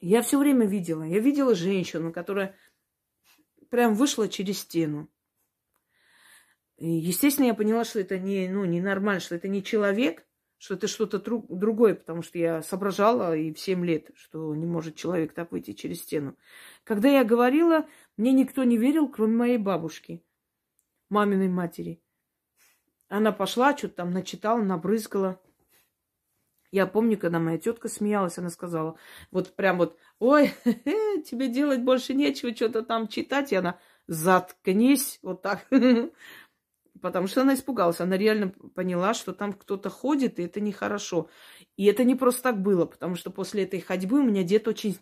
я 0.00 0.22
все 0.22 0.38
время 0.38 0.66
видела. 0.66 1.02
Я 1.02 1.18
видела 1.18 1.54
женщину, 1.54 2.12
которая 2.12 2.56
прям 3.70 3.94
вышла 3.94 4.28
через 4.28 4.60
стену. 4.60 5.08
И, 6.76 6.88
естественно, 6.88 7.46
я 7.46 7.54
поняла, 7.54 7.84
что 7.84 8.00
это 8.00 8.18
не, 8.18 8.48
ну, 8.48 8.64
не 8.64 8.80
нормально, 8.80 9.20
что 9.20 9.34
это 9.34 9.48
не 9.48 9.62
человек, 9.62 10.26
что 10.58 10.74
это 10.74 10.88
что-то 10.88 11.18
друг, 11.18 11.46
другое, 11.48 11.94
потому 11.94 12.22
что 12.22 12.38
я 12.38 12.62
соображала 12.62 13.36
и 13.36 13.52
в 13.52 13.58
7 13.58 13.84
лет, 13.84 14.10
что 14.14 14.54
не 14.54 14.66
может 14.66 14.96
человек 14.96 15.32
так 15.32 15.52
выйти 15.52 15.72
через 15.72 16.02
стену. 16.02 16.36
Когда 16.84 17.08
я 17.08 17.24
говорила, 17.24 17.86
мне 18.16 18.32
никто 18.32 18.64
не 18.64 18.76
верил, 18.76 19.08
кроме 19.08 19.36
моей 19.36 19.58
бабушки, 19.58 20.22
маминой 21.08 21.48
матери. 21.48 22.02
Она 23.08 23.32
пошла, 23.32 23.76
что-то 23.76 23.96
там 23.96 24.10
начитала, 24.10 24.62
набрызгала. 24.62 25.40
Я 26.76 26.86
помню, 26.86 27.16
когда 27.16 27.38
моя 27.38 27.56
тетка 27.56 27.88
смеялась, 27.88 28.36
она 28.36 28.50
сказала, 28.50 28.98
вот 29.30 29.56
прям 29.56 29.78
вот, 29.78 29.96
ой, 30.18 30.52
тебе 31.24 31.48
делать 31.48 31.80
больше 31.80 32.12
нечего, 32.12 32.54
что-то 32.54 32.82
там 32.82 33.08
читать. 33.08 33.50
И 33.50 33.56
она, 33.56 33.78
заткнись, 34.06 35.18
вот 35.22 35.40
так. 35.40 35.66
Потому 37.00 37.28
что 37.28 37.40
она 37.40 37.54
испугалась. 37.54 38.02
Она 38.02 38.18
реально 38.18 38.50
поняла, 38.74 39.14
что 39.14 39.32
там 39.32 39.54
кто-то 39.54 39.88
ходит, 39.88 40.38
и 40.38 40.42
это 40.42 40.60
нехорошо. 40.60 41.30
И 41.78 41.86
это 41.86 42.04
не 42.04 42.14
просто 42.14 42.42
так 42.42 42.60
было, 42.60 42.84
потому 42.84 43.14
что 43.14 43.30
после 43.30 43.62
этой 43.62 43.80
ходьбы 43.80 44.20
у 44.20 44.24
меня 44.24 44.42
дед 44.42 44.68
очень 44.68 44.98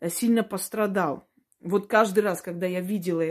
э, 0.00 0.08
сильно 0.08 0.42
пострадал. 0.42 1.28
Вот 1.60 1.86
каждый 1.86 2.24
раз, 2.24 2.42
когда 2.42 2.66
я 2.66 2.80
видела 2.80 3.22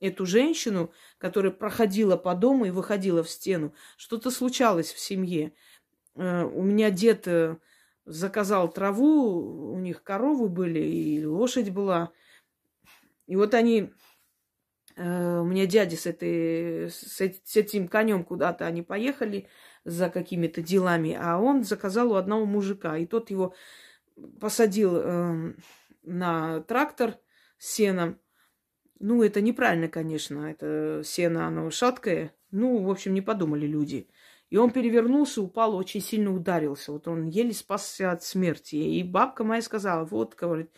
эту 0.00 0.26
женщину, 0.26 0.92
которая 1.16 1.50
проходила 1.50 2.18
по 2.18 2.34
дому 2.34 2.66
и 2.66 2.70
выходила 2.70 3.22
в 3.22 3.30
стену, 3.30 3.72
что-то 3.96 4.30
случалось 4.30 4.92
в 4.92 4.98
семье. 4.98 5.54
Э, 6.16 6.44
у 6.44 6.62
меня 6.62 6.90
дед 6.90 7.26
э, 7.28 7.56
заказал 8.04 8.70
траву, 8.70 9.72
у 9.72 9.78
них 9.78 10.02
коровы 10.02 10.48
были, 10.48 10.80
и 10.80 11.24
лошадь 11.24 11.70
была. 11.70 12.12
И 13.26 13.36
вот 13.36 13.54
они, 13.54 13.92
э, 14.96 15.38
у 15.38 15.44
меня 15.44 15.66
дядя 15.66 15.96
с, 15.96 16.06
этой, 16.06 16.90
с 16.90 17.56
этим 17.56 17.88
конем 17.88 18.24
куда-то 18.24 18.66
они 18.66 18.82
поехали 18.82 19.48
за 19.84 20.10
какими-то 20.10 20.62
делами, 20.62 21.16
а 21.20 21.38
он 21.38 21.64
заказал 21.64 22.12
у 22.12 22.16
одного 22.16 22.44
мужика, 22.44 22.98
и 22.98 23.06
тот 23.06 23.30
его 23.30 23.54
посадил 24.40 25.54
на 26.02 26.60
трактор 26.60 27.16
с 27.56 27.72
сеном. 27.72 28.20
Ну, 28.98 29.22
это 29.22 29.40
неправильно, 29.40 29.88
конечно, 29.88 30.50
это 30.50 31.00
сено, 31.02 31.46
оно 31.46 31.70
шаткое. 31.70 32.34
Ну, 32.50 32.82
в 32.82 32.90
общем, 32.90 33.14
не 33.14 33.22
подумали 33.22 33.66
люди. 33.66 34.10
И 34.50 34.56
он 34.56 34.72
перевернулся, 34.72 35.40
упал, 35.40 35.76
очень 35.76 36.00
сильно 36.00 36.34
ударился. 36.34 36.92
Вот 36.92 37.06
он 37.06 37.28
еле 37.28 37.52
спасся 37.52 38.10
от 38.10 38.24
смерти. 38.24 38.74
И 38.74 39.02
бабка 39.04 39.44
моя 39.44 39.62
сказала, 39.62 40.04
вот, 40.04 40.34
говорит, 40.34 40.70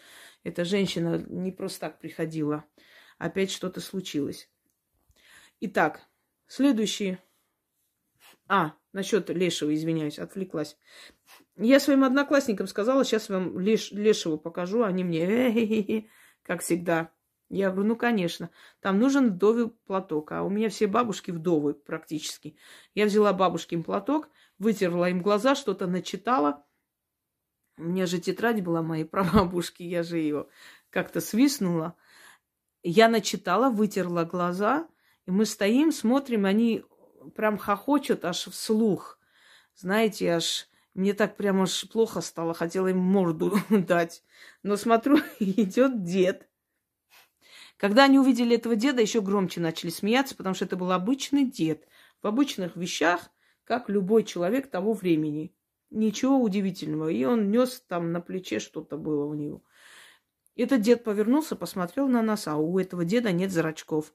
эта 0.45 0.65
женщина 0.65 1.25
не 1.29 1.53
просто 1.53 1.81
так 1.81 1.99
приходила. 1.99 2.65
Опять 3.19 3.51
что-то 3.51 3.81
случилось. 3.81 4.51
Итак, 5.61 6.03
следующий. 6.47 7.19
А, 8.47 8.75
насчет 8.93 9.31
Лешего, 9.31 9.75
извиняюсь, 9.75 10.19
отвлеклась. 10.19 10.77
Я 11.57 11.81
своим 11.81 12.05
одноклассникам 12.05 12.67
сказала, 12.67 13.05
сейчас 13.05 13.31
вам 13.31 13.57
Леш, 13.57 13.91
Лешего 13.93 14.37
покажу, 14.37 14.83
они 14.83 15.03
мне, 15.03 16.11
как 16.43 16.61
всегда. 16.61 17.11
Я 17.55 17.71
говорю, 17.71 17.91
ну, 17.91 17.97
конечно, 17.97 18.49
там 18.81 18.99
нужен 18.99 19.33
вдовый 19.35 19.69
платок, 19.69 20.33
а 20.33 20.43
у 20.43 20.49
меня 20.49 20.71
все 20.71 20.87
бабушки 20.87 21.31
вдовы 21.31 21.75
практически. 21.75 22.57
Я 22.95 23.05
взяла 23.05 23.35
бабушкин 23.35 23.83
платок, 23.83 24.31
вытерла 24.59 25.11
им 25.11 25.21
глаза, 25.21 25.55
что-то 25.55 25.87
начитала. 25.87 26.65
У 27.77 27.83
меня 27.83 28.07
же 28.07 28.19
тетрадь 28.21 28.63
была 28.63 28.81
моей 28.81 29.05
прабабушки, 29.13 29.83
я 29.83 30.03
же 30.03 30.17
ее 30.17 30.47
как-то 30.89 31.21
свистнула. 31.21 31.95
Я 32.83 33.11
начитала, 33.11 33.69
вытерла 33.69 34.25
глаза, 34.25 34.89
и 35.27 35.31
мы 35.31 35.45
стоим, 35.45 35.93
смотрим, 35.93 36.47
они 36.47 36.87
прям 37.37 37.59
хохочут 37.59 38.25
аж 38.25 38.47
вслух. 38.47 39.19
Знаете, 39.75 40.31
аж 40.31 40.69
мне 40.95 41.13
так 41.13 41.37
прямо 41.37 41.65
аж 41.65 41.87
плохо 41.91 42.23
стало, 42.23 42.55
хотела 42.55 42.87
им 42.87 42.99
морду 42.99 43.59
дать. 43.69 44.25
Но 44.63 44.79
смотрю, 44.79 45.19
идет 45.39 46.03
дед 46.03 46.49
когда 47.83 48.05
они 48.05 48.21
увидели 48.21 48.55
этого 48.55 48.77
деда, 48.77 49.03
еще 49.03 49.21
громче 49.21 49.61
начали 49.61 49.91
смеяться, 49.91 50.37
потому 50.37 50.55
что 50.55 50.67
это 50.67 50.77
был 50.77 50.93
обычный 50.93 51.45
дед. 51.45 51.89
В 52.23 52.29
обычных 52.29 52.77
вещах, 52.77 53.29
как 53.65 53.89
любой 53.89 54.23
человек 54.23 54.71
того 54.71 54.93
времени. 54.93 55.53
Ничего 55.91 56.41
удивительного. 56.41 57.09
И 57.09 57.25
он 57.25 57.51
нес 57.51 57.83
там 57.89 58.13
на 58.13 58.21
плече 58.21 58.61
что-то 58.61 58.97
было 58.97 59.25
у 59.25 59.35
него. 59.35 59.65
Этот 60.55 60.81
дед 60.81 61.03
повернулся, 61.03 61.57
посмотрел 61.57 62.07
на 62.07 62.23
нас, 62.23 62.47
а 62.47 62.55
у 62.55 62.79
этого 62.79 63.05
деда 63.05 63.33
нет 63.33 63.51
зрачков. 63.51 64.15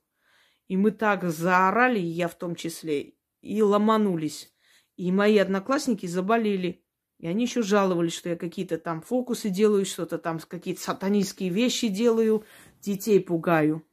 И 0.70 0.78
мы 0.78 0.91
так 0.91 1.26
заорали, 1.26 1.99
я 1.99 2.30
в 2.30 2.36
том 2.36 2.55
числе, 2.55 3.15
и 3.41 3.61
ломанулись. 3.61 4.49
И 4.95 5.11
мои 5.11 5.38
одноклассники 5.38 6.05
заболели. 6.05 6.86
И 7.20 7.28
они 7.28 7.45
еще 7.45 7.63
жаловались, 7.63 8.13
что 8.13 8.30
я 8.30 8.36
какие-то 8.36 8.78
там 8.78 9.01
фокусы 9.01 9.49
делаю, 9.49 9.86
что-то 9.86 10.20
там 10.20 10.39
какие-то 10.39 10.82
сатанистские 10.82 11.49
вещи 11.49 11.88
делаю, 11.88 12.45
детей 12.82 13.19
пугаю. 13.19 13.86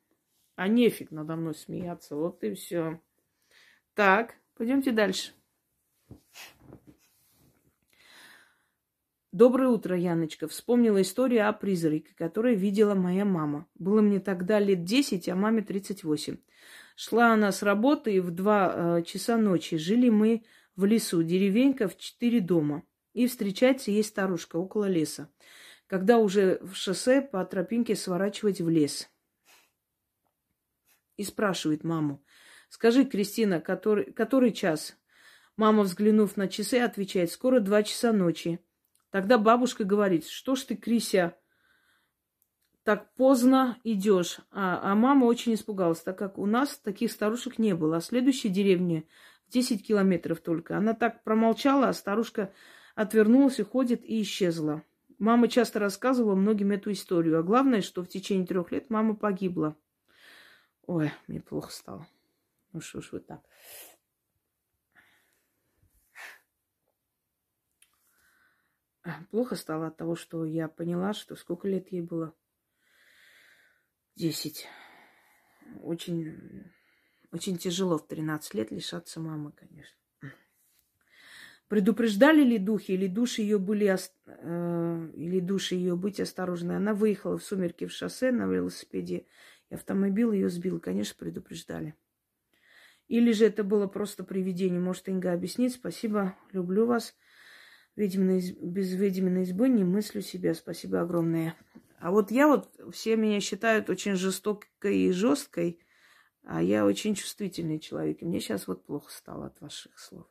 А 0.57 0.69
нефиг 0.69 1.11
надо 1.11 1.37
мной 1.37 1.55
смеяться. 1.55 2.17
Вот 2.17 2.43
и 2.45 2.55
все. 2.55 3.01
Так, 3.95 4.35
пойдемте 4.57 4.93
дальше. 4.93 5.33
Доброе 9.33 9.69
утро, 9.71 9.99
Яночка. 9.99 10.47
Вспомнила 10.47 11.03
историю 11.03 11.49
о 11.49 11.53
призраке, 11.53 12.15
которую 12.17 12.57
видела 12.57 12.95
моя 12.95 13.25
мама. 13.25 13.67
Было 13.75 14.01
мне 14.01 14.21
тогда 14.21 14.61
лет 14.61 14.85
10, 14.85 15.29
а 15.29 15.35
маме 15.35 15.63
38. 15.63 16.37
Шла 16.95 17.33
она 17.33 17.51
с 17.51 17.65
работы, 17.65 18.15
и 18.15 18.21
в 18.21 18.31
два 18.31 18.99
э, 18.99 19.03
часа 19.03 19.37
ночи 19.37 19.77
жили 19.77 20.09
мы 20.09 20.45
в 20.77 20.85
лесу, 20.85 21.25
деревенька 21.25 21.89
в 21.89 21.99
четыре 21.99 22.41
дома. 22.41 22.85
И 23.13 23.27
встречается 23.27 23.91
ей 23.91 24.05
старушка 24.05 24.57
около 24.57 24.85
леса 24.85 25.29
когда 25.87 26.19
уже 26.19 26.59
в 26.63 26.75
шоссе 26.75 27.21
по 27.23 27.45
тропинке 27.45 27.95
сворачивать 27.95 28.61
в 28.61 28.69
лес. 28.69 29.11
И 31.17 31.25
спрашивает 31.25 31.85
маму, 31.85 32.25
скажи, 32.69 33.05
Кристина, 33.05 33.61
который, 33.61 34.13
который 34.13 34.53
час? 34.53 34.97
Мама, 35.57 35.85
взглянув 35.85 36.37
на 36.37 36.49
часы, 36.49 36.81
отвечает, 36.81 37.31
скоро 37.31 37.61
два 37.61 37.85
часа 37.85 38.13
ночи. 38.13 38.59
Тогда 39.11 39.39
бабушка 39.39 39.85
говорит, 39.85 40.27
что 40.27 40.57
ж 40.57 40.65
ты, 40.65 40.77
Крися, 40.77 41.37
так 42.83 43.15
поздно 43.15 43.79
идешь. 43.85 44.39
А, 44.51 44.81
а 44.83 44.95
мама 44.97 45.27
очень 45.27 45.55
испугалась, 45.55 46.01
так 46.01 46.19
как 46.19 46.39
у 46.39 46.47
нас 46.47 46.77
таких 46.79 47.13
старушек 47.13 47.59
не 47.59 47.75
было. 47.75 47.99
А 47.99 48.01
следующей 48.01 48.49
деревне 48.49 49.07
10 49.49 49.87
километров 49.87 50.41
только. 50.41 50.77
Она 50.77 50.95
так 50.95 51.23
промолчала, 51.23 51.89
а 51.89 51.93
старушка 51.95 52.53
отвернулась, 52.97 53.61
уходит 53.61 54.05
и 54.05 54.21
исчезла. 54.21 54.83
Мама 55.19 55.49
часто 55.49 55.79
рассказывала 55.79 56.35
многим 56.35 56.73
эту 56.73 56.93
историю. 56.93 57.39
А 57.39 57.43
главное, 57.43 57.83
что 57.83 58.03
в 58.03 58.09
течение 58.09 58.47
трех 58.47 58.73
лет 58.73 58.91
мама 58.91 59.15
погибла. 59.15 59.77
Ой, 60.87 61.13
мне 61.27 61.41
плохо 61.41 61.71
стало. 61.71 62.07
Ну 62.73 62.81
что 62.81 63.01
ж 63.01 63.13
вы 63.13 63.21
так. 63.21 63.43
Плохо 69.31 69.55
стало 69.55 69.89
от 69.89 69.97
того, 69.97 70.17
что 70.17 70.45
я 70.45 70.69
поняла, 70.69 71.13
что 71.13 71.37
сколько 71.37 71.69
лет 71.69 71.93
ей 71.93 72.01
было? 72.01 72.35
Десять. 74.15 74.67
Очень, 75.83 76.73
очень 77.31 77.59
тяжело 77.59 77.99
в 77.99 78.07
13 78.07 78.55
лет 78.55 78.71
лишаться 78.71 79.21
мамы, 79.21 79.53
конечно. 79.53 80.04
Предупреждали 81.69 82.43
ли 82.43 82.59
духи, 82.59 82.93
или 82.93 83.07
души 83.07 83.43
ее 83.43 83.59
были, 83.59 83.97
э, 84.27 85.11
или 85.15 85.41
души 85.41 85.75
ее 85.75 85.97
быть 85.97 86.21
осторожной? 86.21 86.77
Она 86.77 86.95
выехала 86.95 87.39
в 87.39 87.43
сумерки 87.43 87.87
в 87.87 87.93
шоссе 87.93 88.33
на 88.33 88.47
велосипеде, 88.47 89.27
и 89.71 89.75
автомобиль 89.75 90.35
ее 90.35 90.51
сбил. 90.51 90.79
Конечно, 90.79 91.17
предупреждали. 91.19 91.95
Или 93.09 93.33
же 93.33 93.47
это 93.47 93.65
было 93.65 93.87
просто 93.87 94.25
привидение? 94.25 94.81
Может, 94.81 95.09
Инга 95.09 95.33
объяснит? 95.33 95.73
Спасибо, 95.73 96.37
люблю 96.53 96.87
вас. 96.87 97.15
Ведьминой, 97.97 98.57
без 98.61 98.93
ведьминой 98.93 99.43
избы 99.43 99.69
не 99.69 99.85
мыслю 99.85 100.21
себя. 100.21 100.55
Спасибо 100.55 101.01
огромное. 101.01 101.55
А 101.99 102.11
вот 102.11 102.31
я 102.31 102.49
вот, 102.49 102.71
все 102.93 103.17
меня 103.17 103.41
считают 103.41 103.89
очень 103.89 104.17
жестокой 104.17 104.99
и 104.99 105.13
жесткой, 105.13 105.79
а 106.43 106.63
я 106.63 106.85
очень 106.85 107.15
чувствительный 107.15 107.79
человек. 107.79 108.21
И 108.21 108.25
мне 108.27 108.41
сейчас 108.41 108.67
вот 108.67 108.85
плохо 108.85 109.11
стало 109.11 109.47
от 109.47 109.61
ваших 109.61 109.99
слов. 109.99 110.27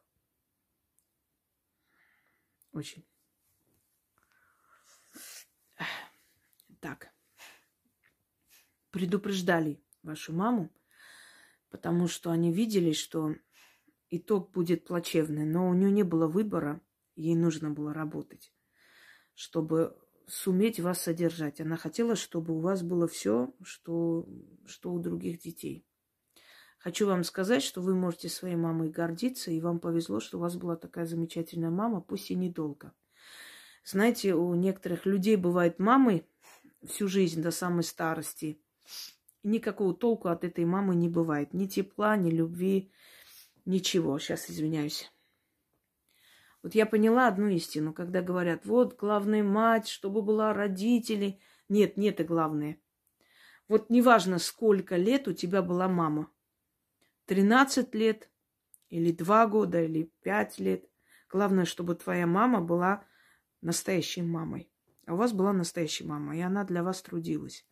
Очень. 2.74 3.05
Так. 6.80 7.13
Предупреждали 8.89 9.82
вашу 10.01 10.34
маму, 10.34 10.69
потому 11.69 12.07
что 12.07 12.32
они 12.32 12.51
видели, 12.51 12.91
что 12.91 13.36
итог 14.09 14.51
будет 14.51 14.86
плачевный, 14.86 15.45
но 15.45 15.69
у 15.69 15.74
нее 15.74 15.91
не 15.91 16.03
было 16.03 16.28
выбора, 16.28 16.82
ей 17.15 17.36
нужно 17.36 17.69
было 17.71 17.93
работать, 17.93 18.51
чтобы 19.34 19.97
суметь 20.28 20.80
вас 20.80 21.01
содержать. 21.01 21.61
Она 21.61 21.78
хотела, 21.78 22.15
чтобы 22.15 22.55
у 22.55 22.59
вас 22.59 22.84
было 22.84 23.07
все, 23.07 23.53
что, 23.63 24.28
что 24.65 24.91
у 24.93 24.99
других 24.99 25.39
детей. 25.39 25.86
Хочу 26.84 27.08
вам 27.08 27.24
сказать, 27.24 27.64
что 27.64 27.80
вы 27.80 27.96
можете 27.96 28.28
своей 28.28 28.58
мамой 28.58 28.90
гордиться, 28.90 29.52
и 29.52 29.62
вам 29.62 29.80
повезло, 29.80 30.20
что 30.20 30.38
у 30.38 30.42
вас 30.42 30.58
была 30.58 30.76
такая 30.76 31.06
замечательная 31.06 31.70
мама, 31.70 32.02
пусть 32.02 32.30
и 32.30 32.36
недолго. 32.36 32.92
Знаете, 33.86 34.36
у 34.36 34.54
некоторых 34.54 35.06
людей 35.06 35.38
бывает 35.38 35.80
мамы 35.80 36.26
всю 36.86 37.08
жизнь 37.08 37.42
до 37.42 37.52
самой 37.52 37.84
старости. 37.84 38.60
И 39.44 39.48
никакого 39.48 39.94
толку 39.94 40.28
от 40.28 40.44
этой 40.44 40.66
мамы 40.66 40.94
не 40.94 41.08
бывает. 41.08 41.54
Ни 41.54 41.68
тепла, 41.68 42.18
ни 42.18 42.30
любви, 42.30 42.92
ничего. 43.64 44.20
Сейчас 44.20 44.50
извиняюсь. 44.50 45.10
Вот 46.64 46.76
я 46.76 46.86
поняла 46.86 47.30
одну 47.30 47.48
истину, 47.48 47.94
когда 47.94 48.22
говорят, 48.22 48.66
вот 48.66 48.98
главная 48.98 49.42
мать, 49.42 49.88
чтобы 49.88 50.22
была 50.22 50.54
родители. 50.54 51.40
Нет, 51.70 51.96
нет, 51.96 52.16
это 52.16 52.26
главное. 52.26 52.78
Вот 53.70 53.90
неважно, 53.90 54.38
сколько 54.38 54.98
лет 54.98 55.30
у 55.30 55.34
тебя 55.34 55.62
была 55.62 55.88
мама. 55.88 56.30
13 57.26 57.93
лет, 57.95 58.30
или 58.89 59.11
2 59.11 59.47
года, 59.47 59.82
или 59.82 60.11
5 60.21 60.59
лет. 60.59 60.89
Главное, 61.30 61.65
чтобы 61.65 61.95
твоя 61.95 62.28
мама 62.28 62.61
была 62.61 63.05
настоящей 63.61 64.21
мамой. 64.21 64.69
А 65.05 65.13
у 65.13 65.17
вас 65.17 65.34
была 65.34 65.51
настоящая 65.53 66.05
мама, 66.05 66.38
и 66.38 66.41
она 66.41 66.63
для 66.63 66.84
вас 66.84 67.01
трудилась. 67.01 67.65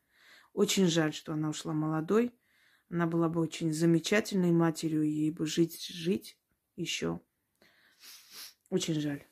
Очень 0.53 0.87
жаль, 0.87 1.13
что 1.13 1.33
она 1.33 1.49
ушла 1.49 1.73
молодой. 1.73 2.33
Она 2.89 3.07
была 3.07 3.29
бы 3.29 3.39
очень 3.39 3.71
замечательной 3.71 4.51
матерью, 4.51 5.03
ей 5.03 5.31
бы 5.31 5.45
жить, 5.45 5.87
жить 5.87 6.37
еще. 6.75 7.21
Очень 8.69 8.95
жаль. 8.95 9.23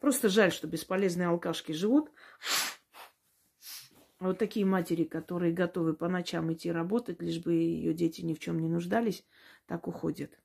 Просто 0.00 0.28
жаль, 0.28 0.50
что 0.50 0.66
бесполезные 0.66 1.28
алкашки 1.28 1.72
живут. 1.72 2.10
Вот 4.20 4.38
такие 4.38 4.66
матери, 4.66 5.04
которые 5.04 5.54
готовы 5.54 5.94
по 5.94 6.06
ночам 6.06 6.52
идти 6.52 6.70
работать, 6.70 7.22
лишь 7.22 7.42
бы 7.42 7.54
ее 7.54 7.94
дети 7.94 8.20
ни 8.20 8.34
в 8.34 8.38
чем 8.38 8.60
не 8.60 8.68
нуждались, 8.68 9.24
так 9.66 9.88
уходят. 9.88 10.38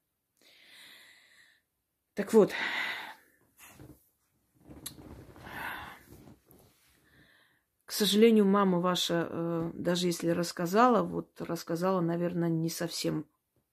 Так 2.14 2.34
вот, 2.34 2.54
к 7.84 7.92
сожалению, 7.92 8.46
мама 8.46 8.80
ваша, 8.80 9.28
э, 9.30 9.72
даже 9.74 10.08
если 10.08 10.30
рассказала, 10.30 11.04
вот 11.04 11.42
рассказала, 11.42 12.00
наверное, 12.00 12.48
не 12.48 12.70
совсем 12.70 13.26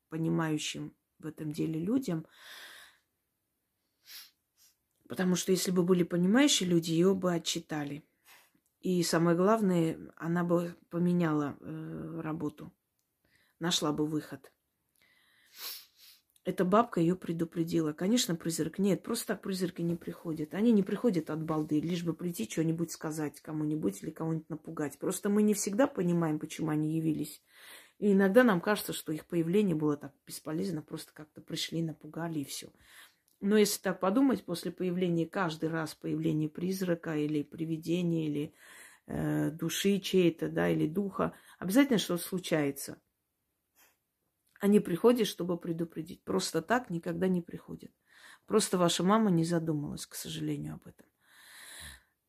понимающим 0.08 0.96
в 1.20 1.28
этом 1.28 1.52
деле 1.52 1.78
людям. 1.78 2.26
Потому 5.08 5.36
что 5.36 5.52
если 5.52 5.70
бы 5.70 5.84
были 5.84 6.02
понимающие 6.02 6.68
люди, 6.68 6.90
ее 6.90 7.14
бы 7.14 7.32
отчитали. 7.32 8.04
И 8.82 9.00
самое 9.04 9.36
главное, 9.36 9.96
она 10.16 10.42
бы 10.42 10.76
поменяла 10.90 11.56
э, 11.60 12.20
работу, 12.20 12.72
нашла 13.60 13.92
бы 13.92 14.04
выход. 14.06 14.52
Эта 16.44 16.64
бабка 16.64 17.00
ее 17.00 17.14
предупредила. 17.14 17.92
Конечно, 17.92 18.34
призрак. 18.34 18.80
Нет, 18.80 19.04
просто 19.04 19.28
так 19.28 19.42
призраки 19.42 19.82
не 19.82 19.94
приходят. 19.94 20.54
Они 20.54 20.72
не 20.72 20.82
приходят 20.82 21.30
от 21.30 21.44
балды, 21.44 21.78
лишь 21.78 22.02
бы 22.02 22.12
прийти 22.12 22.50
что-нибудь 22.50 22.90
сказать 22.90 23.40
кому-нибудь 23.40 24.02
или 24.02 24.10
кого-нибудь 24.10 24.50
напугать. 24.50 24.98
Просто 24.98 25.28
мы 25.28 25.44
не 25.44 25.54
всегда 25.54 25.86
понимаем, 25.86 26.40
почему 26.40 26.70
они 26.70 26.96
явились. 26.96 27.40
И 28.00 28.14
иногда 28.14 28.42
нам 28.42 28.60
кажется, 28.60 28.92
что 28.92 29.12
их 29.12 29.26
появление 29.26 29.76
было 29.76 29.96
так 29.96 30.12
бесполезно, 30.26 30.82
просто 30.82 31.12
как-то 31.14 31.40
пришли, 31.40 31.82
напугали 31.82 32.40
и 32.40 32.44
все. 32.44 32.72
Но 33.42 33.56
если 33.56 33.82
так 33.82 33.98
подумать, 33.98 34.44
после 34.44 34.70
появления, 34.70 35.26
каждый 35.26 35.68
раз 35.68 35.96
появления 35.96 36.48
призрака 36.48 37.16
или 37.16 37.42
привидения, 37.42 38.28
или 38.28 38.54
э, 39.08 39.50
души 39.50 39.98
чьей-то, 39.98 40.48
да, 40.48 40.68
или 40.68 40.86
духа, 40.86 41.34
обязательно 41.58 41.98
что-то 41.98 42.22
случается. 42.22 43.02
Они 44.60 44.78
приходят, 44.78 45.26
чтобы 45.26 45.58
предупредить. 45.58 46.22
Просто 46.22 46.62
так 46.62 46.88
никогда 46.88 47.26
не 47.26 47.42
приходят. 47.42 47.90
Просто 48.46 48.78
ваша 48.78 49.02
мама 49.02 49.28
не 49.28 49.42
задумалась, 49.42 50.06
к 50.06 50.14
сожалению, 50.14 50.74
об 50.74 50.86
этом. 50.86 51.08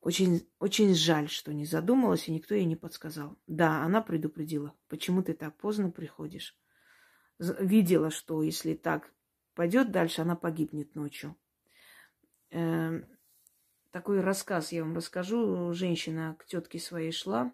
Очень, 0.02 0.50
очень 0.58 0.96
жаль, 0.96 1.30
что 1.30 1.54
не 1.54 1.68
задумалась, 1.68 2.28
и 2.28 2.32
никто 2.32 2.56
ей 2.56 2.66
не 2.66 2.76
подсказал. 2.76 3.38
Да, 3.46 3.84
она 3.84 4.02
предупредила. 4.02 4.74
Почему 4.88 5.22
ты 5.22 5.36
так 5.36 5.56
поздно 5.58 5.92
приходишь? 5.92 6.58
Видела, 7.38 8.10
что 8.10 8.42
если 8.42 8.74
так 8.74 9.14
пойдет 9.56 9.92
дальше, 9.92 10.22
она 10.22 10.36
погибнет 10.36 10.96
ночью. 10.96 11.36
Э, 12.52 13.02
такой 13.92 14.22
рассказ 14.22 14.72
я 14.72 14.84
вам 14.84 14.96
расскажу. 14.96 15.74
Женщина 15.74 16.36
к 16.40 16.46
тетке 16.46 16.80
своей 16.80 17.12
шла 17.12 17.52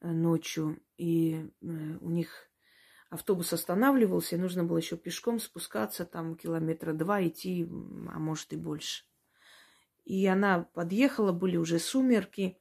э, 0.00 0.10
ночью, 0.10 0.80
и 0.96 1.50
э, 1.60 1.66
у 2.00 2.10
них 2.10 2.48
автобус 3.10 3.52
останавливался, 3.52 4.36
и 4.36 4.38
нужно 4.38 4.64
было 4.64 4.78
еще 4.78 4.96
пешком 4.96 5.38
спускаться, 5.38 6.04
там 6.04 6.36
километра 6.36 6.92
два 6.92 7.26
идти, 7.26 7.68
а 8.10 8.18
может 8.18 8.52
и 8.52 8.56
больше. 8.56 9.04
И 10.04 10.26
она 10.26 10.68
подъехала, 10.72 11.32
были 11.32 11.56
уже 11.56 11.78
сумерки. 11.78 12.58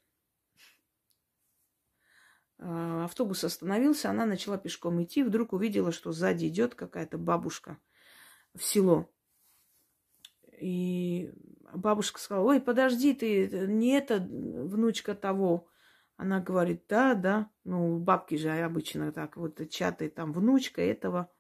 А, 2.60 3.06
автобус 3.06 3.44
остановился, 3.44 4.10
она 4.10 4.26
начала 4.26 4.58
пешком 4.58 5.02
идти, 5.04 5.24
вдруг 5.24 5.54
увидела, 5.54 5.92
что 5.92 6.12
сзади 6.12 6.48
идет 6.48 6.76
какая-то 6.76 7.18
бабушка 7.18 7.78
в 8.56 8.64
село. 8.64 9.10
И 10.60 11.32
бабушка 11.74 12.20
сказала, 12.20 12.46
ой, 12.46 12.60
подожди, 12.60 13.14
ты 13.14 13.68
не 13.68 13.92
это 13.92 14.18
внучка 14.18 15.14
того. 15.14 15.68
Она 16.16 16.40
говорит, 16.40 16.86
да, 16.90 17.14
да. 17.14 17.52
Ну, 17.64 18.00
бабки 18.00 18.36
же 18.36 18.50
обычно 18.50 19.12
так 19.12 19.38
вот 19.38 19.62
чаты, 19.70 20.10
там, 20.10 20.34
внучка 20.34 20.82
этого. 20.82 21.32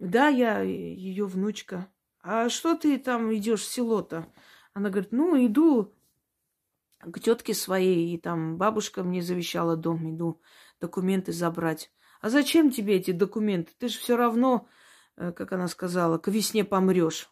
Да, 0.00 0.26
я 0.26 0.60
ее 0.60 1.26
внучка. 1.26 1.88
А 2.20 2.48
что 2.48 2.74
ты 2.74 2.98
там 2.98 3.32
идешь 3.32 3.62
в 3.62 3.70
село-то? 3.70 4.26
Она 4.72 4.90
говорит, 4.90 5.12
ну, 5.12 5.46
иду 5.46 5.94
к 7.12 7.20
тетке 7.20 7.54
своей, 7.54 8.14
и 8.14 8.18
там 8.18 8.56
бабушка 8.56 9.02
мне 9.02 9.22
завещала 9.22 9.76
дом, 9.76 10.14
иду 10.14 10.40
документы 10.80 11.32
забрать. 11.32 11.90
А 12.20 12.30
зачем 12.30 12.70
тебе 12.70 12.96
эти 12.96 13.10
документы? 13.10 13.72
Ты 13.78 13.88
же 13.88 13.98
все 13.98 14.16
равно, 14.16 14.66
э, 15.16 15.32
как 15.32 15.52
она 15.52 15.68
сказала, 15.68 16.18
к 16.18 16.28
весне 16.28 16.64
помрешь. 16.64 17.30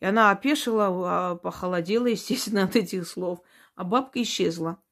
И 0.00 0.04
она 0.04 0.30
опешила, 0.30 0.88
а, 0.88 1.36
похолодела, 1.36 2.06
естественно, 2.18 2.64
от 2.64 2.76
этих 2.76 3.06
слов. 3.06 3.40
А 3.74 3.84
бабка 3.84 4.22
исчезла. 4.22 4.82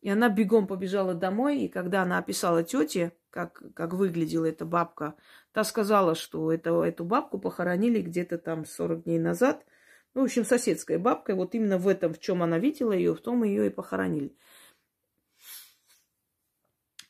И 0.00 0.08
она 0.08 0.28
бегом 0.28 0.66
побежала 0.66 1.14
домой, 1.14 1.60
и 1.60 1.68
когда 1.68 2.02
она 2.02 2.18
описала 2.18 2.62
тете, 2.62 3.12
как, 3.28 3.62
как 3.74 3.92
выглядела 3.92 4.46
эта 4.46 4.64
бабка, 4.64 5.14
та 5.52 5.62
сказала, 5.62 6.14
что 6.14 6.50
это, 6.52 6.82
эту 6.82 7.04
бабку 7.04 7.38
похоронили 7.38 8.00
где-то 8.00 8.38
там 8.38 8.64
40 8.64 9.04
дней 9.04 9.18
назад– 9.18 9.66
ну, 10.14 10.22
в 10.22 10.24
общем, 10.24 10.44
соседская 10.44 10.98
бабка. 10.98 11.34
Вот 11.34 11.54
именно 11.54 11.78
в 11.78 11.86
этом, 11.86 12.14
в 12.14 12.18
чем 12.18 12.42
она 12.42 12.58
видела 12.58 12.92
ее, 12.92 13.14
в 13.14 13.20
том 13.20 13.44
ее 13.44 13.66
и 13.66 13.70
похоронили. 13.70 14.36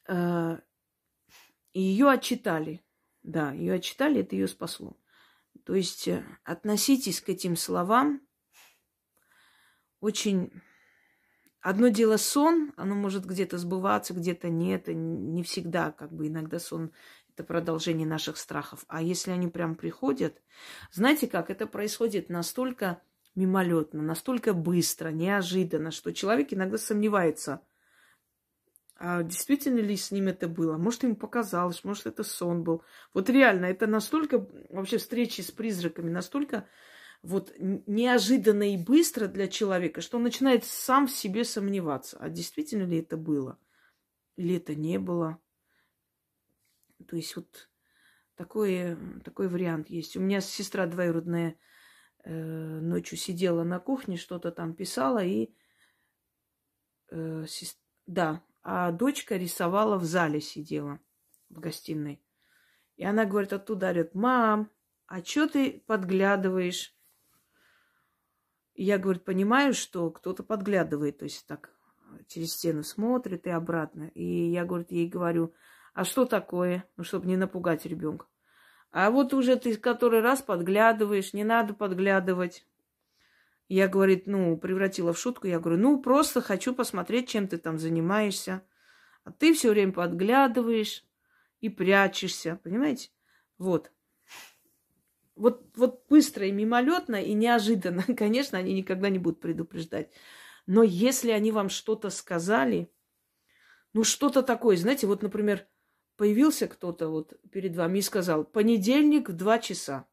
Э, 0.07 0.59
и 1.73 1.81
ее 1.81 2.11
отчитали. 2.11 2.83
Да, 3.23 3.53
ее 3.53 3.75
отчитали, 3.75 4.21
это 4.21 4.35
ее 4.37 4.49
спасло. 4.49 4.97
То 5.65 5.75
есть 5.75 6.09
э, 6.09 6.25
относитесь 6.45 7.21
к 7.21 7.29
этим 7.29 7.57
словам 7.57 8.21
очень... 10.01 10.53
Одно 11.63 11.89
дело 11.89 12.17
сон, 12.17 12.73
оно 12.79 12.95
может 12.95 13.27
где-то 13.27 13.59
сбываться, 13.59 14.15
где-то 14.15 14.49
нет, 14.49 14.87
не 14.87 15.43
всегда, 15.43 15.93
как 15.93 16.11
бы 16.11 16.29
иногда 16.29 16.59
сон 16.59 16.91
это 17.41 17.45
продолжение 17.45 18.07
наших 18.07 18.37
страхов. 18.37 18.85
А 18.87 19.03
если 19.03 19.31
они 19.31 19.49
прям 19.49 19.75
приходят, 19.75 20.41
знаете 20.93 21.27
как, 21.27 21.51
это 21.51 21.67
происходит 21.67 22.29
настолько 22.29 23.03
мимолетно, 23.35 24.03
настолько 24.03 24.53
быстро, 24.53 25.09
неожиданно, 25.09 25.91
что 25.91 26.13
человек 26.13 26.53
иногда 26.53 26.77
сомневается, 26.77 27.63
а 28.97 29.23
действительно 29.23 29.79
ли 29.79 29.97
с 29.97 30.11
ним 30.11 30.29
это 30.29 30.47
было. 30.49 30.77
Может, 30.77 31.05
ему 31.05 31.17
показалось, 31.17 31.85
может, 31.85 32.07
это 32.07 32.23
сон 32.23 32.63
был. 32.63 32.83
Вот 33.15 33.31
реально, 33.31 33.67
это 33.67 33.87
настолько, 33.87 34.47
вообще 34.69 34.99
встречи 34.99 35.41
с 35.41 35.51
призраками, 35.51 36.11
настолько 36.11 36.69
вот 37.23 37.55
неожиданно 37.59 38.75
и 38.75 38.77
быстро 38.77 39.27
для 39.27 39.49
человека, 39.49 40.03
что 40.03 40.19
он 40.19 40.25
начинает 40.25 40.65
сам 40.65 41.07
в 41.07 41.13
себе 41.13 41.45
сомневаться, 41.45 42.19
а 42.21 42.29
действительно 42.29 42.83
ли 42.83 42.99
это 42.99 43.17
было, 43.17 43.59
или 44.37 44.57
это 44.57 44.75
не 44.75 44.99
было. 44.99 45.39
То 47.09 47.17
есть 47.17 47.37
вот 47.37 47.71
такой, 48.37 48.97
такой 49.25 49.49
вариант 49.49 49.91
есть. 49.91 50.17
У 50.17 50.21
меня 50.21 50.41
сестра 50.41 50.87
двоюродная 50.87 51.57
э, 52.25 52.33
ночью 52.81 53.19
сидела 53.19 53.65
на 53.65 53.79
кухне, 53.79 54.17
что-то 54.17 54.51
там 54.51 54.75
писала, 54.75 55.25
и 55.25 55.55
э, 57.11 57.45
сест... 57.47 57.79
да, 58.07 58.43
а 58.63 58.93
дочка 58.93 59.37
рисовала 59.37 59.99
в 59.99 60.05
зале, 60.05 60.41
сидела 60.41 61.01
в 61.49 61.61
гостиной. 61.61 62.23
И 62.97 63.05
она 63.05 63.25
говорит, 63.25 63.53
оттуда 63.53 63.89
орет, 63.91 64.15
мам, 64.15 64.71
а 65.07 65.25
что 65.25 65.49
ты 65.49 65.83
подглядываешь? 65.87 66.95
И 68.75 68.85
я, 68.85 68.99
говорит, 68.99 69.25
понимаю, 69.25 69.75
что 69.75 70.11
кто-то 70.11 70.43
подглядывает, 70.43 71.19
то 71.19 71.25
есть 71.25 71.47
так 71.47 71.75
через 72.29 72.53
стену 72.53 72.83
смотрит 72.83 73.47
и 73.47 73.51
обратно. 73.51 74.11
И 74.15 74.51
я, 74.51 74.65
говорит, 74.65 74.91
ей 74.91 75.09
говорю, 75.09 75.55
а 76.01 76.05
что 76.07 76.25
такое? 76.25 76.87
Ну, 76.97 77.05
чтобы 77.05 77.27
не 77.27 77.37
напугать 77.37 77.85
ребенка. 77.85 78.25
А 78.91 79.11
вот 79.11 79.35
уже 79.35 79.57
ты 79.57 79.77
который 79.77 80.23
раз 80.23 80.41
подглядываешь, 80.41 81.35
не 81.35 81.45
надо 81.45 81.75
подглядывать. 81.75 82.67
Я, 83.69 83.87
говорит, 83.87 84.27
ну, 84.27 84.57
превратила 84.57 85.13
в 85.13 85.19
шутку. 85.19 85.47
Я 85.47 85.61
говорю, 85.61 85.79
ну, 85.79 86.01
просто 86.01 86.41
хочу 86.41 86.75
посмотреть, 86.75 87.29
чем 87.29 87.49
ты 87.49 87.59
там 87.59 87.79
занимаешься. 87.79 88.63
А 89.25 89.31
ты 89.31 89.53
все 89.53 89.73
время 89.73 89.93
подглядываешь 89.93 91.05
и 91.61 91.69
прячешься, 91.69 92.59
понимаете? 92.63 93.11
Вот. 93.59 93.93
Вот, 95.37 95.67
вот 95.77 96.07
быстро 96.09 96.47
и 96.47 96.51
мимолетно 96.51 97.23
и 97.23 97.35
неожиданно, 97.35 98.05
конечно, 98.17 98.57
они 98.57 98.73
никогда 98.73 99.11
не 99.11 99.19
будут 99.19 99.43
предупреждать. 99.43 100.11
Но 100.65 100.83
если 100.83 101.31
они 101.31 101.53
вам 101.53 101.69
что-то 101.69 102.09
сказали, 102.09 102.91
ну 103.93 104.03
что-то 104.03 104.43
такое, 104.43 104.79
знаете, 104.79 105.07
вот, 105.07 105.23
например, 105.23 105.67
появился 106.21 106.69
кто-то 106.69 107.09
вот 107.09 107.33
перед 107.51 107.75
вами 107.75 108.01
и 108.01 108.03
сказал, 108.03 108.45
понедельник 108.45 109.31
в 109.31 109.33
два 109.33 109.59
часа. 109.59 110.07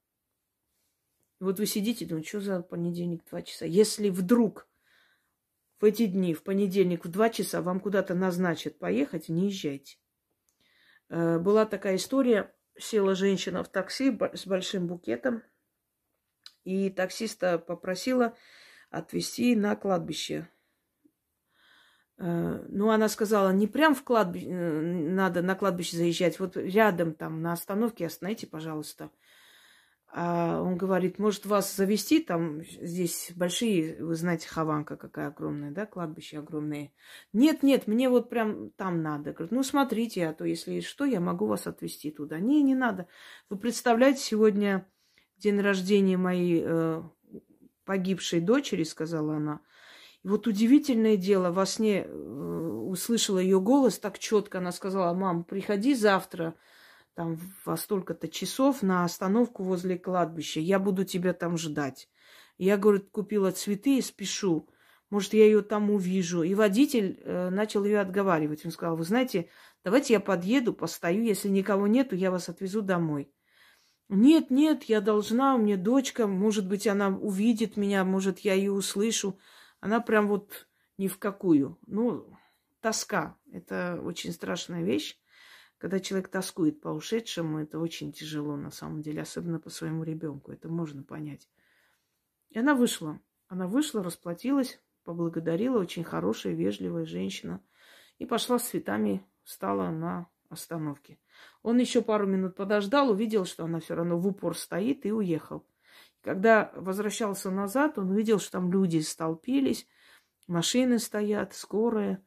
Вот 1.41 1.60
вы 1.60 1.66
сидите, 1.66 2.05
думаете, 2.05 2.30
что 2.30 2.39
за 2.39 2.62
понедельник 2.62 3.26
два 3.30 3.41
часа? 3.41 3.66
Если 3.66 4.10
вдруг 4.10 4.70
в 5.82 5.84
эти 5.84 6.05
дни, 6.05 6.34
в 6.34 6.43
понедельник 6.43 7.03
в 7.03 7.10
два 7.10 7.30
часа 7.30 7.62
вам 7.62 7.82
куда-то 7.82 8.16
назначат 8.16 8.80
поехать, 8.80 9.28
не 9.28 9.47
езжайте. 9.49 9.97
Э, 11.10 11.39
была 11.39 11.66
такая 11.66 11.97
история, 11.97 12.55
села 12.80 13.14
женщина 13.14 13.62
в 13.62 13.68
такси 13.68 14.18
с 14.34 14.47
большим 14.47 14.88
букетом, 14.88 15.43
и 16.64 16.89
таксиста 16.89 17.60
попросила 17.60 18.34
отвезти 18.91 19.58
на 19.58 19.76
кладбище. 19.76 20.47
Э, 22.18 22.65
ну, 22.70 22.89
она 22.89 23.09
сказала, 23.09 23.51
не 23.51 23.68
прям 23.68 23.93
в 23.93 24.03
кладбище, 24.03 24.47
э, 24.49 24.82
надо 24.82 25.41
на 25.41 25.55
кладбище 25.55 25.97
заезжать, 25.97 26.39
вот 26.39 26.57
рядом 26.57 27.13
там 27.13 27.41
на 27.41 27.53
остановке 27.53 28.07
остановите, 28.07 28.47
пожалуйста. 28.47 29.11
А 30.09 30.61
он 30.61 30.78
говорит, 30.78 31.20
может 31.20 31.45
вас 31.45 31.76
завести 31.76 32.20
там, 32.24 32.63
здесь 32.63 33.32
большие, 33.36 34.03
вы 34.03 34.15
знаете, 34.15 34.47
Хованка 34.47 34.95
какая 34.95 35.28
огромная, 35.28 35.72
да, 35.72 35.86
кладбище 35.86 36.39
огромное. 36.39 36.93
Нет, 37.34 37.61
нет, 37.61 37.88
мне 37.88 38.09
вот 38.09 38.30
прям 38.30 38.72
там 38.72 39.03
надо. 39.03 39.34
Говорит, 39.34 39.51
ну 39.51 39.63
смотрите, 39.63 40.28
а 40.28 40.34
то 40.34 40.45
если 40.45 40.80
что, 40.80 41.03
я 41.03 41.20
могу 41.20 41.45
вас 41.45 41.68
отвезти 41.68 42.09
туда. 42.09 42.39
Не, 42.39 42.63
не 42.63 42.74
надо. 42.74 43.07
Вы 43.49 43.57
представляете, 43.57 44.22
сегодня 44.22 44.88
день 45.38 45.59
рождения 45.59 46.18
моей 46.18 46.63
э, 46.65 47.03
погибшей 47.84 48.39
дочери, 48.39 48.84
сказала 48.84 49.36
она. 49.36 49.59
Вот 50.28 50.45
удивительное 50.45 51.15
дело, 51.15 51.51
во 51.51 51.65
сне 51.65 52.03
э, 52.03 52.09
услышала 52.09 53.39
ее 53.39 53.61
голос 53.61 53.97
так 53.97 54.19
четко, 54.19 54.57
она 54.57 54.73
сказала, 54.73 55.13
мам, 55.13 55.45
приходи 55.45 55.95
завтра, 55.95 56.55
там 57.13 57.39
во 57.63 57.78
столько-то 57.78 58.28
часов 58.28 58.82
на 58.82 59.05
остановку 59.05 59.63
возле 59.63 59.97
кладбища. 59.97 60.59
Я 60.59 60.80
буду 60.80 61.05
тебя 61.05 61.32
там 61.32 61.57
ждать. 61.57 62.09
Я, 62.57 62.75
говорит, 62.75 63.09
купила 63.09 63.51
цветы 63.51 63.99
и 63.99 64.01
спешу. 64.01 64.67
Может, 65.09 65.34
я 65.34 65.45
ее 65.45 65.61
там 65.61 65.89
увижу. 65.89 66.43
И 66.43 66.53
водитель 66.55 67.21
э, 67.23 67.49
начал 67.49 67.86
ее 67.86 68.01
отговаривать. 68.01 68.65
Он 68.65 68.71
сказал, 68.71 68.97
вы 68.97 69.05
знаете, 69.05 69.47
давайте 69.86 70.11
я 70.11 70.19
подъеду, 70.19 70.73
постою. 70.73 71.23
Если 71.23 71.47
никого 71.47 71.88
нету, 71.88 72.17
я 72.17 72.32
вас 72.32 72.49
отвезу 72.49 72.82
домой. 72.82 73.32
Нет, 74.09 74.51
нет, 74.51 74.84
я 74.84 74.99
должна, 74.99 75.55
у 75.55 75.57
меня 75.57 75.78
дочка, 75.78 76.28
может 76.28 76.67
быть, 76.67 76.86
она 76.86 77.07
увидит 77.07 77.78
меня, 77.78 78.03
может, 78.03 78.39
я 78.39 78.55
ее 78.55 78.73
услышу. 78.73 79.39
Она 79.80 79.99
прям 79.99 80.28
вот 80.28 80.67
ни 80.97 81.07
в 81.07 81.19
какую. 81.19 81.78
Ну, 81.86 82.38
тоска. 82.82 83.38
Это 83.51 83.99
очень 84.03 84.32
страшная 84.32 84.84
вещь. 84.84 85.19
Когда 85.78 85.99
человек 85.99 86.30
тоскует 86.30 86.82
по 86.82 86.89
ушедшему, 86.89 87.59
это 87.59 87.80
очень 87.80 88.11
тяжело 88.11 88.55
на 88.55 88.71
самом 88.71 89.01
деле, 89.01 89.21
особенно 89.21 89.59
по 89.59 89.69
своему 89.69 90.03
ребенку. 90.03 90.51
Это 90.51 90.69
можно 90.69 91.03
понять. 91.03 91.47
И 92.49 92.57
она 92.57 92.73
вышла. 92.73 93.19
Она 93.47 93.67
вышла, 93.67 94.03
расплатилась, 94.03 94.82
поблагодарила, 95.03 95.80
очень 95.80 96.03
хорошая, 96.03 96.53
вежливая 96.53 97.05
женщина. 97.05 97.61
И 98.17 98.25
пошла 98.25 98.57
с 98.57 98.69
цветами, 98.69 99.23
встала 99.43 99.91
на 99.91 100.28
остановке. 100.49 101.19
Он 101.61 101.78
еще 101.78 102.01
пару 102.01 102.25
минут 102.25 102.55
подождал, 102.55 103.11
увидел, 103.11 103.45
что 103.45 103.65
она 103.65 103.80
все 103.80 103.95
равно 103.95 104.17
в 104.17 104.28
упор 104.28 104.57
стоит 104.57 105.05
и 105.05 105.11
уехал. 105.11 105.65
Когда 106.28 106.73
возвращался 106.75 107.49
назад, 107.51 107.97
он 107.97 108.11
увидел, 108.11 108.38
что 108.38 108.51
там 108.51 108.69
люди 108.69 108.99
столпились, 108.99 109.88
машины 110.45 110.99
стоят, 110.99 111.53
скорая. 111.53 112.21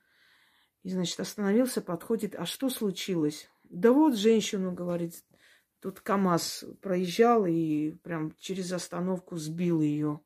И, 0.82 0.88
значит, 0.88 1.20
остановился, 1.20 1.82
подходит. 1.82 2.34
А 2.34 2.46
что 2.46 2.70
случилось? 2.70 3.51
Да 3.64 3.92
вот 3.92 4.16
женщину, 4.16 4.72
говорит, 4.72 5.22
тут 5.80 6.01
КАМАЗ 6.01 6.64
проезжал 6.80 7.44
и 7.44 7.90
прям 8.03 8.34
через 8.38 8.72
остановку 8.72 9.36
сбил 9.36 9.82
ее. 9.82 10.22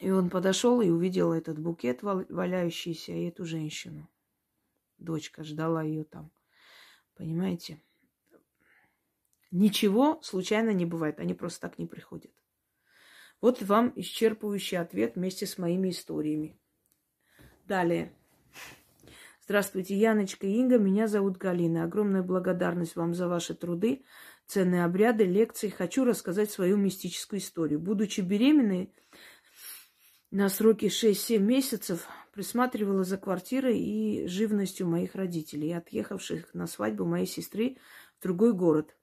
И 0.00 0.10
он 0.10 0.28
подошел 0.28 0.80
и 0.80 0.90
увидел 0.90 1.32
этот 1.32 1.60
букет 1.60 2.02
валяющийся 2.02 3.12
и 3.12 3.28
эту 3.28 3.44
женщину. 3.44 4.10
Дочка 4.98 5.44
ждала 5.44 5.84
ее 5.84 6.02
там. 6.02 6.32
Понимаете? 7.14 7.80
Ничего 9.52 10.18
случайно 10.22 10.70
не 10.70 10.86
бывает. 10.86 11.20
Они 11.20 11.34
просто 11.34 11.60
так 11.60 11.78
не 11.78 11.86
приходят. 11.86 12.32
Вот 13.42 13.60
вам 13.60 13.92
исчерпывающий 13.94 14.78
ответ 14.78 15.16
вместе 15.16 15.46
с 15.46 15.58
моими 15.58 15.90
историями. 15.90 16.58
Далее. 17.66 18.16
Здравствуйте, 19.42 19.94
Яночка 19.94 20.46
и 20.46 20.54
Инга. 20.54 20.78
Меня 20.78 21.06
зовут 21.06 21.36
Галина. 21.36 21.84
Огромная 21.84 22.22
благодарность 22.22 22.96
вам 22.96 23.14
за 23.14 23.28
ваши 23.28 23.54
труды, 23.54 24.04
ценные 24.46 24.84
обряды, 24.84 25.24
лекции. 25.24 25.68
Хочу 25.68 26.04
рассказать 26.04 26.50
свою 26.50 26.78
мистическую 26.78 27.40
историю. 27.40 27.78
Будучи 27.78 28.22
беременной 28.22 28.94
на 30.30 30.48
сроке 30.48 30.86
6-7 30.86 31.38
месяцев, 31.38 32.08
присматривала 32.32 33.04
за 33.04 33.18
квартирой 33.18 33.78
и 33.78 34.26
живностью 34.28 34.88
моих 34.88 35.14
родителей, 35.14 35.72
отъехавших 35.72 36.54
на 36.54 36.66
свадьбу 36.66 37.04
моей 37.04 37.26
сестры 37.26 37.76
в 38.18 38.22
другой 38.22 38.54
город. 38.54 38.96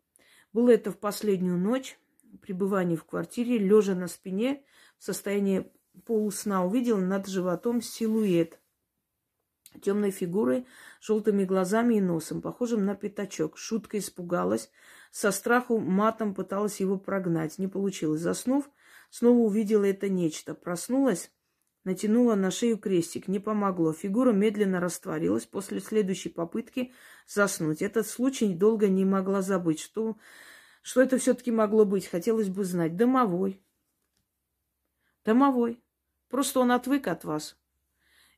Было 0.53 0.69
это 0.71 0.91
в 0.91 0.97
последнюю 0.97 1.57
ночь 1.57 1.99
пребывания 2.41 2.95
в 2.95 3.05
квартире, 3.05 3.57
лежа 3.57 3.95
на 3.95 4.07
спине, 4.07 4.63
в 4.97 5.03
состоянии 5.03 5.71
полусна, 6.05 6.65
увидела 6.65 6.99
над 6.99 7.27
животом 7.27 7.81
силуэт 7.81 8.59
темной 9.81 10.11
фигурой, 10.11 10.65
желтыми 10.99 11.45
глазами 11.45 11.95
и 11.95 12.01
носом, 12.01 12.41
похожим 12.41 12.85
на 12.85 12.95
пятачок. 12.95 13.57
Шутка 13.57 13.99
испугалась, 13.99 14.69
со 15.11 15.31
страху 15.31 15.79
матом 15.79 16.33
пыталась 16.33 16.79
его 16.79 16.97
прогнать. 16.97 17.57
Не 17.59 17.67
получилось. 17.67 18.21
Заснув, 18.21 18.69
снова 19.09 19.37
увидела 19.39 19.85
это 19.85 20.09
нечто. 20.09 20.55
Проснулась, 20.55 21.31
натянула 21.83 22.35
на 22.35 22.51
шею 22.51 22.77
крестик. 22.77 23.27
Не 23.27 23.39
помогло. 23.39 23.93
Фигура 23.93 24.31
медленно 24.31 24.79
растворилась 24.79 25.45
после 25.45 25.79
следующей 25.79 26.29
попытки 26.29 26.93
заснуть. 27.27 27.81
Этот 27.81 28.07
случай 28.07 28.53
долго 28.53 28.87
не 28.87 29.05
могла 29.05 29.41
забыть. 29.41 29.79
Что, 29.79 30.17
что 30.81 31.01
это 31.01 31.17
все-таки 31.17 31.51
могло 31.51 31.85
быть? 31.85 32.07
Хотелось 32.07 32.49
бы 32.49 32.63
знать. 32.63 32.95
Домовой. 32.95 33.61
Домовой. 35.25 35.81
Просто 36.29 36.59
он 36.59 36.71
отвык 36.71 37.07
от 37.07 37.23
вас. 37.23 37.57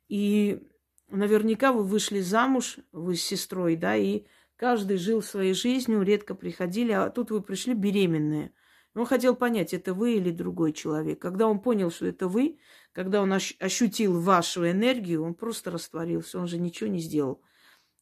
И 0.08 0.62
наверняка 1.10 1.72
вы 1.72 1.84
вышли 1.84 2.20
замуж, 2.20 2.80
вы 2.92 3.16
с 3.16 3.22
сестрой, 3.22 3.76
да, 3.76 3.96
и 3.96 4.26
каждый 4.56 4.98
жил 4.98 5.22
своей 5.22 5.54
жизнью, 5.54 6.02
редко 6.02 6.36
приходили, 6.36 6.92
а 6.92 7.10
тут 7.10 7.32
вы 7.32 7.42
пришли 7.42 7.74
беременные. 7.74 8.54
Он 8.94 9.06
хотел 9.06 9.36
понять, 9.36 9.74
это 9.74 9.94
вы 9.94 10.16
или 10.16 10.32
другой 10.32 10.74
человек. 10.74 11.22
Когда 11.22 11.48
он 11.48 11.60
понял, 11.62 11.92
что 11.92 12.08
это 12.08 12.28
вы, 12.28 12.60
когда 12.94 13.22
он 13.22 13.32
ощутил 13.34 14.20
вашу 14.20 14.70
энергию, 14.70 15.24
он 15.24 15.34
просто 15.34 15.72
растворился, 15.72 16.39
он 16.39 16.48
же 16.48 16.58
ничего 16.58 16.89
не 16.89 17.00
сделал. 17.00 17.42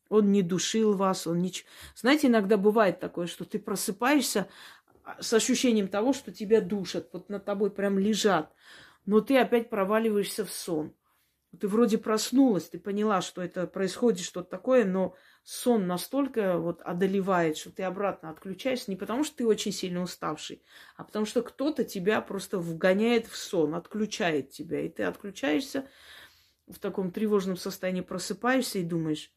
Он 0.09 0.31
не 0.31 0.41
душил 0.41 0.95
вас, 0.95 1.27
он 1.27 1.39
ничего... 1.39 1.69
Знаете, 1.95 2.27
иногда 2.27 2.57
бывает 2.57 2.99
такое, 2.99 3.27
что 3.27 3.45
ты 3.45 3.59
просыпаешься 3.59 4.47
а, 5.03 5.21
с 5.21 5.31
ощущением 5.33 5.87
того, 5.87 6.13
что 6.13 6.31
тебя 6.31 6.61
душат, 6.61 7.09
вот 7.13 7.29
над 7.29 7.45
тобой 7.45 7.69
прям 7.69 7.99
лежат, 7.99 8.51
но 9.05 9.21
ты 9.21 9.37
опять 9.37 9.69
проваливаешься 9.69 10.45
в 10.45 10.51
сон. 10.51 10.95
Ты 11.59 11.67
вроде 11.67 11.99
проснулась, 11.99 12.69
ты 12.69 12.79
поняла, 12.79 13.21
что 13.21 13.41
это 13.41 13.67
происходит 13.67 14.25
что-то 14.25 14.49
такое, 14.49 14.85
но 14.85 15.15
сон 15.49 15.87
настолько 15.87 16.59
вот 16.59 16.79
одолевает, 16.83 17.57
что 17.57 17.71
ты 17.71 17.81
обратно 17.81 18.29
отключаешься 18.29 18.91
не 18.91 18.95
потому, 18.95 19.23
что 19.23 19.37
ты 19.37 19.47
очень 19.47 19.71
сильно 19.71 20.03
уставший, 20.03 20.61
а 20.95 21.03
потому 21.03 21.25
что 21.25 21.41
кто-то 21.41 21.83
тебя 21.83 22.21
просто 22.21 22.59
вгоняет 22.59 23.25
в 23.25 23.35
сон, 23.35 23.73
отключает 23.73 24.51
тебя. 24.51 24.81
И 24.81 24.89
ты 24.89 25.01
отключаешься 25.03 25.87
в 26.67 26.77
таком 26.77 27.09
тревожном 27.09 27.57
состоянии, 27.57 28.01
просыпаешься 28.01 28.77
и 28.77 28.83
думаешь, 28.83 29.33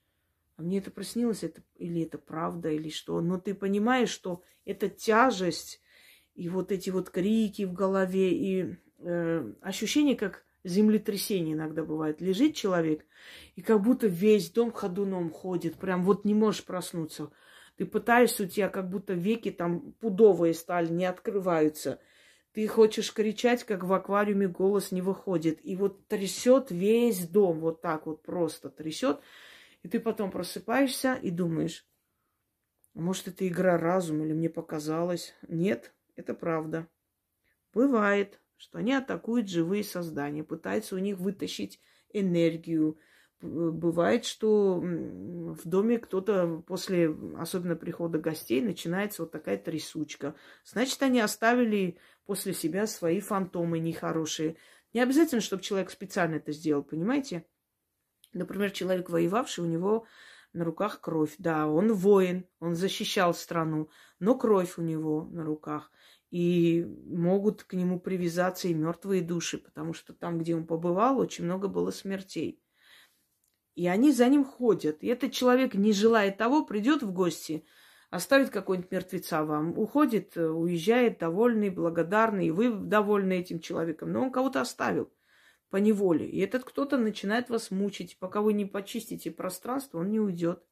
а 0.58 0.62
мне 0.62 0.80
это 0.80 0.90
приснилось, 0.90 1.44
это, 1.44 1.62
или 1.76 2.02
это 2.02 2.18
правда, 2.18 2.68
или 2.68 2.90
что. 2.90 3.18
Но 3.22 3.38
ты 3.38 3.54
понимаешь, 3.54 4.10
что 4.10 4.42
это 4.66 4.90
тяжесть, 4.90 5.80
и 6.34 6.50
вот 6.50 6.72
эти 6.72 6.90
вот 6.90 7.08
крики 7.08 7.62
в 7.62 7.72
голове, 7.72 8.32
и 8.32 8.76
э, 8.98 9.52
ощущение, 9.62 10.16
как 10.16 10.44
землетрясение 10.64 11.54
иногда 11.54 11.84
бывает. 11.84 12.20
Лежит 12.20 12.54
человек, 12.54 13.04
и 13.56 13.62
как 13.62 13.82
будто 13.82 14.06
весь 14.06 14.50
дом 14.50 14.72
ходуном 14.72 15.30
ходит. 15.30 15.76
Прям 15.76 16.02
вот 16.02 16.24
не 16.24 16.34
можешь 16.34 16.64
проснуться. 16.64 17.30
Ты 17.76 17.86
пытаешься, 17.86 18.44
у 18.44 18.46
тебя 18.46 18.68
как 18.68 18.88
будто 18.90 19.14
веки 19.14 19.50
там 19.50 19.92
пудовые 19.94 20.54
стали, 20.54 20.88
не 20.92 21.06
открываются. 21.06 22.00
Ты 22.52 22.68
хочешь 22.68 23.12
кричать, 23.12 23.64
как 23.64 23.82
в 23.82 23.92
аквариуме 23.92 24.46
голос 24.46 24.92
не 24.92 25.00
выходит. 25.00 25.58
И 25.64 25.74
вот 25.74 26.06
трясет 26.06 26.70
весь 26.70 27.26
дом, 27.26 27.60
вот 27.60 27.80
так 27.80 28.06
вот 28.06 28.22
просто 28.22 28.68
трясет. 28.68 29.20
И 29.82 29.88
ты 29.88 29.98
потом 30.00 30.30
просыпаешься 30.30 31.14
и 31.14 31.30
думаешь, 31.30 31.86
может, 32.94 33.28
это 33.28 33.48
игра 33.48 33.78
разума 33.78 34.24
или 34.24 34.34
мне 34.34 34.50
показалось. 34.50 35.34
Нет, 35.48 35.94
это 36.14 36.34
правда. 36.34 36.88
Бывает 37.72 38.41
что 38.62 38.78
они 38.78 38.92
атакуют 38.92 39.48
живые 39.48 39.82
создания, 39.82 40.44
пытаются 40.44 40.94
у 40.94 40.98
них 40.98 41.18
вытащить 41.18 41.80
энергию. 42.12 42.96
Бывает, 43.40 44.24
что 44.24 44.76
в 44.80 45.68
доме 45.68 45.98
кто-то 45.98 46.62
после, 46.64 47.12
особенно 47.36 47.74
прихода 47.74 48.20
гостей, 48.20 48.60
начинается 48.60 49.22
вот 49.22 49.32
такая 49.32 49.58
трясучка. 49.58 50.36
Значит, 50.64 51.02
они 51.02 51.18
оставили 51.18 51.98
после 52.24 52.54
себя 52.54 52.86
свои 52.86 53.18
фантомы 53.18 53.80
нехорошие. 53.80 54.56
Не 54.92 55.00
обязательно, 55.00 55.40
чтобы 55.40 55.64
человек 55.64 55.90
специально 55.90 56.36
это 56.36 56.52
сделал, 56.52 56.84
понимаете? 56.84 57.44
Например, 58.32 58.70
человек 58.70 59.10
воевавший, 59.10 59.64
у 59.64 59.66
него 59.66 60.06
на 60.52 60.64
руках 60.64 61.00
кровь. 61.00 61.34
Да, 61.38 61.66
он 61.66 61.92
воин, 61.92 62.46
он 62.60 62.76
защищал 62.76 63.34
страну, 63.34 63.90
но 64.20 64.38
кровь 64.38 64.78
у 64.78 64.82
него 64.82 65.24
на 65.32 65.42
руках 65.42 65.90
и 66.32 66.86
могут 67.08 67.62
к 67.62 67.74
нему 67.74 68.00
привязаться 68.00 68.66
и 68.66 68.72
мертвые 68.72 69.20
души, 69.20 69.58
потому 69.58 69.92
что 69.92 70.14
там, 70.14 70.38
где 70.38 70.56
он 70.56 70.66
побывал, 70.66 71.18
очень 71.18 71.44
много 71.44 71.68
было 71.68 71.90
смертей. 71.90 72.58
И 73.74 73.86
они 73.86 74.12
за 74.12 74.28
ним 74.28 74.42
ходят. 74.42 75.02
И 75.02 75.08
этот 75.08 75.32
человек, 75.32 75.74
не 75.74 75.92
желая 75.92 76.32
того, 76.32 76.64
придет 76.64 77.02
в 77.02 77.12
гости, 77.12 77.66
оставит 78.08 78.48
какой-нибудь 78.48 78.90
мертвеца 78.90 79.44
вам, 79.44 79.78
уходит, 79.78 80.34
уезжает 80.38 81.18
довольный, 81.18 81.68
благодарный, 81.68 82.46
и 82.46 82.50
вы 82.50 82.70
довольны 82.70 83.34
этим 83.34 83.60
человеком. 83.60 84.10
Но 84.10 84.22
он 84.22 84.32
кого-то 84.32 84.62
оставил 84.62 85.12
по 85.68 85.76
неволе. 85.76 86.26
И 86.26 86.40
этот 86.40 86.64
кто-то 86.64 86.96
начинает 86.96 87.50
вас 87.50 87.70
мучить. 87.70 88.16
Пока 88.18 88.40
вы 88.40 88.54
не 88.54 88.64
почистите 88.64 89.30
пространство, 89.30 89.98
он 89.98 90.10
не 90.10 90.18
уйдет. 90.18 90.64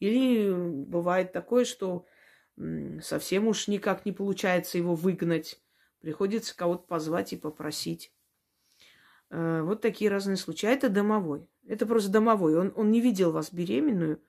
Или 0.00 0.52
бывает 0.52 1.32
такое, 1.32 1.64
что 1.64 2.04
совсем 3.02 3.46
уж 3.46 3.68
никак 3.68 4.04
не 4.04 4.12
получается 4.12 4.78
его 4.78 4.94
выгнать. 4.94 5.60
Приходится 6.00 6.56
кого-то 6.56 6.84
позвать 6.86 7.32
и 7.32 7.36
попросить. 7.36 8.12
Э, 9.30 9.62
вот 9.62 9.80
такие 9.80 10.10
разные 10.10 10.36
случаи. 10.36 10.66
А 10.66 10.70
это 10.70 10.88
домовой. 10.88 11.48
Это 11.66 11.86
просто 11.86 12.10
домовой. 12.10 12.56
Он, 12.56 12.72
он 12.76 12.90
не 12.90 13.00
видел 13.00 13.32
вас 13.32 13.52
беременную. 13.52 14.20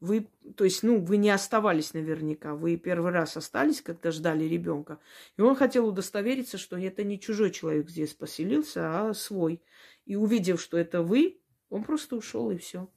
Вы, 0.00 0.28
то 0.56 0.64
есть, 0.64 0.82
ну, 0.82 1.00
вы 1.00 1.16
не 1.16 1.30
оставались 1.30 1.92
наверняка. 1.92 2.54
Вы 2.54 2.76
первый 2.76 3.10
раз 3.10 3.36
остались, 3.36 3.82
когда 3.82 4.10
ждали 4.10 4.44
ребенка. 4.44 5.00
И 5.36 5.40
он 5.40 5.56
хотел 5.56 5.86
удостовериться, 5.86 6.56
что 6.56 6.78
это 6.78 7.04
не 7.04 7.18
чужой 7.18 7.50
человек 7.50 7.90
здесь 7.90 8.14
поселился, 8.14 9.08
а 9.08 9.14
свой. 9.14 9.60
И 10.06 10.14
увидев, 10.14 10.60
что 10.60 10.78
это 10.78 11.02
вы, 11.02 11.40
он 11.68 11.84
просто 11.84 12.16
ушел 12.16 12.50
и 12.50 12.58
все. 12.58 12.88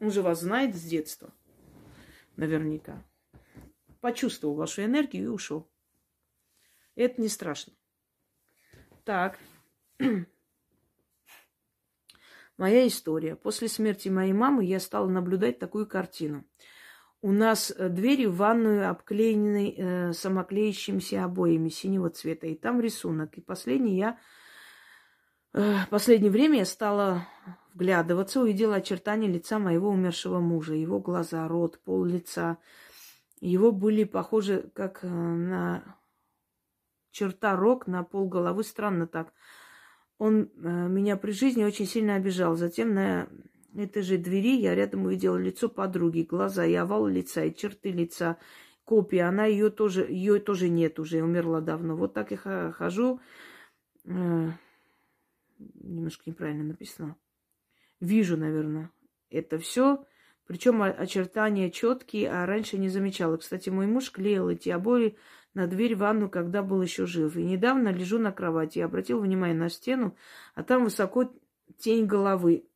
Он 0.00 0.10
же 0.10 0.22
вас 0.22 0.40
знает 0.40 0.74
с 0.74 0.80
детства 0.80 1.32
наверняка. 2.40 3.04
Почувствовал 4.00 4.54
вашу 4.56 4.82
энергию 4.82 5.24
и 5.24 5.28
ушел. 5.28 5.70
Это 6.96 7.20
не 7.20 7.28
страшно. 7.28 7.74
Так. 9.04 9.38
Моя 12.56 12.86
история. 12.86 13.36
После 13.36 13.68
смерти 13.68 14.08
моей 14.08 14.32
мамы 14.32 14.64
я 14.64 14.80
стала 14.80 15.08
наблюдать 15.08 15.58
такую 15.58 15.86
картину. 15.86 16.44
У 17.22 17.32
нас 17.32 17.70
э, 17.70 17.88
двери 17.88 18.24
в 18.26 18.36
ванную 18.36 18.90
обклеены 18.90 19.74
э, 19.76 20.12
самоклеящимися 20.14 21.24
обоями 21.24 21.68
синего 21.68 22.08
цвета. 22.08 22.46
И 22.46 22.54
там 22.54 22.80
рисунок. 22.80 23.36
И 23.36 23.40
последний 23.40 23.96
я... 23.96 24.18
Э, 25.52 25.78
последнее 25.90 26.30
время 26.30 26.58
я 26.58 26.64
стала 26.64 27.26
вглядываться, 27.74 28.40
увидела 28.40 28.76
очертания 28.76 29.28
лица 29.28 29.58
моего 29.58 29.90
умершего 29.90 30.40
мужа, 30.40 30.74
его 30.74 31.00
глаза, 31.00 31.46
рот, 31.48 31.80
пол 31.80 32.04
лица. 32.04 32.58
Его 33.40 33.72
были 33.72 34.04
похожи 34.04 34.70
как 34.74 35.00
э, 35.02 35.08
на 35.08 35.96
черта 37.10 37.56
рог 37.56 37.86
на 37.86 38.04
пол 38.04 38.28
головы. 38.28 38.62
Странно 38.62 39.06
так. 39.06 39.32
Он 40.18 40.42
э, 40.42 40.48
меня 40.88 41.16
при 41.16 41.32
жизни 41.32 41.64
очень 41.64 41.86
сильно 41.86 42.14
обижал. 42.14 42.54
Затем 42.56 42.94
на 42.94 43.28
этой 43.74 44.02
же 44.02 44.18
двери 44.18 44.60
я 44.60 44.74
рядом 44.74 45.06
увидела 45.06 45.36
лицо 45.36 45.68
подруги, 45.68 46.22
глаза 46.22 46.64
и 46.64 46.74
овал 46.74 47.06
лица, 47.06 47.44
и 47.44 47.54
черты 47.54 47.90
лица, 47.90 48.36
копия. 48.84 49.24
Она 49.24 49.46
ее 49.46 49.70
тоже, 49.70 50.06
ее 50.08 50.38
тоже 50.38 50.68
нет 50.68 51.00
уже, 51.00 51.22
умерла 51.22 51.60
давно. 51.60 51.96
Вот 51.96 52.14
так 52.14 52.30
я 52.30 52.72
хожу. 52.76 53.20
Немножко 55.74 56.24
неправильно 56.26 56.64
написано 56.64 57.16
вижу, 58.00 58.36
наверное, 58.36 58.90
это 59.30 59.58
все. 59.58 60.04
Причем 60.46 60.82
очертания 60.82 61.70
четкие, 61.70 62.30
а 62.30 62.44
раньше 62.44 62.76
не 62.76 62.88
замечала. 62.88 63.36
Кстати, 63.36 63.70
мой 63.70 63.86
муж 63.86 64.10
клеил 64.10 64.48
эти 64.48 64.68
обои 64.70 65.16
на 65.54 65.68
дверь 65.68 65.94
в 65.94 65.98
ванну, 65.98 66.28
когда 66.28 66.62
был 66.62 66.82
еще 66.82 67.06
жив. 67.06 67.36
И 67.36 67.44
недавно 67.44 67.90
лежу 67.90 68.18
на 68.18 68.32
кровати 68.32 68.78
и 68.78 68.82
обратил 68.82 69.20
внимание 69.20 69.56
на 69.56 69.68
стену, 69.68 70.16
а 70.54 70.64
там 70.64 70.84
высоко 70.84 71.32
тень 71.78 72.06
головы. 72.06 72.66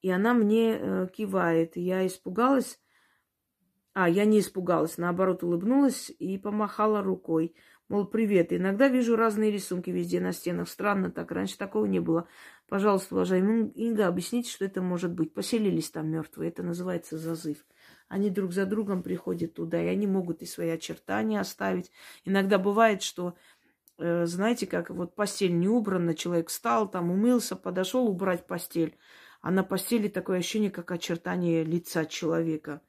И 0.00 0.10
она 0.10 0.32
мне 0.32 0.78
э, 0.78 1.08
кивает. 1.12 1.76
Я 1.76 2.06
испугалась. 2.06 2.80
А, 3.92 4.08
я 4.08 4.24
не 4.24 4.38
испугалась, 4.38 4.96
наоборот, 4.96 5.42
улыбнулась 5.42 6.10
и 6.18 6.38
помахала 6.38 7.02
рукой. 7.02 7.54
Мол, 7.88 8.04
привет. 8.04 8.52
Иногда 8.52 8.88
вижу 8.88 9.16
разные 9.16 9.50
рисунки 9.50 9.88
везде 9.88 10.20
на 10.20 10.32
стенах. 10.32 10.68
Странно 10.68 11.10
так, 11.10 11.32
раньше 11.32 11.56
такого 11.56 11.86
не 11.86 12.00
было. 12.00 12.28
Пожалуйста, 12.68 13.14
уважаемый 13.14 13.70
Инга, 13.70 14.08
объясните, 14.08 14.50
что 14.50 14.66
это 14.66 14.82
может 14.82 15.12
быть. 15.12 15.32
Поселились 15.32 15.90
там 15.90 16.10
мертвые. 16.10 16.50
Это 16.50 16.62
называется 16.62 17.16
зазыв. 17.16 17.64
Они 18.08 18.28
друг 18.28 18.52
за 18.52 18.66
другом 18.66 19.02
приходят 19.02 19.54
туда, 19.54 19.82
и 19.82 19.86
они 19.86 20.06
могут 20.06 20.42
и 20.42 20.46
свои 20.46 20.68
очертания 20.68 21.40
оставить. 21.40 21.90
Иногда 22.26 22.58
бывает, 22.58 23.00
что, 23.02 23.36
э, 23.96 24.26
знаете, 24.26 24.66
как 24.66 24.90
вот 24.90 25.14
постель 25.14 25.58
не 25.58 25.68
убрана, 25.68 26.14
человек 26.14 26.50
встал, 26.50 26.90
там 26.90 27.10
умылся, 27.10 27.56
подошел 27.56 28.06
убрать 28.06 28.46
постель, 28.46 28.98
а 29.40 29.50
на 29.50 29.64
постели 29.64 30.08
такое 30.08 30.40
ощущение, 30.40 30.70
как 30.70 30.90
очертание 30.90 31.64
лица 31.64 32.04
человека– 32.04 32.82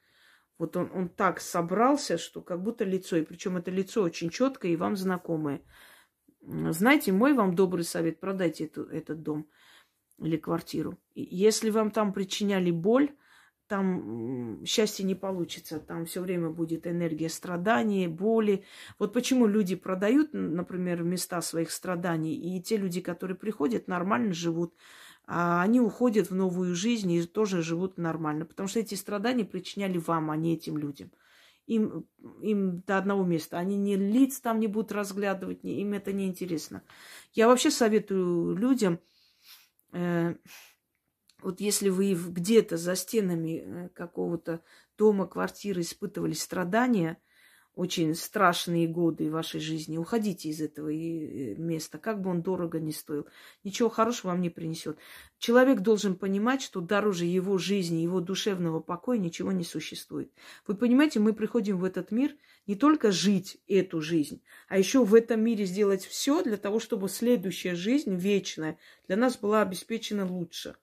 вот 0.59 0.75
он, 0.77 0.91
он 0.93 1.09
так 1.09 1.39
собрался, 1.39 2.17
что 2.17 2.41
как 2.41 2.61
будто 2.61 2.83
лицо, 2.83 3.15
и 3.15 3.23
причем 3.23 3.57
это 3.57 3.71
лицо 3.71 4.03
очень 4.03 4.29
четкое 4.29 4.73
и 4.73 4.75
вам 4.75 4.95
знакомое. 4.95 5.61
знаете, 6.41 7.11
мой 7.13 7.33
вам 7.33 7.55
добрый 7.55 7.85
совет, 7.85 8.19
продайте 8.19 8.65
эту, 8.65 8.83
этот 8.83 9.23
дом 9.23 9.47
или 10.19 10.37
квартиру. 10.37 10.99
Если 11.15 11.69
вам 11.69 11.91
там 11.91 12.13
причиняли 12.13 12.71
боль, 12.71 13.09
там 13.69 14.65
счастья 14.65 15.03
не 15.05 15.15
получится. 15.15 15.79
Там 15.79 16.05
все 16.05 16.21
время 16.21 16.49
будет 16.49 16.87
энергия 16.87 17.29
страданий, 17.29 18.07
боли. 18.07 18.65
Вот 18.97 19.13
почему 19.13 19.45
люди 19.47 19.75
продают, 19.75 20.31
например, 20.33 21.03
места 21.03 21.41
своих 21.41 21.71
страданий, 21.71 22.33
и 22.33 22.61
те 22.61 22.77
люди, 22.77 22.99
которые 22.99 23.37
приходят, 23.37 23.87
нормально 23.87 24.33
живут. 24.33 24.73
А 25.31 25.61
они 25.61 25.79
уходят 25.79 26.31
в 26.31 26.35
новую 26.35 26.73
жизнь 26.73 27.11
и 27.11 27.23
тоже 27.23 27.61
живут 27.61 27.99
нормально. 27.99 28.45
Потому 28.45 28.67
что 28.67 28.79
эти 28.79 28.95
страдания 28.95 29.45
причиняли 29.45 29.99
вам, 29.99 30.31
а 30.31 30.35
не 30.35 30.55
этим 30.55 30.75
людям. 30.75 31.11
Им, 31.67 32.07
им 32.41 32.81
до 32.81 32.97
одного 32.97 33.23
места. 33.23 33.59
Они 33.59 33.77
ни 33.77 33.93
лиц 33.93 34.39
там 34.39 34.59
не 34.59 34.65
будут 34.65 34.91
разглядывать, 34.91 35.63
им 35.63 35.93
это 35.93 36.13
не 36.13 36.25
интересно. 36.25 36.81
Я 37.33 37.47
вообще 37.47 37.69
советую 37.69 38.55
людям 38.55 38.99
э, 39.91 40.33
вот 41.41 41.61
если 41.61 41.89
вы 41.89 42.13
где-то 42.13 42.77
за 42.77 42.95
стенами 42.95 43.63
э, 43.63 43.89
какого-то 43.89 44.63
дома, 44.97 45.27
квартиры 45.27 45.81
испытывали 45.81 46.33
страдания, 46.33 47.21
очень 47.79 48.13
страшные 48.13 48.89
годы 48.89 49.31
вашей 49.31 49.61
жизни, 49.61 49.97
уходите 49.97 50.49
из 50.49 50.59
этого 50.59 50.89
э, 50.89 51.55
места, 51.55 51.97
как 51.97 52.21
бы 52.21 52.29
он 52.29 52.41
дорого 52.41 52.77
не 52.77 52.91
стоил. 52.91 53.25
Ничего 53.63 53.87
хорошего 53.87 54.31
вам 54.31 54.41
не 54.41 54.49
принесет. 54.49 54.97
Человек 55.37 55.79
должен 55.79 56.15
понимать, 56.17 56.61
что 56.61 56.81
дороже 56.81 57.23
его 57.23 57.57
жизни, 57.57 58.01
его 58.01 58.19
душевного 58.19 58.81
покоя 58.81 59.17
ничего 59.17 59.53
не 59.53 59.63
существует. 59.63 60.29
Вы 60.67 60.75
понимаете, 60.75 61.21
мы 61.21 61.31
приходим 61.31 61.77
в 61.77 61.85
этот 61.85 62.11
мир 62.11 62.35
не 62.67 62.75
только 62.75 63.13
жить 63.13 63.61
эту 63.65 64.01
жизнь, 64.01 64.41
а 64.67 64.77
еще 64.77 65.05
в 65.05 65.15
этом 65.15 65.41
мире 65.41 65.63
сделать 65.63 66.03
все 66.03 66.43
для 66.43 66.57
того, 66.57 66.81
чтобы 66.81 67.07
следующая 67.07 67.75
жизнь, 67.75 68.13
вечная, 68.13 68.77
для 69.07 69.15
нас 69.15 69.37
была 69.37 69.61
обеспечена 69.61 70.29
лучше. 70.29 70.75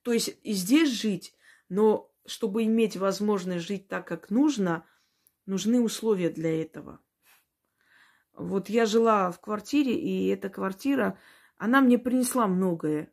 То 0.00 0.14
есть 0.14 0.38
и 0.42 0.54
здесь 0.54 0.90
жить, 0.90 1.34
но 1.68 2.10
чтобы 2.24 2.64
иметь 2.64 2.96
возможность 2.96 3.66
жить 3.66 3.88
так, 3.88 4.08
как 4.08 4.30
нужно, 4.30 4.86
нужны 5.46 5.80
условия 5.80 6.30
для 6.30 6.62
этого. 6.62 7.00
Вот 8.32 8.68
я 8.68 8.86
жила 8.86 9.30
в 9.30 9.40
квартире, 9.40 9.94
и 9.94 10.26
эта 10.28 10.48
квартира, 10.48 11.18
она 11.56 11.80
мне 11.80 11.98
принесла 11.98 12.46
многое 12.46 13.12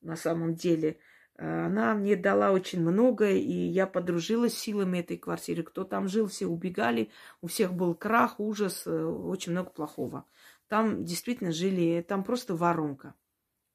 на 0.00 0.16
самом 0.16 0.54
деле. 0.54 0.98
Она 1.36 1.94
мне 1.94 2.14
дала 2.14 2.52
очень 2.52 2.80
многое, 2.80 3.36
и 3.36 3.52
я 3.52 3.86
подружилась 3.86 4.54
с 4.54 4.60
силами 4.60 4.98
этой 4.98 5.16
квартиры. 5.16 5.62
Кто 5.62 5.84
там 5.84 6.08
жил, 6.08 6.26
все 6.26 6.46
убегали, 6.46 7.10
у 7.40 7.46
всех 7.46 7.72
был 7.72 7.94
крах, 7.94 8.38
ужас, 8.38 8.82
э, 8.86 9.04
очень 9.04 9.52
много 9.52 9.70
плохого. 9.70 10.26
Там 10.68 11.04
действительно 11.04 11.50
жили, 11.50 12.04
там 12.06 12.22
просто 12.22 12.54
воронка. 12.54 13.14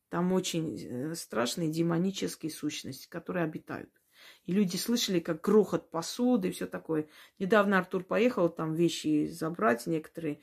Там 0.09 0.31
очень 0.33 0.77
э, 0.77 1.15
страшные 1.15 1.69
демонические 1.69 2.51
сущности, 2.51 3.07
которые 3.09 3.43
обитают. 3.43 3.89
И 4.47 4.53
люди 4.53 4.77
слышали, 4.77 5.19
как 5.19 5.41
грохот 5.41 5.91
посуды 5.91 6.47
и 6.47 6.51
все 6.51 6.67
такое. 6.67 7.07
Недавно 7.37 7.77
Артур 7.77 8.03
поехал 8.03 8.47
там 8.47 8.73
вещи 8.73 9.27
забрать 9.27 9.85
некоторые. 9.87 10.39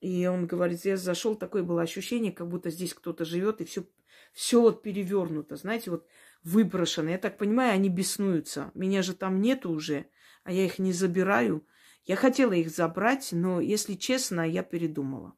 И 0.00 0.26
он 0.26 0.46
говорит, 0.46 0.84
я 0.84 0.96
зашел, 0.96 1.34
такое 1.34 1.64
было 1.64 1.82
ощущение, 1.82 2.30
как 2.30 2.48
будто 2.48 2.70
здесь 2.70 2.94
кто-то 2.94 3.24
живет, 3.24 3.60
и 3.60 3.64
все, 3.64 3.84
все 4.32 4.60
вот 4.60 4.82
перевернуто, 4.82 5.56
знаете, 5.56 5.90
вот 5.90 6.06
выброшено. 6.44 7.10
Я 7.10 7.18
так 7.18 7.36
понимаю, 7.36 7.74
они 7.74 7.88
беснуются. 7.88 8.70
Меня 8.74 9.02
же 9.02 9.12
там 9.12 9.40
нету 9.40 9.70
уже, 9.70 10.06
а 10.44 10.52
я 10.52 10.64
их 10.64 10.78
не 10.78 10.92
забираю. 10.92 11.66
Я 12.04 12.14
хотела 12.14 12.52
их 12.52 12.70
забрать, 12.70 13.30
но, 13.32 13.60
если 13.60 13.94
честно, 13.94 14.48
я 14.48 14.62
передумала. 14.62 15.34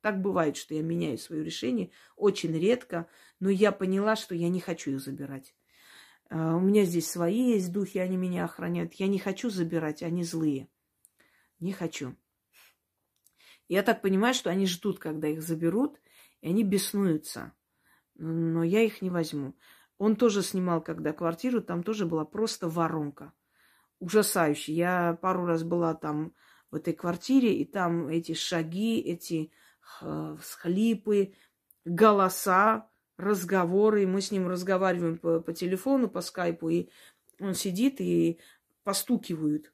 Так 0.00 0.20
бывает, 0.20 0.56
что 0.56 0.74
я 0.74 0.82
меняю 0.82 1.18
свое 1.18 1.44
решение 1.44 1.92
очень 2.16 2.58
редко, 2.58 3.08
но 3.38 3.50
я 3.50 3.70
поняла, 3.70 4.16
что 4.16 4.34
я 4.34 4.48
не 4.48 4.58
хочу 4.58 4.90
их 4.90 5.00
забирать. 5.00 5.54
А, 6.30 6.56
у 6.56 6.60
меня 6.60 6.84
здесь 6.84 7.10
свои 7.10 7.52
есть 7.52 7.72
духи, 7.72 7.98
они 7.98 8.16
меня 8.16 8.44
охраняют. 8.44 8.94
Я 8.94 9.08
не 9.08 9.18
хочу 9.18 9.50
забирать, 9.50 10.02
они 10.02 10.24
злые. 10.24 10.68
Не 11.60 11.72
хочу. 11.72 12.16
Я 13.68 13.82
так 13.82 14.02
понимаю, 14.02 14.34
что 14.34 14.50
они 14.50 14.66
ждут, 14.66 14.98
когда 14.98 15.28
их 15.28 15.42
заберут, 15.42 16.00
и 16.40 16.48
они 16.48 16.64
беснуются. 16.64 17.52
Но 18.14 18.62
я 18.62 18.82
их 18.82 19.02
не 19.02 19.10
возьму. 19.10 19.56
Он 19.98 20.16
тоже 20.16 20.42
снимал, 20.42 20.80
когда 20.80 21.12
квартиру, 21.12 21.60
там 21.60 21.82
тоже 21.82 22.06
была 22.06 22.24
просто 22.24 22.68
воронка. 22.68 23.32
Ужасающая. 23.98 24.74
Я 24.74 25.18
пару 25.20 25.44
раз 25.44 25.64
была 25.64 25.94
там 25.94 26.34
в 26.70 26.76
этой 26.76 26.94
квартире, 26.94 27.54
и 27.54 27.64
там 27.64 28.08
эти 28.08 28.32
шаги, 28.32 29.00
эти 29.00 29.50
всхлипы, 30.40 31.34
голоса, 31.84 32.88
разговоры. 33.18 34.06
Мы 34.06 34.22
с 34.22 34.30
ним 34.30 34.48
разговариваем 34.48 35.18
по, 35.18 35.40
по 35.40 35.52
телефону, 35.52 36.08
по 36.08 36.22
скайпу, 36.22 36.70
и 36.70 36.88
он 37.38 37.54
сидит 37.54 38.00
и 38.00 38.38
постукивают. 38.84 39.72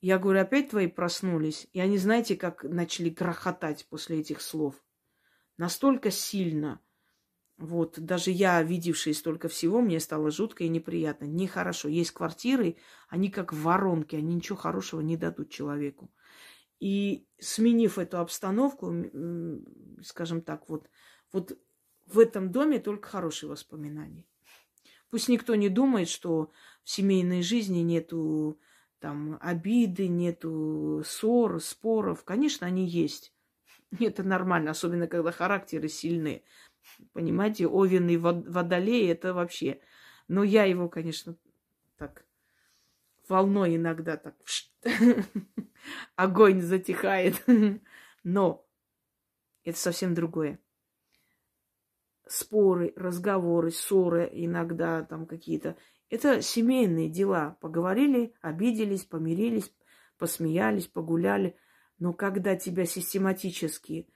Я 0.00 0.18
говорю, 0.18 0.40
опять 0.40 0.70
твои 0.70 0.86
проснулись? 0.86 1.66
И 1.72 1.80
они, 1.80 1.98
знаете, 1.98 2.36
как 2.36 2.62
начали 2.62 3.10
грохотать 3.10 3.86
после 3.90 4.20
этих 4.20 4.40
слов. 4.40 4.76
Настолько 5.56 6.10
сильно. 6.10 6.80
Вот, 7.56 7.98
даже 7.98 8.30
я, 8.30 8.62
видевший 8.62 9.14
столько 9.14 9.48
всего, 9.48 9.80
мне 9.80 9.98
стало 9.98 10.30
жутко 10.30 10.62
и 10.62 10.68
неприятно. 10.68 11.24
Нехорошо. 11.24 11.88
Есть 11.88 12.12
квартиры, 12.12 12.76
они 13.08 13.28
как 13.30 13.52
воронки, 13.52 14.14
они 14.14 14.36
ничего 14.36 14.56
хорошего 14.56 15.00
не 15.00 15.16
дадут 15.16 15.50
человеку. 15.50 16.12
И 16.78 17.26
сменив 17.40 17.98
эту 17.98 18.18
обстановку, 18.18 18.94
скажем 20.04 20.42
так, 20.42 20.68
вот, 20.68 20.88
вот 21.32 21.58
в 22.12 22.18
этом 22.18 22.50
доме 22.50 22.78
только 22.78 23.08
хорошие 23.08 23.50
воспоминания. 23.50 24.24
Пусть 25.10 25.28
никто 25.28 25.54
не 25.54 25.68
думает, 25.68 26.08
что 26.08 26.50
в 26.84 26.90
семейной 26.90 27.42
жизни 27.42 27.78
нету 27.80 28.60
там 28.98 29.38
обиды, 29.40 30.08
нету 30.08 31.02
ссор, 31.06 31.60
споров. 31.60 32.24
Конечно, 32.24 32.66
они 32.66 32.86
есть. 32.86 33.32
Это 34.00 34.22
нормально, 34.22 34.72
особенно 34.72 35.06
когда 35.06 35.32
характеры 35.32 35.88
сильные. 35.88 36.42
Понимаете, 37.12 37.66
Овен 37.66 38.08
и 38.08 38.16
Водолей 38.16 39.10
это 39.10 39.34
вообще. 39.34 39.80
Но 40.26 40.42
я 40.42 40.64
его, 40.64 40.88
конечно, 40.88 41.36
так 41.98 42.24
волной 43.28 43.76
иногда 43.76 44.16
так 44.16 44.34
огонь 46.16 46.62
затихает. 46.62 47.42
Но 48.24 48.66
это 49.64 49.78
совсем 49.78 50.14
другое. 50.14 50.58
Споры, 52.28 52.92
разговоры, 52.96 53.70
ссоры 53.70 54.28
иногда 54.32 55.02
там 55.02 55.26
какие-то. 55.26 55.76
Это 56.10 56.42
семейные 56.42 57.08
дела. 57.08 57.56
Поговорили, 57.60 58.34
обиделись, 58.40 59.04
помирились, 59.04 59.72
посмеялись, 60.18 60.86
погуляли. 60.86 61.56
Но 61.98 62.12
когда 62.12 62.54
тебя 62.56 62.84
систематически 62.84 64.08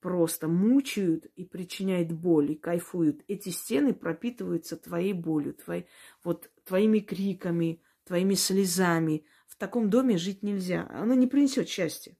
просто 0.00 0.48
мучают 0.48 1.26
и 1.36 1.44
причиняют 1.44 2.10
боль, 2.12 2.52
и 2.52 2.56
кайфуют, 2.56 3.22
эти 3.28 3.50
стены 3.50 3.94
пропитываются 3.94 4.76
твоей 4.76 5.12
болью, 5.12 5.54
твоей, 5.54 5.86
вот, 6.24 6.50
твоими 6.64 6.98
криками, 6.98 7.80
твоими 8.04 8.34
слезами. 8.34 9.24
В 9.46 9.56
таком 9.56 9.88
доме 9.88 10.18
жить 10.18 10.42
нельзя. 10.42 10.88
Оно 10.90 11.14
не 11.14 11.28
принесет 11.28 11.68
счастья. 11.68 12.16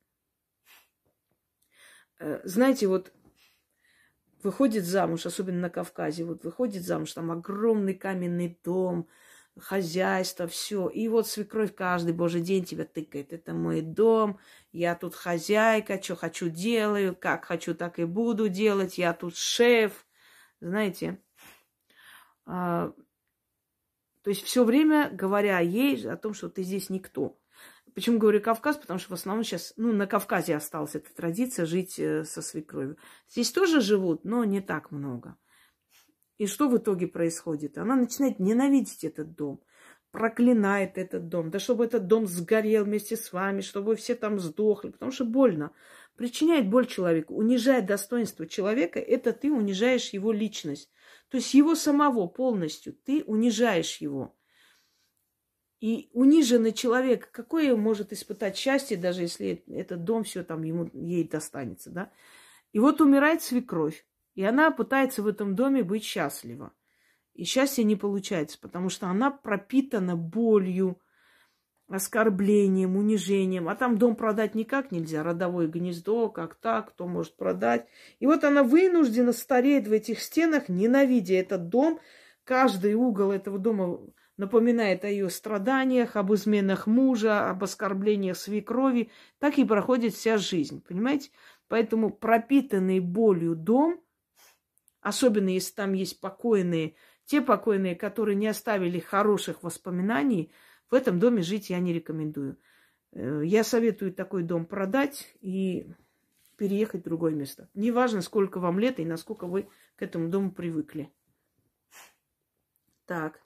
Э, 2.21 2.41
знаете, 2.45 2.87
вот 2.87 3.13
выходит 4.45 4.85
замуж, 4.85 5.27
особенно 5.27 5.61
на 5.61 5.71
Кавказе, 5.71 6.25
вот 6.25 6.45
выходит 6.45 6.85
замуж, 6.85 7.13
там 7.13 7.31
огромный 7.31 7.95
каменный 7.95 8.59
дом, 8.65 9.09
хозяйство, 9.59 10.47
все. 10.47 10.89
И 10.89 11.09
вот 11.09 11.29
свекровь 11.29 11.75
каждый 11.75 12.15
божий 12.15 12.41
день 12.41 12.65
тебя 12.65 12.85
тыкает. 12.85 13.33
Это 13.33 13.53
мой 13.53 13.81
дом, 13.81 14.39
я 14.73 14.95
тут 14.95 15.15
хозяйка, 15.15 16.03
что 16.03 16.17
хочу 16.17 16.49
делаю, 16.49 17.15
как 17.15 17.45
хочу, 17.45 17.75
так 17.75 17.99
и 17.99 18.05
буду 18.05 18.49
делать, 18.49 18.99
я 18.99 19.13
тут 19.13 19.37
шеф. 19.37 20.07
Знаете, 20.61 21.21
а, 22.47 22.93
то 24.23 24.31
есть 24.31 24.43
все 24.45 24.65
время 24.65 25.11
говоря 25.13 25.59
ей 25.59 26.09
о 26.09 26.17
том, 26.17 26.35
что 26.35 26.49
ты 26.49 26.63
здесь 26.63 26.91
никто. 26.91 27.39
Почему 27.95 28.19
говорю 28.19 28.41
Кавказ? 28.41 28.77
Потому 28.79 28.99
что 28.99 29.11
в 29.11 29.15
основном 29.15 29.45
сейчас, 29.45 29.75
ну, 29.77 29.93
на 29.93 30.07
Кавказе 30.07 30.57
осталась 30.57 30.95
эта 30.95 31.15
традиция 31.15 31.67
жить 31.67 31.99
э, 31.99 32.25
со 32.25 32.41
свекровью. 32.41 32.97
Здесь 33.29 33.53
тоже 33.53 33.81
живут, 33.81 34.25
но 34.25 34.45
не 34.45 34.61
так 34.61 34.91
много. 34.91 35.37
И 36.39 36.47
что 36.47 36.69
в 36.69 36.77
итоге 36.79 37.07
происходит? 37.07 37.77
Она 37.77 37.95
начинает 37.95 38.39
ненавидеть 38.39 39.05
этот 39.05 39.35
дом, 39.35 39.63
проклинает 40.11 40.97
этот 40.97 41.29
дом. 41.29 41.51
Да 41.51 41.59
чтобы 41.59 41.85
этот 41.85 42.07
дом 42.07 42.27
сгорел 42.27 42.85
вместе 42.85 43.17
с 43.17 43.33
вами, 43.33 43.61
чтобы 43.61 43.95
все 43.97 44.15
там 44.15 44.39
сдохли, 44.41 44.91
потому 44.91 45.13
что 45.13 45.25
больно. 45.27 45.73
Причиняет 46.17 46.69
боль 46.69 46.87
человеку, 46.87 47.35
унижает 47.35 47.87
достоинство 47.87 48.47
человека, 48.47 48.99
это 48.99 49.33
ты 49.33 49.53
унижаешь 49.53 50.11
его 50.11 50.33
личность. 50.33 50.91
То 51.29 51.37
есть 51.37 51.55
его 51.55 51.75
самого 51.75 52.27
полностью, 52.27 52.95
ты 52.95 53.23
унижаешь 53.25 53.99
его. 53.99 54.35
И 55.83 56.11
униженный 56.13 56.73
человек, 56.73 57.33
какое 57.33 57.75
может 57.75 58.13
испытать 58.13 58.57
счастье, 58.57 58.97
даже 58.97 59.23
если 59.23 59.65
этот 59.67 60.05
дом 60.05 60.23
все 60.23 60.45
там 60.45 60.63
ему, 60.63 60.89
ей 60.93 61.27
достанется, 61.27 61.91
да? 61.91 62.13
И 62.71 62.79
вот 62.79 63.01
умирает 63.01 63.43
свекровь, 63.43 64.07
и 64.37 64.45
она 64.45 64.71
пытается 64.71 65.23
в 65.23 65.27
этом 65.27 65.57
доме 65.57 65.83
быть 65.83 66.05
счастлива. 66.05 66.73
И 67.35 67.43
счастье 67.43 67.83
не 67.83 67.97
получается, 67.97 68.61
потому 68.61 68.91
что 68.91 69.09
она 69.09 69.33
пропитана 69.33 70.15
болью, 70.15 71.01
оскорблением, 71.89 72.97
унижением. 72.97 73.69
А 73.69 73.75
там 73.75 73.99
дом 73.99 74.15
продать 74.15 74.55
никак 74.55 74.93
нельзя. 74.93 75.25
Родовое 75.25 75.67
гнездо, 75.67 76.29
как 76.29 76.55
так, 76.55 76.91
кто 76.91 77.09
может 77.09 77.35
продать. 77.35 77.89
И 78.21 78.27
вот 78.27 78.45
она 78.45 78.63
вынуждена 78.63 79.33
стареть 79.33 79.89
в 79.89 79.93
этих 79.93 80.21
стенах, 80.21 80.69
ненавидя 80.69 81.35
этот 81.35 81.71
дом. 81.71 81.99
Каждый 82.45 82.95
угол 82.95 83.33
этого 83.33 83.59
дома 83.59 83.99
напоминает 84.37 85.05
о 85.05 85.09
ее 85.09 85.31
страданиях, 85.31 86.17
об 86.17 86.33
изменах 86.35 86.87
мужа, 86.87 87.51
об 87.51 87.65
оскорблениях 87.65 88.37
свекрови. 88.37 89.11
Так 89.39 89.59
и 89.59 89.65
проходит 89.65 90.15
вся 90.15 90.39
жизнь, 90.39 90.83
понимаете? 90.87 91.31
Поэтому 91.69 92.11
пропитанный 92.11 93.01
болью 93.01 93.55
дом, 93.55 94.01
особенно 95.01 95.49
если 95.49 95.75
там 95.75 95.93
есть 95.93 96.21
покойные, 96.21 96.95
те 97.25 97.41
покойные, 97.41 97.95
которые 97.95 98.35
не 98.35 98.47
оставили 98.47 98.99
хороших 98.99 99.63
воспоминаний, 99.63 100.53
в 100.91 100.95
этом 100.95 101.19
доме 101.19 101.43
жить 101.43 101.71
я 101.71 101.79
не 101.79 101.93
рекомендую. 101.93 102.59
Э, 103.13 103.43
я 103.45 103.65
советую 103.65 104.13
такой 104.13 104.43
дом 104.43 104.67
продать 104.67 105.35
и 105.41 105.87
переехать 106.57 107.01
в 107.01 107.05
другое 107.05 107.35
место. 107.35 107.69
Неважно, 107.75 108.21
сколько 108.21 108.61
вам 108.61 108.79
лет 108.79 109.01
и 109.01 109.05
насколько 109.05 109.47
вы 109.47 109.69
к 109.97 110.03
этому 110.03 110.29
дому 110.29 110.53
привыкли. 110.53 111.13
Так. 113.07 113.43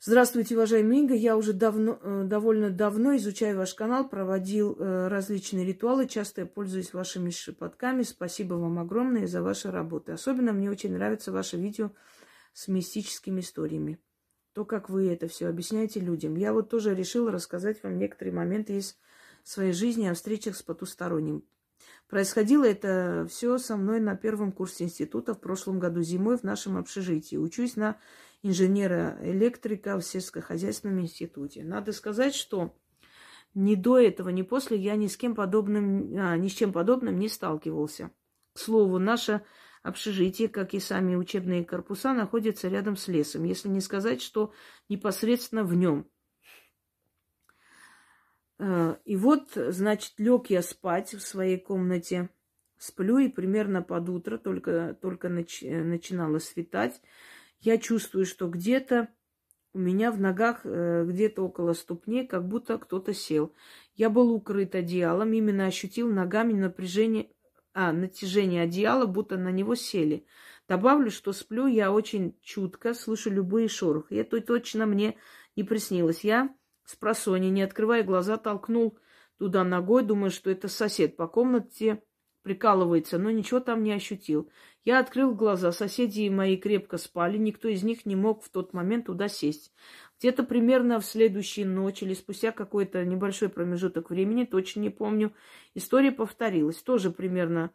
Здравствуйте, 0.00 0.54
уважаемый 0.54 0.98
Инга. 0.98 1.14
Я 1.14 1.36
уже 1.36 1.52
давно, 1.52 1.98
э, 2.00 2.22
довольно 2.24 2.70
давно 2.70 3.16
изучаю 3.16 3.58
ваш 3.58 3.74
канал, 3.74 4.08
проводил 4.08 4.76
э, 4.78 5.08
различные 5.08 5.66
ритуалы, 5.66 6.06
часто 6.06 6.42
я 6.42 6.46
пользуюсь 6.46 6.92
вашими 6.92 7.30
шепотками. 7.30 8.02
Спасибо 8.02 8.54
вам 8.54 8.78
огромное 8.78 9.26
за 9.26 9.42
ваши 9.42 9.72
работы. 9.72 10.12
Особенно 10.12 10.52
мне 10.52 10.70
очень 10.70 10.92
нравится 10.92 11.32
ваше 11.32 11.56
видео 11.56 11.90
с 12.52 12.68
мистическими 12.68 13.40
историями 13.40 13.98
то, 14.58 14.64
как 14.64 14.90
вы 14.90 15.08
это 15.12 15.28
все 15.28 15.46
объясняете 15.46 16.00
людям. 16.00 16.34
Я 16.34 16.52
вот 16.52 16.68
тоже 16.68 16.92
решила 16.92 17.30
рассказать 17.30 17.80
вам 17.84 17.96
некоторые 17.96 18.34
моменты 18.34 18.78
из 18.78 18.96
своей 19.44 19.72
жизни 19.72 20.08
о 20.08 20.14
встречах 20.14 20.56
с 20.56 20.62
потусторонним. 20.64 21.44
Происходило 22.08 22.64
это 22.64 23.24
все 23.30 23.58
со 23.58 23.76
мной 23.76 24.00
на 24.00 24.16
первом 24.16 24.50
курсе 24.50 24.82
института 24.82 25.34
в 25.34 25.40
прошлом 25.40 25.78
году 25.78 26.02
зимой 26.02 26.38
в 26.38 26.42
нашем 26.42 26.76
общежитии. 26.76 27.36
Учусь 27.36 27.76
на 27.76 27.98
инженера-электрика 28.42 29.98
в 29.98 30.02
сельскохозяйственном 30.02 31.00
институте. 31.00 31.64
Надо 31.64 31.92
сказать, 31.92 32.34
что 32.34 32.76
ни 33.54 33.74
до 33.74 33.98
этого, 33.98 34.28
ни 34.28 34.42
после 34.42 34.78
я 34.78 34.96
ни 34.96 35.06
с 35.06 35.16
кем 35.16 35.34
подобным, 35.34 36.16
а, 36.18 36.36
ни 36.36 36.48
с 36.48 36.52
чем 36.52 36.72
подобным 36.72 37.18
не 37.18 37.28
сталкивался. 37.28 38.10
К 38.54 38.58
слову, 38.58 38.98
наша 38.98 39.42
Общежитие, 39.82 40.48
как 40.48 40.74
и 40.74 40.80
сами 40.80 41.14
учебные 41.14 41.64
корпуса, 41.64 42.12
находятся 42.12 42.68
рядом 42.68 42.96
с 42.96 43.08
лесом, 43.08 43.44
если 43.44 43.68
не 43.68 43.80
сказать, 43.80 44.20
что 44.20 44.52
непосредственно 44.88 45.64
в 45.64 45.74
нем. 45.74 46.10
Э, 48.58 48.96
и 49.04 49.16
вот, 49.16 49.52
значит, 49.54 50.14
лег 50.18 50.50
я 50.50 50.62
спать 50.62 51.14
в 51.14 51.20
своей 51.20 51.58
комнате, 51.58 52.28
сплю, 52.76 53.18
и 53.18 53.28
примерно 53.28 53.82
под 53.82 54.08
утро, 54.08 54.36
только, 54.36 54.98
только 55.00 55.28
нач, 55.28 55.62
начинало 55.62 56.38
светать, 56.38 57.00
я 57.60 57.78
чувствую, 57.78 58.26
что 58.26 58.48
где-то 58.48 59.08
у 59.72 59.78
меня 59.78 60.10
в 60.10 60.20
ногах, 60.20 60.60
э, 60.64 61.04
где-то 61.06 61.42
около 61.42 61.72
ступней, 61.72 62.26
как 62.26 62.46
будто 62.46 62.78
кто-то 62.78 63.12
сел. 63.12 63.54
Я 63.94 64.10
был 64.10 64.32
укрыт 64.32 64.74
одеялом, 64.74 65.32
именно 65.32 65.66
ощутил 65.66 66.08
ногами 66.10 66.52
напряжение, 66.52 67.30
а, 67.74 67.92
натяжение 67.92 68.62
одеяла, 68.62 69.06
будто 69.06 69.36
на 69.36 69.50
него 69.50 69.74
сели. 69.74 70.26
Добавлю, 70.68 71.10
что 71.10 71.32
сплю 71.32 71.66
я 71.66 71.92
очень 71.92 72.38
чутко, 72.42 72.94
слышу 72.94 73.30
любые 73.30 73.68
шорохи. 73.68 74.14
Это 74.14 74.40
точно 74.40 74.86
мне 74.86 75.16
не 75.56 75.64
приснилось. 75.64 76.24
Я 76.24 76.54
с 76.84 76.96
просони, 76.96 77.48
не 77.48 77.62
открывая 77.62 78.02
глаза, 78.02 78.36
толкнул 78.36 78.98
туда 79.38 79.64
ногой, 79.64 80.02
думаю, 80.02 80.30
что 80.30 80.50
это 80.50 80.68
сосед 80.68 81.16
по 81.16 81.28
комнате 81.28 82.02
прикалывается, 82.48 83.18
но 83.18 83.30
ничего 83.30 83.60
там 83.60 83.82
не 83.82 83.92
ощутил. 83.92 84.50
Я 84.82 85.00
открыл 85.00 85.34
глаза, 85.34 85.70
соседи 85.70 86.30
мои 86.30 86.56
крепко 86.56 86.96
спали, 86.96 87.36
никто 87.36 87.68
из 87.68 87.82
них 87.82 88.06
не 88.06 88.16
мог 88.16 88.42
в 88.42 88.48
тот 88.48 88.72
момент 88.72 89.04
туда 89.04 89.28
сесть. 89.28 89.70
Где-то 90.18 90.44
примерно 90.44 90.98
в 90.98 91.04
следующую 91.04 91.68
ночь 91.68 92.02
или 92.02 92.14
спустя 92.14 92.50
какой-то 92.50 93.04
небольшой 93.04 93.50
промежуток 93.50 94.08
времени, 94.08 94.44
точно 94.44 94.80
не 94.80 94.88
помню, 94.88 95.34
история 95.74 96.10
повторилась. 96.10 96.82
Тоже 96.82 97.10
примерно, 97.10 97.70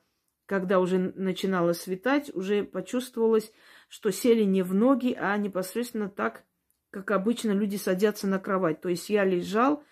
когда 0.48 0.80
уже 0.80 0.98
начинало 0.98 1.74
светать, 1.74 2.34
уже 2.34 2.64
почувствовалось, 2.64 3.52
что 3.90 4.10
сели 4.10 4.44
не 4.44 4.64
в 4.64 4.74
ноги, 4.74 5.16
а 5.16 5.38
непосредственно 5.38 6.10
так, 6.10 6.46
как 6.90 7.12
обычно 7.12 7.52
люди 7.52 7.76
садятся 7.76 8.26
на 8.26 8.40
кровать. 8.40 8.82
То 8.82 8.90
есть 8.90 9.08
я 9.12 9.24
лежал, 9.24 9.84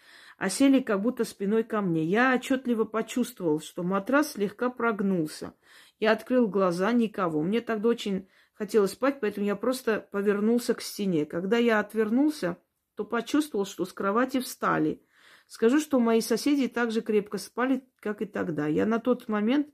а 0.42 0.50
сели 0.50 0.80
как 0.80 1.04
будто 1.04 1.24
спиной 1.24 1.64
ко 1.64 1.82
мне. 1.82 2.04
Я 2.04 2.34
отчетливо 2.34 2.84
почувствовал, 2.84 3.60
что 3.60 3.84
матрас 3.84 4.32
слегка 4.32 4.72
прогнулся. 4.72 5.54
Я 6.00 6.14
открыл 6.14 6.48
глаза, 6.48 6.92
никого. 6.94 7.44
Мне 7.44 7.62
тогда 7.62 7.90
очень 7.90 8.28
хотелось 8.56 8.94
спать, 8.94 9.20
поэтому 9.20 9.46
я 9.46 9.56
просто 9.56 10.00
повернулся 10.12 10.74
к 10.74 10.82
стене. 10.82 11.28
Когда 11.28 11.58
я 11.58 11.80
отвернулся, 11.80 12.58
то 12.96 13.06
почувствовал, 13.06 13.68
что 13.68 13.86
с 13.86 13.94
кровати 13.94 14.40
встали. 14.40 15.06
Скажу, 15.46 15.80
что 15.80 16.00
мои 16.00 16.22
соседи 16.22 16.68
также 16.68 17.02
крепко 17.02 17.38
спали, 17.38 17.88
как 18.00 18.24
и 18.24 18.26
тогда. 18.26 18.66
Я 18.66 18.88
на 18.88 18.98
тот 18.98 19.28
момент 19.28 19.68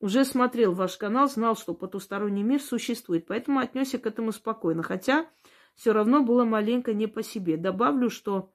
уже 0.00 0.24
смотрел 0.24 0.72
ваш 0.72 0.96
канал, 0.96 1.28
знал, 1.28 1.54
что 1.54 1.72
потусторонний 1.72 2.42
мир 2.42 2.60
существует, 2.60 3.28
поэтому 3.28 3.60
отнесся 3.60 4.00
к 4.00 4.06
этому 4.06 4.32
спокойно. 4.32 4.82
Хотя 4.82 5.30
все 5.76 5.92
равно 5.92 6.24
было 6.24 6.44
маленько 6.44 6.94
не 6.94 7.06
по 7.06 7.22
себе. 7.22 7.56
Добавлю, 7.56 8.10
что 8.10 8.52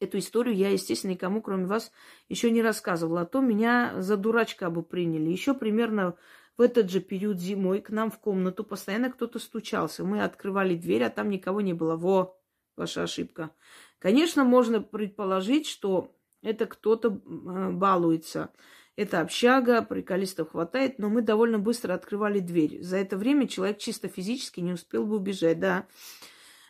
эту 0.00 0.18
историю 0.18 0.56
я, 0.56 0.70
естественно, 0.70 1.12
никому, 1.12 1.42
кроме 1.42 1.66
вас, 1.66 1.92
еще 2.28 2.50
не 2.50 2.62
рассказывала. 2.62 3.22
А 3.22 3.26
то 3.26 3.40
меня 3.40 3.94
за 3.98 4.16
дурачка 4.16 4.70
бы 4.70 4.82
приняли. 4.82 5.30
Еще 5.30 5.54
примерно 5.54 6.16
в 6.56 6.62
этот 6.62 6.90
же 6.90 7.00
период 7.00 7.38
зимой 7.38 7.80
к 7.80 7.90
нам 7.90 8.10
в 8.10 8.18
комнату 8.18 8.64
постоянно 8.64 9.10
кто-то 9.10 9.38
стучался. 9.38 10.04
Мы 10.04 10.22
открывали 10.22 10.74
дверь, 10.74 11.04
а 11.04 11.10
там 11.10 11.30
никого 11.30 11.60
не 11.60 11.72
было. 11.72 11.96
Во, 11.96 12.36
ваша 12.76 13.04
ошибка. 13.04 13.50
Конечно, 13.98 14.44
можно 14.44 14.80
предположить, 14.80 15.66
что 15.66 16.16
это 16.42 16.66
кто-то 16.66 17.08
э, 17.08 17.70
балуется. 17.70 18.50
Это 18.96 19.20
общага, 19.20 19.82
приколистов 19.82 20.50
хватает, 20.50 20.98
но 20.98 21.08
мы 21.08 21.22
довольно 21.22 21.58
быстро 21.58 21.94
открывали 21.94 22.40
дверь. 22.40 22.82
За 22.82 22.96
это 22.98 23.16
время 23.16 23.48
человек 23.48 23.78
чисто 23.78 24.08
физически 24.08 24.60
не 24.60 24.72
успел 24.72 25.06
бы 25.06 25.16
убежать, 25.16 25.58
да. 25.58 25.86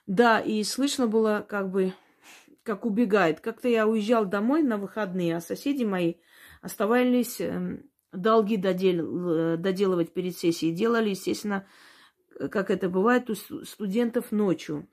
Да, 0.06 0.40
и 0.40 0.62
слышно 0.64 1.06
было 1.06 1.44
как 1.48 1.70
бы, 1.70 1.92
как 2.62 2.84
убегает. 2.84 3.40
Как-то 3.40 3.68
я 3.68 3.86
уезжал 3.86 4.26
домой 4.26 4.62
на 4.62 4.76
выходные, 4.76 5.36
а 5.36 5.40
соседи 5.40 5.84
мои 5.84 6.14
оставались 6.62 7.40
эм, 7.40 7.90
долги 8.12 8.56
додел, 8.56 9.56
доделывать 9.56 10.12
перед 10.12 10.36
сессией. 10.36 10.74
Делали, 10.74 11.10
естественно, 11.10 11.66
как 12.50 12.70
это 12.70 12.88
бывает 12.88 13.30
у 13.30 13.34
студентов 13.34 14.32
ночью. 14.32 14.88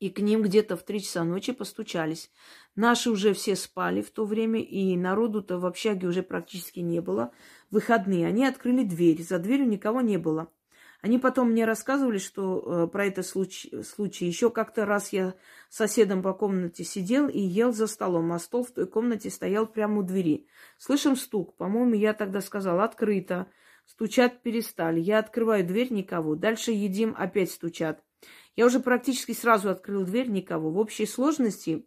И 0.00 0.10
к 0.10 0.18
ним 0.18 0.42
где-то 0.42 0.76
в 0.76 0.82
три 0.82 1.00
часа 1.00 1.24
ночи 1.24 1.52
постучались. 1.52 2.30
Наши 2.74 3.10
уже 3.10 3.32
все 3.32 3.56
спали 3.56 4.02
в 4.02 4.10
то 4.10 4.24
время, 4.24 4.60
и 4.60 4.96
народу-то 4.96 5.58
в 5.58 5.66
общаге 5.66 6.08
уже 6.08 6.22
практически 6.22 6.80
не 6.80 7.00
было. 7.00 7.32
Выходные. 7.70 8.26
Они 8.26 8.44
открыли 8.44 8.84
дверь. 8.84 9.22
За 9.22 9.38
дверью 9.38 9.68
никого 9.68 10.00
не 10.00 10.18
было. 10.18 10.50
Они 11.04 11.18
потом 11.18 11.50
мне 11.50 11.66
рассказывали, 11.66 12.16
что 12.16 12.86
э, 12.86 12.86
про 12.86 13.04
этот 13.04 13.26
случай, 13.26 13.82
случай. 13.82 14.24
Еще 14.24 14.48
как-то 14.48 14.86
раз 14.86 15.12
я 15.12 15.34
с 15.68 15.76
соседом 15.76 16.22
по 16.22 16.32
комнате 16.32 16.82
сидел 16.82 17.28
и 17.28 17.38
ел 17.38 17.74
за 17.74 17.88
столом, 17.88 18.32
а 18.32 18.38
стол 18.38 18.64
в 18.64 18.70
той 18.70 18.86
комнате 18.86 19.28
стоял 19.28 19.66
прямо 19.66 19.98
у 19.98 20.02
двери. 20.02 20.46
Слышим 20.78 21.14
стук. 21.14 21.58
По-моему, 21.58 21.92
я 21.92 22.14
тогда 22.14 22.40
сказал 22.40 22.80
«открыто». 22.80 23.48
Стучат 23.84 24.40
перестали. 24.40 24.98
Я 24.98 25.18
открываю 25.18 25.66
дверь, 25.66 25.92
никого. 25.92 26.36
Дальше 26.36 26.70
едим, 26.70 27.14
опять 27.18 27.50
стучат. 27.50 28.02
Я 28.56 28.64
уже 28.64 28.80
практически 28.80 29.32
сразу 29.32 29.68
открыл 29.68 30.06
дверь, 30.06 30.30
никого. 30.30 30.70
В 30.70 30.78
общей 30.78 31.04
сложности 31.04 31.86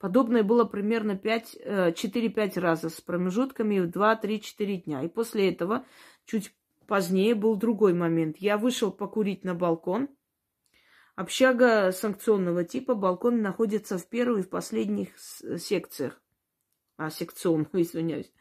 подобное 0.00 0.42
было 0.42 0.64
примерно 0.64 1.12
4-5 1.12 1.92
э, 1.94 2.60
раза 2.60 2.88
с 2.88 3.00
промежутками 3.00 3.78
в 3.78 3.88
2-3-4 3.88 4.82
дня. 4.82 5.04
И 5.04 5.08
после 5.08 5.48
этого 5.48 5.84
чуть 6.24 6.52
Позднее 6.88 7.34
был 7.34 7.54
другой 7.56 7.92
момент. 7.92 8.38
Я 8.38 8.56
вышел 8.56 8.90
покурить 8.90 9.44
на 9.44 9.54
балкон. 9.54 10.08
Общага 11.16 11.92
санкционного 11.92 12.64
типа. 12.64 12.94
Балкон 12.94 13.42
находится 13.42 13.98
в 13.98 14.08
первой 14.08 14.40
и 14.40 14.42
в 14.42 14.48
последних 14.48 15.10
секциях. 15.18 16.18
А, 16.96 17.10
секционную, 17.10 17.68
извиняюсь. 17.74 18.32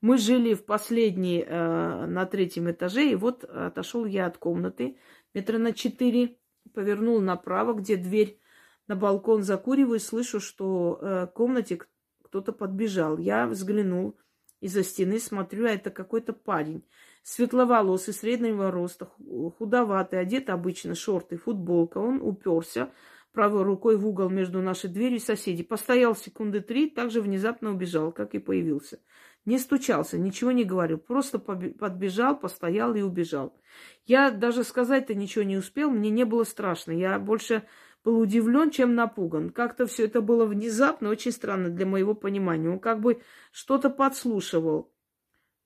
Мы 0.00 0.18
жили 0.18 0.54
в 0.54 0.64
последней, 0.64 1.44
э, 1.44 2.06
на 2.06 2.26
третьем 2.26 2.70
этаже, 2.70 3.10
и 3.10 3.16
вот 3.16 3.42
отошел 3.42 4.06
я 4.06 4.26
от 4.26 4.38
комнаты 4.38 4.98
метра 5.34 5.58
на 5.58 5.72
четыре, 5.72 6.38
повернул 6.74 7.20
направо, 7.20 7.74
где 7.74 7.96
дверь 7.96 8.38
на 8.86 8.94
балкон 8.94 9.42
закуриваю, 9.42 9.98
слышу, 9.98 10.38
что 10.38 11.00
э, 11.02 11.26
в 11.26 11.32
комнате 11.32 11.80
кто-то 12.22 12.52
подбежал. 12.52 13.18
Я 13.18 13.48
взглянул 13.48 14.16
из-за 14.60 14.84
стены, 14.84 15.18
смотрю, 15.18 15.66
а 15.66 15.70
это 15.70 15.90
какой-то 15.90 16.32
парень. 16.32 16.84
Светловолосый, 17.28 18.14
среднего 18.14 18.70
роста, 18.70 19.10
худоватый, 19.58 20.20
одет 20.20 20.48
обычно, 20.48 20.94
шорты, 20.94 21.36
футболка. 21.36 21.98
Он 21.98 22.22
уперся 22.22 22.92
правой 23.32 23.64
рукой 23.64 23.96
в 23.96 24.06
угол 24.06 24.30
между 24.30 24.62
нашей 24.62 24.88
дверью 24.90 25.16
и 25.16 25.20
соседей. 25.20 25.64
Постоял 25.64 26.14
секунды 26.14 26.60
три, 26.60 26.88
также 26.88 27.20
внезапно 27.20 27.72
убежал, 27.72 28.12
как 28.12 28.36
и 28.36 28.38
появился. 28.38 29.00
Не 29.44 29.58
стучался, 29.58 30.16
ничего 30.18 30.52
не 30.52 30.62
говорил, 30.62 30.98
просто 30.98 31.40
подбежал, 31.40 32.38
постоял 32.38 32.94
и 32.94 33.02
убежал. 33.02 33.60
Я 34.04 34.30
даже 34.30 34.62
сказать-то 34.62 35.16
ничего 35.16 35.42
не 35.42 35.56
успел, 35.56 35.90
мне 35.90 36.10
не 36.10 36.24
было 36.24 36.44
страшно. 36.44 36.92
Я 36.92 37.18
больше 37.18 37.64
был 38.04 38.20
удивлен, 38.20 38.70
чем 38.70 38.94
напуган. 38.94 39.50
Как-то 39.50 39.86
все 39.86 40.04
это 40.04 40.20
было 40.20 40.46
внезапно, 40.46 41.10
очень 41.10 41.32
странно 41.32 41.70
для 41.70 41.86
моего 41.86 42.14
понимания. 42.14 42.70
Он 42.70 42.78
как 42.78 43.00
бы 43.00 43.20
что-то 43.50 43.90
подслушивал. 43.90 44.92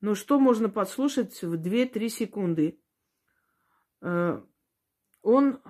Но 0.00 0.14
что 0.14 0.40
можно 0.40 0.68
подслушать 0.68 1.42
в 1.42 1.54
2-3 1.54 2.08
секунды? 2.08 2.80
Э, 4.00 4.40
он 5.22 5.60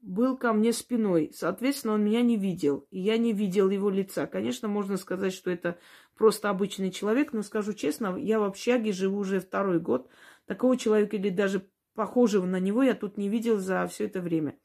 был 0.00 0.36
ко 0.36 0.52
мне 0.52 0.72
спиной, 0.72 1.32
соответственно, 1.34 1.94
он 1.94 2.04
меня 2.04 2.22
не 2.22 2.36
видел, 2.36 2.86
и 2.90 3.00
я 3.00 3.18
не 3.18 3.32
видел 3.32 3.70
его 3.70 3.88
лица. 3.90 4.26
Конечно, 4.26 4.68
можно 4.68 4.96
сказать, 4.96 5.32
что 5.32 5.50
это 5.50 5.78
просто 6.16 6.50
обычный 6.50 6.90
человек, 6.90 7.32
но 7.32 7.42
скажу 7.42 7.72
честно, 7.72 8.16
я 8.16 8.40
в 8.40 8.44
общаге 8.44 8.92
живу 8.92 9.18
уже 9.18 9.40
второй 9.40 9.80
год. 9.80 10.08
Такого 10.46 10.76
человека 10.76 11.16
или 11.16 11.30
даже 11.30 11.68
похожего 11.94 12.46
на 12.46 12.58
него 12.58 12.82
я 12.82 12.94
тут 12.94 13.16
не 13.16 13.28
видел 13.28 13.58
за 13.58 13.86
все 13.86 14.06
это 14.06 14.20
время 14.20 14.56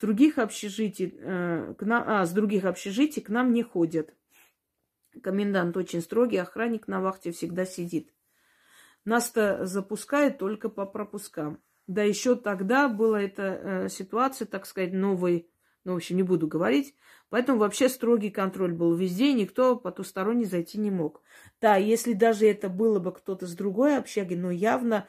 других 0.00 0.38
общежитий, 0.38 1.14
э, 1.18 1.74
к 1.76 1.82
нам, 1.82 2.04
а, 2.06 2.24
с 2.24 2.32
других 2.32 2.64
общежитий 2.64 3.22
к 3.22 3.28
нам 3.28 3.52
не 3.52 3.62
ходят. 3.62 4.14
Комендант 5.22 5.76
очень 5.76 6.00
строгий, 6.00 6.36
охранник 6.36 6.88
на 6.88 7.00
вахте 7.00 7.32
всегда 7.32 7.64
сидит. 7.64 8.12
Нас-то 9.04 9.64
запускают 9.66 10.38
только 10.38 10.68
по 10.68 10.84
пропускам. 10.86 11.62
Да 11.86 12.02
еще 12.02 12.36
тогда 12.36 12.88
была 12.88 13.22
эта 13.22 13.42
э, 13.42 13.88
ситуация, 13.88 14.46
так 14.46 14.66
сказать, 14.66 14.92
новой, 14.92 15.50
ну, 15.84 15.94
в 15.94 15.96
общем, 15.96 16.16
не 16.16 16.22
буду 16.22 16.46
говорить. 16.46 16.94
Поэтому 17.30 17.58
вообще 17.58 17.88
строгий 17.88 18.30
контроль 18.30 18.72
был 18.72 18.94
везде, 18.94 19.32
никто 19.32 19.76
потусторонне 19.76 20.44
зайти 20.44 20.78
не 20.78 20.90
мог. 20.90 21.22
Да, 21.60 21.76
если 21.76 22.12
даже 22.12 22.46
это 22.46 22.68
было 22.68 22.98
бы 22.98 23.12
кто-то 23.12 23.46
с 23.46 23.54
другой 23.54 23.96
общаги, 23.96 24.34
но 24.34 24.50
явно 24.50 25.08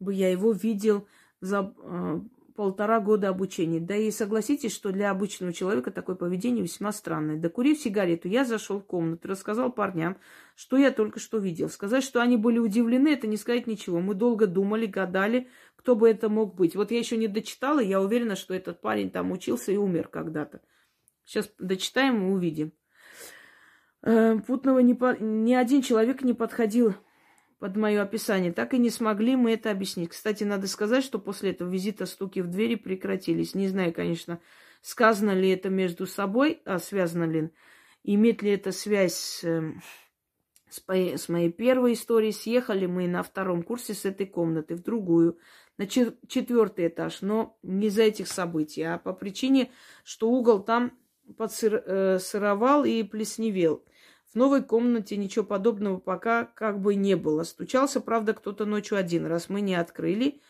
бы 0.00 0.12
я 0.12 0.30
его 0.30 0.52
видел 0.52 1.06
за, 1.40 1.72
э, 1.78 2.20
полтора 2.56 2.98
года 3.00 3.28
обучения. 3.28 3.78
Да 3.78 3.94
и 3.94 4.10
согласитесь, 4.10 4.74
что 4.74 4.90
для 4.90 5.10
обычного 5.10 5.52
человека 5.52 5.90
такое 5.90 6.16
поведение 6.16 6.62
весьма 6.62 6.92
странное. 6.92 7.36
Докурив 7.36 7.78
сигарету, 7.78 8.28
я 8.28 8.44
зашел 8.44 8.80
в 8.80 8.84
комнату, 8.84 9.28
рассказал 9.28 9.70
парням, 9.70 10.16
что 10.56 10.76
я 10.76 10.90
только 10.90 11.20
что 11.20 11.38
видел. 11.38 11.68
Сказать, 11.68 12.02
что 12.02 12.20
они 12.20 12.36
были 12.36 12.58
удивлены, 12.58 13.08
это 13.08 13.26
не 13.26 13.36
сказать 13.36 13.66
ничего. 13.66 14.00
Мы 14.00 14.14
долго 14.14 14.46
думали, 14.46 14.86
гадали, 14.86 15.48
кто 15.76 15.94
бы 15.94 16.08
это 16.08 16.28
мог 16.28 16.56
быть. 16.56 16.74
Вот 16.74 16.90
я 16.90 16.98
еще 16.98 17.16
не 17.16 17.28
дочитала, 17.28 17.78
я 17.78 18.00
уверена, 18.00 18.34
что 18.34 18.54
этот 18.54 18.80
парень 18.80 19.10
там 19.10 19.30
учился 19.30 19.70
и 19.70 19.76
умер 19.76 20.08
когда-то. 20.08 20.60
Сейчас 21.24 21.50
дочитаем 21.58 22.26
и 22.26 22.32
увидим. 22.32 22.72
Э, 24.02 24.38
путного 24.46 24.78
не 24.80 24.94
по... 24.94 25.16
ни 25.18 25.54
один 25.54 25.82
человек 25.82 26.22
не 26.22 26.32
подходил 26.32 26.94
под 27.58 27.76
мое 27.76 28.02
описание. 28.02 28.52
Так 28.52 28.74
и 28.74 28.78
не 28.78 28.90
смогли 28.90 29.36
мы 29.36 29.52
это 29.52 29.70
объяснить. 29.70 30.10
Кстати, 30.10 30.44
надо 30.44 30.66
сказать, 30.66 31.04
что 31.04 31.18
после 31.18 31.50
этого 31.50 31.68
визита 31.68 32.06
стуки 32.06 32.40
в 32.40 32.48
двери 32.48 32.74
прекратились. 32.74 33.54
Не 33.54 33.68
знаю, 33.68 33.92
конечно, 33.92 34.40
сказано 34.82 35.32
ли 35.32 35.50
это 35.50 35.68
между 35.68 36.06
собой, 36.06 36.60
а 36.64 36.78
связано 36.78 37.24
ли, 37.24 37.50
имеет 38.04 38.42
ли 38.42 38.50
это 38.50 38.72
связь 38.72 39.14
с, 39.14 39.44
эм, 39.44 39.82
с, 40.68 41.28
моей 41.28 41.50
первой 41.50 41.94
историей. 41.94 42.32
Съехали 42.32 42.86
мы 42.86 43.08
на 43.08 43.22
втором 43.22 43.62
курсе 43.62 43.94
с 43.94 44.04
этой 44.04 44.26
комнаты 44.26 44.74
в 44.74 44.82
другую, 44.82 45.38
на 45.78 45.86
четвертый 45.86 46.88
этаж, 46.88 47.20
но 47.20 47.58
не 47.62 47.88
из-за 47.88 48.02
этих 48.02 48.28
событий, 48.28 48.82
а 48.82 48.98
по 48.98 49.12
причине, 49.12 49.70
что 50.04 50.30
угол 50.30 50.62
там 50.62 50.92
подсыровал 51.36 52.84
э, 52.84 52.90
и 52.90 53.02
плесневел. 53.02 53.84
В 54.32 54.34
новой 54.34 54.62
комнате 54.62 55.16
ничего 55.16 55.44
подобного 55.44 55.98
пока 55.98 56.44
как 56.44 56.80
бы 56.80 56.94
не 56.94 57.14
было. 57.14 57.44
Стучался, 57.44 58.00
правда, 58.00 58.34
кто-то 58.34 58.64
ночью 58.64 58.98
один 58.98 59.26
раз. 59.26 59.48
Мы 59.48 59.60
не 59.60 59.74
открыли. 59.74 60.40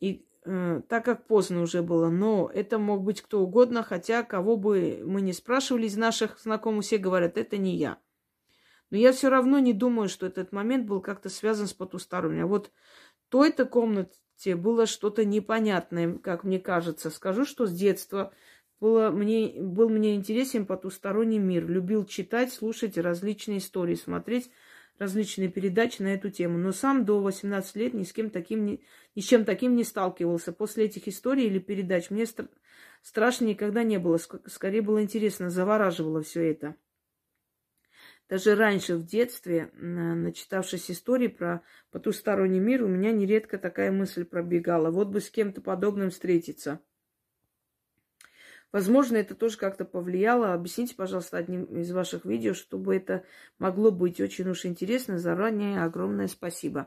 И 0.00 0.26
э, 0.44 0.82
так 0.88 1.04
как 1.04 1.26
поздно 1.26 1.62
уже 1.62 1.82
было, 1.82 2.08
но 2.08 2.50
это 2.52 2.78
мог 2.78 3.02
быть 3.02 3.20
кто 3.20 3.40
угодно, 3.40 3.82
хотя 3.82 4.22
кого 4.22 4.56
бы 4.56 5.02
мы 5.04 5.20
не 5.20 5.32
спрашивали 5.32 5.86
из 5.86 5.96
наших 5.96 6.38
знакомых, 6.38 6.84
все 6.84 6.98
говорят, 6.98 7.36
это 7.36 7.56
не 7.56 7.76
я. 7.76 7.98
Но 8.90 8.96
я 8.96 9.12
все 9.12 9.28
равно 9.28 9.58
не 9.58 9.74
думаю, 9.74 10.08
что 10.08 10.26
этот 10.26 10.52
момент 10.52 10.86
был 10.86 11.00
как-то 11.00 11.28
связан 11.28 11.66
с 11.66 11.74
потусторонним. 11.74 12.44
А 12.44 12.46
вот 12.46 12.70
той-то 13.28 13.66
комнате 13.66 14.56
было 14.56 14.86
что-то 14.86 15.24
непонятное, 15.24 16.14
как 16.14 16.44
мне 16.44 16.58
кажется. 16.58 17.10
Скажу, 17.10 17.44
что 17.44 17.66
с 17.66 17.72
детства 17.72 18.32
было 18.80 19.10
мне, 19.10 19.60
был 19.60 19.88
мне 19.88 20.14
интересен 20.14 20.66
потусторонний 20.66 21.38
мир. 21.38 21.68
Любил 21.68 22.04
читать, 22.04 22.52
слушать 22.52 22.96
различные 22.96 23.58
истории, 23.58 23.94
смотреть 23.94 24.50
различные 24.98 25.48
передачи 25.48 26.02
на 26.02 26.14
эту 26.14 26.30
тему. 26.30 26.58
Но 26.58 26.72
сам 26.72 27.04
до 27.04 27.20
18 27.20 27.76
лет 27.76 27.94
ни 27.94 28.04
с 28.04 28.12
кем 28.12 28.30
таким 28.30 28.64
не, 28.64 28.84
ни 29.16 29.20
с 29.20 29.24
чем 29.24 29.44
таким 29.44 29.74
не 29.74 29.84
сталкивался. 29.84 30.52
После 30.52 30.84
этих 30.84 31.08
историй 31.08 31.46
или 31.46 31.58
передач 31.58 32.10
мне 32.10 32.22
стра- 32.22 32.48
страшно 33.02 33.46
никогда 33.46 33.82
не 33.82 33.98
было. 33.98 34.18
Скорее 34.46 34.82
было 34.82 35.02
интересно, 35.02 35.50
завораживало 35.50 36.22
все 36.22 36.50
это. 36.50 36.76
Даже 38.28 38.54
раньше, 38.54 38.96
в 38.96 39.06
детстве, 39.06 39.70
начитавшись 39.72 40.90
истории 40.90 41.28
про 41.28 41.62
потусторонний 41.90 42.60
мир, 42.60 42.84
у 42.84 42.88
меня 42.88 43.10
нередко 43.10 43.56
такая 43.56 43.90
мысль 43.90 44.24
пробегала. 44.24 44.90
Вот 44.90 45.08
бы 45.08 45.20
с 45.20 45.30
кем-то 45.30 45.62
подобным 45.62 46.10
встретиться– 46.10 46.80
Возможно, 48.70 49.16
это 49.16 49.34
тоже 49.34 49.56
как-то 49.56 49.84
повлияло. 49.84 50.52
Объясните, 50.52 50.94
пожалуйста, 50.94 51.38
одним 51.38 51.64
из 51.64 51.90
ваших 51.90 52.26
видео, 52.26 52.52
чтобы 52.52 52.96
это 52.96 53.24
могло 53.58 53.90
быть 53.90 54.20
очень 54.20 54.48
уж 54.48 54.66
интересно. 54.66 55.18
Заранее 55.18 55.82
огромное 55.82 56.28
спасибо. 56.28 56.86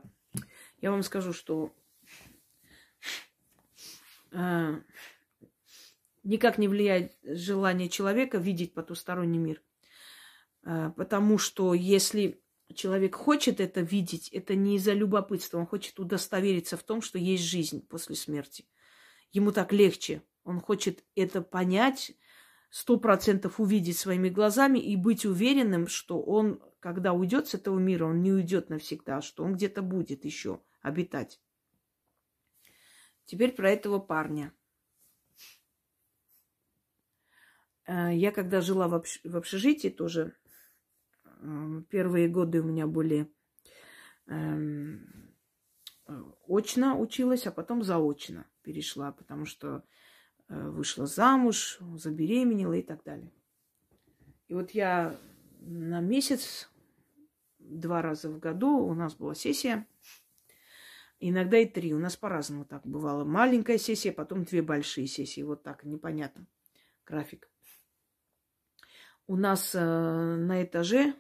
Я 0.80 0.92
вам 0.92 1.02
скажу, 1.02 1.34
что 1.34 1.74
э, 4.32 4.80
никак 6.24 6.60
не 6.60 6.68
влияет 6.68 7.18
желание 7.24 7.90
человека 7.90 8.38
видеть 8.38 8.74
потусторонний 8.76 9.40
мир. 9.40 9.62
Э, 10.64 10.92
потому 10.96 11.40
что 11.40 11.74
если 11.74 12.40
человек 12.76 13.16
хочет 13.16 13.60
это 13.60 13.82
видеть, 13.82 14.30
это 14.30 14.54
не 14.56 14.76
из-за 14.76 14.94
любопытства, 14.94 15.58
он 15.58 15.66
хочет 15.66 16.00
удостовериться 16.00 16.78
в 16.78 16.84
том, 16.84 17.02
что 17.02 17.18
есть 17.18 17.44
жизнь 17.44 17.86
после 17.88 18.16
смерти. 18.16 18.66
Ему 19.32 19.52
так 19.52 19.74
легче 19.74 20.22
он 20.44 20.60
хочет 20.60 21.04
это 21.16 21.42
понять, 21.42 22.14
сто 22.70 22.98
процентов 22.98 23.60
увидеть 23.60 23.98
своими 23.98 24.30
глазами 24.30 24.80
и 24.80 24.96
быть 24.96 25.26
уверенным, 25.26 25.88
что 25.88 26.22
он, 26.22 26.62
когда 26.80 27.14
уйдет 27.14 27.48
с 27.48 27.54
этого 27.54 27.78
мира, 27.78 28.06
он 28.06 28.22
не 28.22 28.32
уйдет 28.32 28.70
навсегда, 28.70 29.22
что 29.22 29.44
он 29.44 29.56
где-то 29.56 29.82
будет 29.82 30.26
еще 30.26 30.62
обитать. 30.82 31.40
Теперь 33.26 33.54
про 33.54 33.70
этого 33.70 34.00
парня. 34.00 34.54
Э, 37.86 38.16
я 38.16 38.32
когда 38.32 38.62
жила 38.62 38.88
в, 38.88 38.96
общ... 38.96 39.20
в 39.24 39.38
общежитии 39.38 39.90
тоже, 39.90 40.36
э, 41.26 41.82
первые 41.90 42.28
годы 42.28 42.62
у 42.62 42.64
меня 42.64 42.88
были 42.88 43.32
эм, 44.28 45.32
очно 46.48 46.98
училась, 46.98 47.48
а 47.48 47.52
потом 47.52 47.84
заочно 47.84 48.48
перешла, 48.64 49.12
потому 49.12 49.46
что 49.46 49.84
вышла 50.52 51.06
замуж, 51.06 51.80
забеременела 51.96 52.74
и 52.74 52.82
так 52.82 53.04
далее. 53.04 53.32
И 54.48 54.54
вот 54.54 54.72
я 54.72 55.18
на 55.62 56.02
месяц, 56.02 56.70
два 57.60 58.02
раза 58.02 58.30
в 58.30 58.40
году 58.40 58.80
у 58.80 58.94
нас 58.94 59.16
была 59.16 59.34
сессия, 59.34 59.88
иногда 61.20 61.58
и 61.58 61.66
три. 61.66 61.94
У 61.94 62.00
нас 62.00 62.18
по-разному 62.18 62.66
так 62.66 62.86
бывало. 62.86 63.24
Маленькая 63.24 63.78
сессия, 63.78 64.12
потом 64.12 64.44
две 64.44 64.62
большие 64.62 65.08
сессии. 65.08 65.42
Вот 65.42 65.64
так, 65.64 65.84
непонятно. 65.84 66.48
График. 67.06 67.50
У 69.28 69.38
нас 69.38 69.74
э, 69.74 69.80
на 69.80 70.64
этаже 70.64 71.16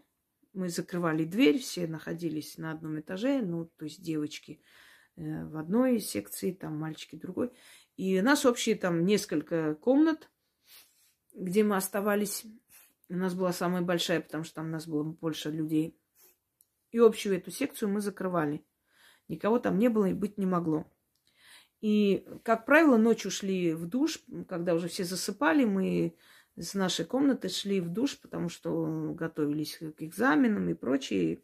мы 0.53 0.67
закрывали 0.67 1.23
дверь, 1.23 1.59
все 1.59 1.87
находились 1.87 2.57
на 2.57 2.71
одном 2.71 2.99
этаже, 2.99 3.41
ну, 3.41 3.65
то 3.77 3.85
есть 3.85 4.01
девочки 4.01 4.61
э, 5.15 5.45
в 5.45 5.55
одной 5.55 5.99
секции, 5.99 6.51
там 6.51 6.77
мальчики 6.77 7.15
другой. 7.15 7.53
И 8.01 8.19
у 8.19 8.23
нас 8.23 8.47
общие 8.47 8.75
там 8.75 9.05
несколько 9.05 9.75
комнат, 9.75 10.31
где 11.35 11.63
мы 11.63 11.75
оставались. 11.75 12.43
У 13.09 13.13
нас 13.13 13.35
была 13.35 13.53
самая 13.53 13.83
большая, 13.83 14.21
потому 14.21 14.43
что 14.43 14.55
там 14.55 14.65
у 14.65 14.69
нас 14.69 14.87
было 14.87 15.03
больше 15.03 15.51
людей. 15.51 15.95
И 16.89 16.97
общую 16.97 17.37
эту 17.37 17.51
секцию 17.51 17.89
мы 17.89 18.01
закрывали. 18.01 18.65
Никого 19.27 19.59
там 19.59 19.77
не 19.77 19.87
было 19.87 20.05
и 20.05 20.13
быть 20.13 20.39
не 20.39 20.47
могло. 20.47 20.91
И, 21.79 22.25
как 22.41 22.65
правило, 22.65 22.97
ночью 22.97 23.29
шли 23.29 23.75
в 23.75 23.85
душ, 23.85 24.17
когда 24.49 24.73
уже 24.73 24.87
все 24.87 25.03
засыпали, 25.03 25.65
мы 25.65 26.15
с 26.55 26.73
нашей 26.73 27.05
комнаты 27.05 27.49
шли 27.49 27.81
в 27.81 27.89
душ, 27.89 28.19
потому 28.19 28.49
что 28.49 29.13
готовились 29.13 29.77
к 29.77 30.01
экзаменам 30.01 30.69
и 30.69 30.73
прочее. 30.73 31.43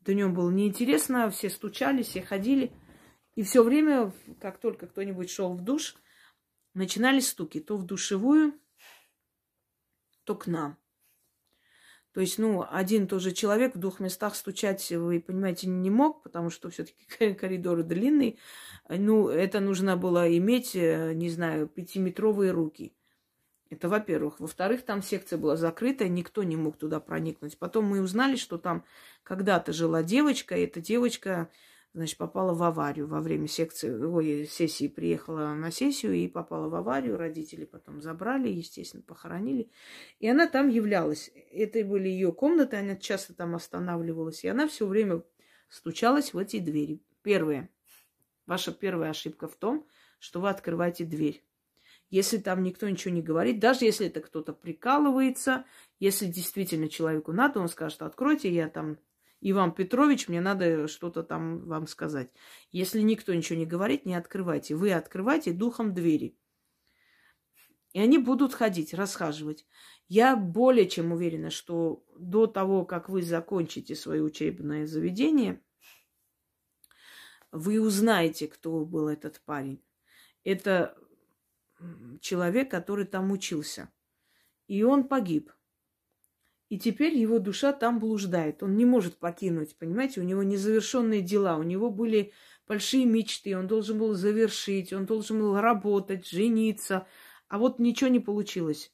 Днем 0.00 0.34
было 0.34 0.50
неинтересно, 0.50 1.30
все 1.30 1.48
стучали, 1.48 2.02
все 2.02 2.22
ходили. 2.22 2.72
И 3.34 3.42
все 3.42 3.62
время, 3.62 4.12
как 4.40 4.58
только 4.58 4.86
кто-нибудь 4.86 5.30
шел 5.30 5.54
в 5.54 5.62
душ, 5.62 5.96
начинались 6.74 7.28
стуки. 7.28 7.60
То 7.60 7.76
в 7.76 7.84
душевую, 7.84 8.58
то 10.24 10.34
к 10.34 10.46
нам. 10.46 10.76
То 12.12 12.20
есть, 12.20 12.38
ну, 12.38 12.64
один 12.70 13.04
и 13.04 13.06
тот 13.06 13.22
же 13.22 13.32
человек 13.32 13.74
в 13.74 13.78
двух 13.78 13.98
местах 13.98 14.34
стучать, 14.34 14.90
вы 14.90 15.18
понимаете, 15.18 15.66
не 15.66 15.88
мог, 15.88 16.22
потому 16.22 16.50
что 16.50 16.68
все-таки 16.68 17.34
коридор 17.34 17.82
длинный. 17.82 18.38
Ну, 18.88 19.28
это 19.28 19.60
нужно 19.60 19.96
было 19.96 20.36
иметь, 20.36 20.76
э, 20.76 21.14
не 21.14 21.30
знаю, 21.30 21.68
пятиметровые 21.68 22.50
руки. 22.50 22.94
Это 23.70 23.88
во-первых. 23.88 24.40
Во-вторых, 24.40 24.82
там 24.82 25.02
секция 25.02 25.38
была 25.38 25.56
закрытая, 25.56 26.08
никто 26.08 26.42
не 26.42 26.56
мог 26.56 26.76
туда 26.76 27.00
проникнуть. 27.00 27.58
Потом 27.58 27.86
мы 27.86 28.02
узнали, 28.02 28.36
что 28.36 28.58
там 28.58 28.84
когда-то 29.22 29.72
жила 29.72 30.02
девочка, 30.02 30.54
и 30.54 30.64
эта 30.64 30.82
девочка 30.82 31.48
значит, 31.94 32.16
попала 32.16 32.54
в 32.54 32.62
аварию 32.62 33.06
во 33.06 33.20
время 33.20 33.46
секции, 33.46 33.90
ой, 33.90 34.46
сессии 34.46 34.88
приехала 34.88 35.54
на 35.54 35.70
сессию 35.70 36.14
и 36.14 36.28
попала 36.28 36.68
в 36.68 36.74
аварию. 36.74 37.18
Родители 37.18 37.64
потом 37.64 38.00
забрали, 38.00 38.48
естественно, 38.48 39.02
похоронили. 39.02 39.70
И 40.18 40.28
она 40.28 40.46
там 40.46 40.68
являлась. 40.68 41.30
Это 41.50 41.84
были 41.84 42.08
ее 42.08 42.32
комнаты, 42.32 42.76
она 42.76 42.96
часто 42.96 43.34
там 43.34 43.54
останавливалась. 43.54 44.44
И 44.44 44.48
она 44.48 44.66
все 44.68 44.86
время 44.86 45.22
стучалась 45.68 46.32
в 46.32 46.38
эти 46.38 46.58
двери. 46.58 47.02
Первое. 47.22 47.70
Ваша 48.46 48.72
первая 48.72 49.10
ошибка 49.10 49.46
в 49.46 49.56
том, 49.56 49.86
что 50.18 50.40
вы 50.40 50.48
открываете 50.48 51.04
дверь. 51.04 51.44
Если 52.10 52.36
там 52.36 52.62
никто 52.62 52.88
ничего 52.88 53.14
не 53.14 53.22
говорит, 53.22 53.58
даже 53.58 53.86
если 53.86 54.06
это 54.06 54.20
кто-то 54.20 54.52
прикалывается, 54.52 55.64
если 55.98 56.26
действительно 56.26 56.88
человеку 56.88 57.32
надо, 57.32 57.60
он 57.60 57.68
скажет, 57.68 58.02
откройте, 58.02 58.52
я 58.52 58.68
там 58.68 58.98
Иван 59.44 59.72
Петрович, 59.72 60.28
мне 60.28 60.40
надо 60.40 60.86
что-то 60.86 61.24
там 61.24 61.66
вам 61.66 61.88
сказать. 61.88 62.30
Если 62.70 63.00
никто 63.00 63.34
ничего 63.34 63.58
не 63.58 63.66
говорит, 63.66 64.06
не 64.06 64.14
открывайте. 64.14 64.76
Вы 64.76 64.92
открывайте 64.92 65.52
духом 65.52 65.94
двери. 65.94 66.38
И 67.92 68.00
они 68.00 68.18
будут 68.18 68.54
ходить, 68.54 68.94
расхаживать. 68.94 69.66
Я 70.06 70.36
более 70.36 70.88
чем 70.88 71.10
уверена, 71.10 71.50
что 71.50 72.04
до 72.16 72.46
того, 72.46 72.84
как 72.84 73.08
вы 73.08 73.22
закончите 73.22 73.96
свое 73.96 74.22
учебное 74.22 74.86
заведение, 74.86 75.60
вы 77.50 77.80
узнаете, 77.80 78.46
кто 78.46 78.84
был 78.84 79.08
этот 79.08 79.42
парень. 79.44 79.82
Это 80.44 80.96
человек, 82.20 82.70
который 82.70 83.06
там 83.06 83.32
учился. 83.32 83.92
И 84.68 84.84
он 84.84 85.08
погиб. 85.08 85.52
И 86.72 86.78
теперь 86.78 87.14
его 87.14 87.38
душа 87.38 87.74
там 87.74 87.98
блуждает. 87.98 88.62
Он 88.62 88.78
не 88.78 88.86
может 88.86 89.18
покинуть, 89.18 89.76
понимаете? 89.76 90.22
У 90.22 90.24
него 90.24 90.42
незавершенные 90.42 91.20
дела, 91.20 91.58
у 91.58 91.62
него 91.62 91.90
были 91.90 92.32
большие 92.66 93.04
мечты, 93.04 93.54
он 93.54 93.66
должен 93.66 93.98
был 93.98 94.14
завершить, 94.14 94.90
он 94.90 95.04
должен 95.04 95.38
был 95.38 95.60
работать, 95.60 96.26
жениться. 96.26 97.06
А 97.48 97.58
вот 97.58 97.78
ничего 97.78 98.08
не 98.08 98.20
получилось. 98.20 98.90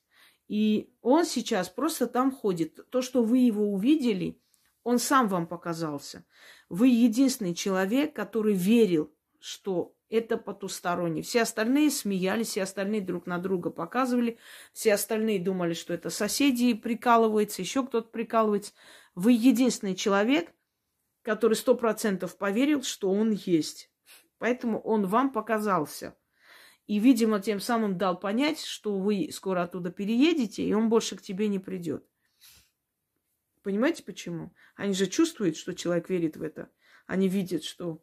И 0.49 0.93
он 1.03 1.25
сейчас 1.25 1.69
просто 1.69 2.09
там 2.09 2.33
ходит. 2.33 2.81
То, 2.91 3.01
что 3.01 3.23
вы 3.23 3.39
его 3.39 3.73
увидели, 3.73 4.43
он 4.83 4.99
сам 4.99 5.29
вам 5.29 5.47
показался. 5.47 6.25
Вы 6.69 6.89
единственный 6.89 7.55
человек, 7.55 8.13
который 8.13 8.55
верил, 8.55 9.15
что 9.39 9.95
это 10.11 10.37
потусторонний. 10.37 11.23
Все 11.23 11.43
остальные 11.43 11.91
смеялись, 11.91 12.49
все 12.49 12.63
остальные 12.63 13.03
друг 13.03 13.27
на 13.27 13.39
друга 13.39 13.71
показывали, 13.71 14.39
все 14.73 14.95
остальные 14.95 15.41
думали, 15.41 15.75
что 15.75 15.93
это 15.93 16.11
соседи 16.11 16.75
прикалываются, 16.75 17.63
еще 17.63 17.87
кто-то 17.87 18.09
прикалывается. 18.09 18.73
Вы 19.15 19.33
единственный 19.33 19.95
человек, 19.95 20.53
который 21.23 21.55
сто 21.55 21.75
процентов 21.75 22.39
поверил, 22.39 22.83
что 22.83 23.11
он 23.11 23.33
есть. 23.33 23.91
Поэтому 24.39 24.81
он 24.81 25.07
вам 25.07 25.33
показался. 25.33 26.17
И, 26.87 26.99
видимо, 27.01 27.41
тем 27.41 27.61
самым 27.61 27.99
дал 27.99 28.19
понять, 28.19 28.65
что 28.65 28.99
вы 28.99 29.29
скоро 29.31 29.65
оттуда 29.65 29.91
переедете, 29.91 30.63
и 30.63 30.73
он 30.73 30.89
больше 30.89 31.17
к 31.17 31.23
тебе 31.23 31.49
не 31.49 31.59
придет. 31.59 32.07
Понимаете 33.63 34.03
почему? 34.05 34.55
Они 34.77 34.95
же 34.95 35.07
чувствуют, 35.07 35.59
что 35.59 35.75
человек 35.75 36.09
верит 36.09 36.39
в 36.39 36.43
это. 36.43 36.71
Они 37.07 37.29
видят, 37.29 37.65
что 37.65 38.03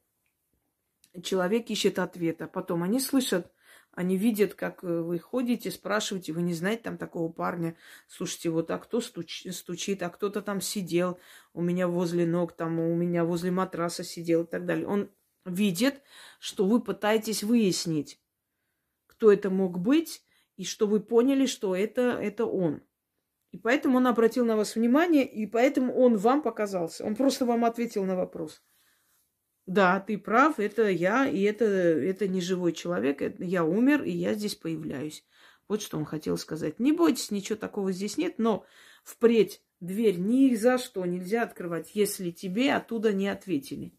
человек 1.24 1.70
ищет 1.70 2.00
ответа. 2.00 2.48
Потом 2.48 2.84
они 2.84 3.00
слышат, 3.00 3.52
они 3.92 4.18
видят, 4.18 4.54
как 4.54 4.84
э, 4.84 4.88
вы 4.88 5.20
ходите, 5.20 5.72
спрашиваете, 5.72 6.34
вы 6.34 6.42
не 6.42 6.54
знаете 6.54 6.84
там 6.84 6.98
такого 6.98 7.32
парня. 7.32 7.76
Слушайте, 8.08 8.50
вот 8.50 8.70
а 8.72 8.78
кто 8.78 9.00
стуч, 9.00 9.48
стучит, 9.52 10.04
а 10.04 10.10
кто-то 10.10 10.42
там 10.42 10.62
сидел 10.62 11.18
у 11.54 11.62
меня 11.62 11.88
возле 11.88 12.26
ног, 12.26 12.54
там 12.54 12.80
у 12.80 12.96
меня 12.96 13.24
возле 13.24 13.52
матраса 13.52 14.04
сидел 14.04 14.44
и 14.44 14.48
так 14.48 14.66
далее. 14.66 14.88
Он 14.88 15.10
видит, 15.46 16.02
что 16.40 16.66
вы 16.66 16.82
пытаетесь 16.82 17.44
выяснить, 17.44 18.20
кто 19.08 19.32
это 19.32 19.50
мог 19.50 19.80
быть, 19.80 20.24
и 20.58 20.66
что 20.66 20.88
вы 20.88 21.00
поняли, 21.00 21.46
что 21.46 21.76
это, 21.76 22.02
это 22.02 22.46
он. 22.46 22.82
И 23.52 23.58
поэтому 23.58 23.98
он 23.98 24.08
обратил 24.08 24.46
на 24.46 24.58
вас 24.58 24.76
внимание, 24.76 25.26
и 25.26 25.46
поэтому 25.46 25.94
он 25.96 26.18
вам 26.18 26.42
показался. 26.42 27.06
Он 27.06 27.16
просто 27.16 27.46
вам 27.46 27.64
ответил 27.64 28.04
на 28.04 28.18
вопрос. 28.18 28.62
Да, 29.66 30.00
ты 30.00 30.18
прав, 30.18 30.60
это 30.60 30.90
я, 30.90 31.28
и 31.28 31.42
это, 31.42 31.66
это 31.66 32.28
не 32.28 32.40
живой 32.40 32.72
человек, 32.72 33.22
это, 33.22 33.44
я 33.44 33.64
умер, 33.64 34.04
и 34.04 34.12
я 34.12 34.36
здесь 34.36 34.56
появляюсь. 34.56 35.26
Вот 35.68 35.82
что 35.82 35.98
он 35.98 36.06
хотел 36.06 36.38
сказать. 36.38 36.80
Не 36.80 36.92
бойтесь, 36.92 37.32
ничего 37.32 37.58
такого 37.58 37.92
здесь 37.92 38.18
нет, 38.18 38.36
но 38.38 38.66
впредь 39.04 39.64
дверь 39.80 40.18
ни 40.18 40.54
за 40.54 40.78
что 40.78 41.04
нельзя 41.06 41.42
открывать, 41.42 41.96
если 41.96 42.30
тебе 42.30 42.74
оттуда 42.76 43.12
не 43.12 43.28
ответили. 43.28 43.98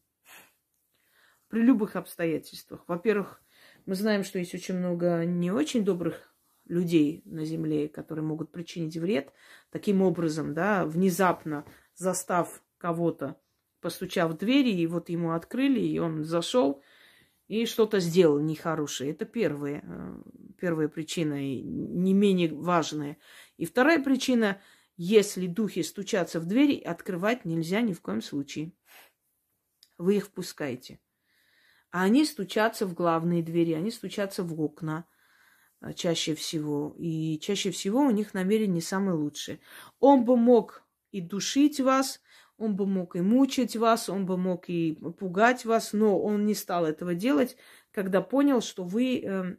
При 1.48 1.62
любых 1.62 1.97
обстоятельствах. 1.97 2.84
Во-первых, 2.86 3.43
мы 3.86 3.97
знаем, 3.97 4.22
что 4.22 4.38
есть 4.38 4.55
очень 4.55 4.74
много 4.74 5.24
не 5.24 5.51
очень 5.51 5.84
добрых 5.84 6.32
людей 6.66 7.22
на 7.24 7.44
Земле, 7.44 7.88
которые 7.88 8.24
могут 8.24 8.52
причинить 8.52 8.97
вред 8.97 9.32
таким 9.70 10.02
образом, 10.02 10.55
да, 10.55 10.84
внезапно 10.84 11.64
застав 11.94 12.62
кого-то 12.78 13.36
постучав 13.81 14.32
в 14.32 14.36
двери, 14.36 14.70
и 14.70 14.86
вот 14.86 15.09
ему 15.09 15.32
открыли, 15.32 15.81
и 15.81 15.98
он 15.98 16.24
зашел 16.24 16.82
и 17.48 17.65
что-то 17.66 18.01
сделал 18.01 18.40
нехорошее. 18.40 19.12
Это 19.12 19.24
первая, 19.24 19.82
э, 19.85 20.23
первая 20.59 20.89
причина, 20.89 21.35
и 21.35 21.62
не 21.62 22.12
менее 22.12 22.53
важная. 22.53 23.19
И 23.57 23.66
вторая 23.66 24.03
причина, 24.03 24.61
если 24.97 25.47
духи 25.47 25.82
стучатся 25.82 26.40
в 26.40 26.47
двери, 26.47 26.81
открывать 26.81 27.44
нельзя 27.44 27.82
ни 27.82 27.93
в 27.93 28.01
коем 28.01 28.20
случае. 28.20 28.73
Вы 29.98 30.16
их 30.16 30.27
впускаете. 30.27 31.01
А 31.90 32.03
они 32.03 32.24
стучатся 32.24 32.85
в 32.86 32.94
главные 32.94 33.43
двери, 33.43 33.73
они 33.73 33.90
стучатся 33.90 34.43
в 34.43 34.61
окна 34.61 35.07
э, 35.81 35.93
чаще 35.93 36.35
всего. 36.35 36.97
И 36.98 37.39
чаще 37.39 37.70
всего 37.70 38.01
у 38.01 38.11
них 38.11 38.35
намерения 38.35 38.74
не 38.74 38.81
самые 38.81 39.15
лучшие. 39.15 39.61
Он 40.01 40.24
бы 40.24 40.36
мог 40.36 40.82
и 41.12 41.20
душить 41.20 41.81
вас, 41.81 42.20
он 42.59 42.77
бы 42.77 42.87
мог 42.87 43.16
и 43.16 43.20
мучить 43.20 43.77
вас, 43.77 44.09
он 44.09 44.27
бы 44.27 44.37
мог 44.37 44.69
и 44.69 44.95
пугать 45.19 45.65
вас, 45.65 45.93
но 45.93 46.20
он 46.20 46.47
не 46.47 46.55
стал 46.55 46.87
этого 46.87 47.15
делать, 47.15 47.57
когда 47.91 48.23
понял, 48.23 48.61
что 48.61 48.83
вы 48.83 49.20
э, 49.20 49.57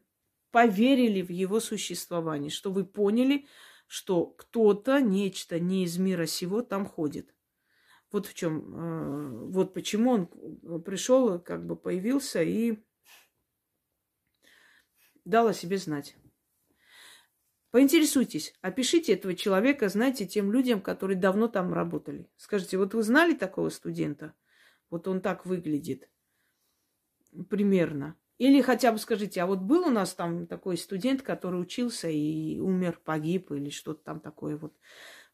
поверили 0.52 1.22
в 1.22 1.30
его 1.30 1.60
существование, 1.60 2.50
что 2.50 2.72
вы 2.72 2.86
поняли, 2.86 3.46
что 3.86 4.26
кто-то, 4.26 5.00
нечто 5.00 5.60
не 5.60 5.84
из 5.84 5.98
мира 5.98 6.26
сего 6.26 6.62
там 6.62 6.86
ходит. 6.86 7.34
Вот 8.12 8.26
в 8.26 8.34
чем, 8.34 8.76
э, 8.76 9.48
вот 9.50 9.74
почему 9.74 10.12
он 10.12 10.82
пришел, 10.82 11.40
как 11.40 11.66
бы 11.66 11.76
появился 11.76 12.42
и 12.42 12.80
дал 15.24 15.48
о 15.48 15.54
себе 15.54 15.78
знать. 15.78 16.16
Поинтересуйтесь, 17.72 18.54
опишите 18.62 19.14
этого 19.14 19.36
человека, 19.36 19.90
знаете, 19.90 20.26
тем 20.26 20.52
людям, 20.52 20.82
которые 20.82 21.18
давно 21.18 21.48
там 21.48 21.74
работали. 21.74 22.30
Скажите, 22.38 22.78
вот 22.78 22.94
вы 22.94 23.04
знали 23.04 23.34
такого 23.34 23.70
студента? 23.70 24.34
Вот 24.90 25.08
он 25.08 25.20
так 25.20 25.46
выглядит. 25.46 26.10
Примерно. 27.50 28.16
Или 28.38 28.62
хотя 28.62 28.92
бы 28.92 29.00
скажите, 29.00 29.42
а 29.42 29.48
вот 29.48 29.60
был 29.60 29.88
у 29.88 29.90
нас 29.90 30.14
там 30.14 30.48
такой 30.48 30.78
студент, 30.78 31.24
который 31.24 31.60
учился 31.60 32.08
и 32.08 32.60
умер, 32.60 33.02
погиб 33.04 33.52
или 33.52 33.70
что-то 33.70 34.04
там 34.04 34.20
такое 34.20 34.58
вот. 34.58 34.74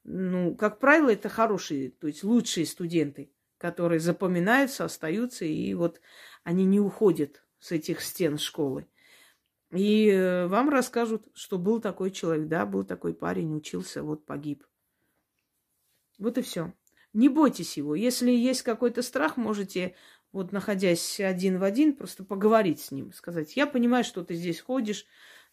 Ну, 0.04 0.56
как 0.56 0.80
правило, 0.80 1.10
это 1.10 1.30
хорошие, 1.30 1.92
то 1.92 2.08
есть 2.08 2.24
лучшие 2.24 2.66
студенты, 2.66 3.32
которые 3.58 4.00
запоминаются, 4.00 4.86
остаются, 4.86 5.46
и 5.46 5.74
вот 5.74 6.02
они 6.44 6.66
не 6.66 6.80
уходят 6.80 7.44
с 7.60 7.72
этих 7.72 8.02
стен 8.02 8.38
школы. 8.38 8.88
И 9.74 10.08
э, 10.10 10.48
вам 10.48 10.70
расскажут, 10.70 11.28
что 11.34 11.58
был 11.58 11.82
такой 11.82 12.12
человек, 12.12 12.48
да, 12.48 12.66
был 12.66 12.84
такой 12.84 13.14
парень, 13.14 13.56
учился, 13.56 14.04
вот 14.04 14.26
погиб. 14.26 14.64
Вот 16.20 16.38
и 16.38 16.42
все. 16.42 16.74
Не 17.14 17.30
бойтесь 17.30 17.78
его. 17.78 17.96
Если 17.96 18.32
есть 18.32 18.62
какой-то 18.62 19.02
страх, 19.02 19.36
можете 19.38 19.96
вот 20.32 20.52
находясь 20.52 21.20
один 21.20 21.60
в 21.60 21.64
один, 21.64 21.96
просто 21.96 22.24
поговорить 22.24 22.82
с 22.82 22.92
ним, 22.92 23.14
сказать, 23.14 23.56
я 23.56 23.68
понимаю, 23.68 24.04
что 24.04 24.24
ты 24.24 24.34
здесь 24.34 24.60
ходишь, 24.60 25.06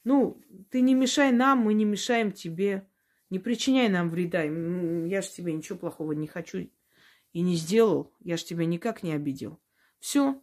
ну, 0.05 0.43
ты 0.71 0.81
не 0.81 0.95
мешай 0.95 1.33
нам, 1.33 1.59
мы 1.59 1.75
не 1.75 1.85
мешаем 1.85 2.33
тебе, 2.33 2.89
не 3.29 3.39
причиняй 3.39 3.89
нам 3.89 4.09
вреда, 4.09 4.43
я 4.43 5.23
же 5.23 5.29
тебе 5.29 5.53
ничего 5.53 5.79
плохого 5.79 6.13
не 6.13 6.27
хочу 6.27 6.71
и 7.33 7.41
не 7.41 7.55
сделал, 7.57 8.13
я 8.21 8.37
же 8.39 8.45
тебя 8.45 8.65
никак 8.65 9.03
не 9.03 9.13
обидел. 9.13 9.61
Все. 9.99 10.43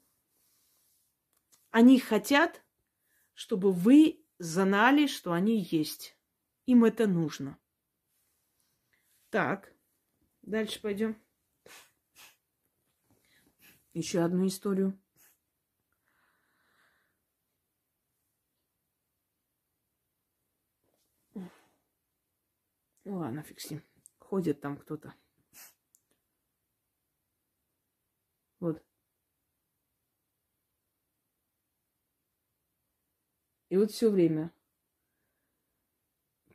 Они 1.72 2.00
хотят, 2.00 2.64
чтобы 3.38 3.72
вы 3.72 4.26
знали, 4.40 5.06
что 5.06 5.32
они 5.32 5.60
есть. 5.60 6.18
Им 6.66 6.86
это 6.86 7.06
нужно. 7.06 7.60
Так, 9.30 9.72
дальше 10.42 10.82
пойдем. 10.82 11.16
Еще 13.94 14.22
одну 14.22 14.48
историю. 14.48 15.00
Ну 21.36 23.20
ладно, 23.20 23.44
фиг. 23.44 23.84
Ходит 24.18 24.62
там 24.62 24.78
кто-то. 24.78 25.14
Вот. 28.60 28.84
И 33.70 33.78
вот 33.78 33.92
все 33.92 34.10
время 34.10 34.52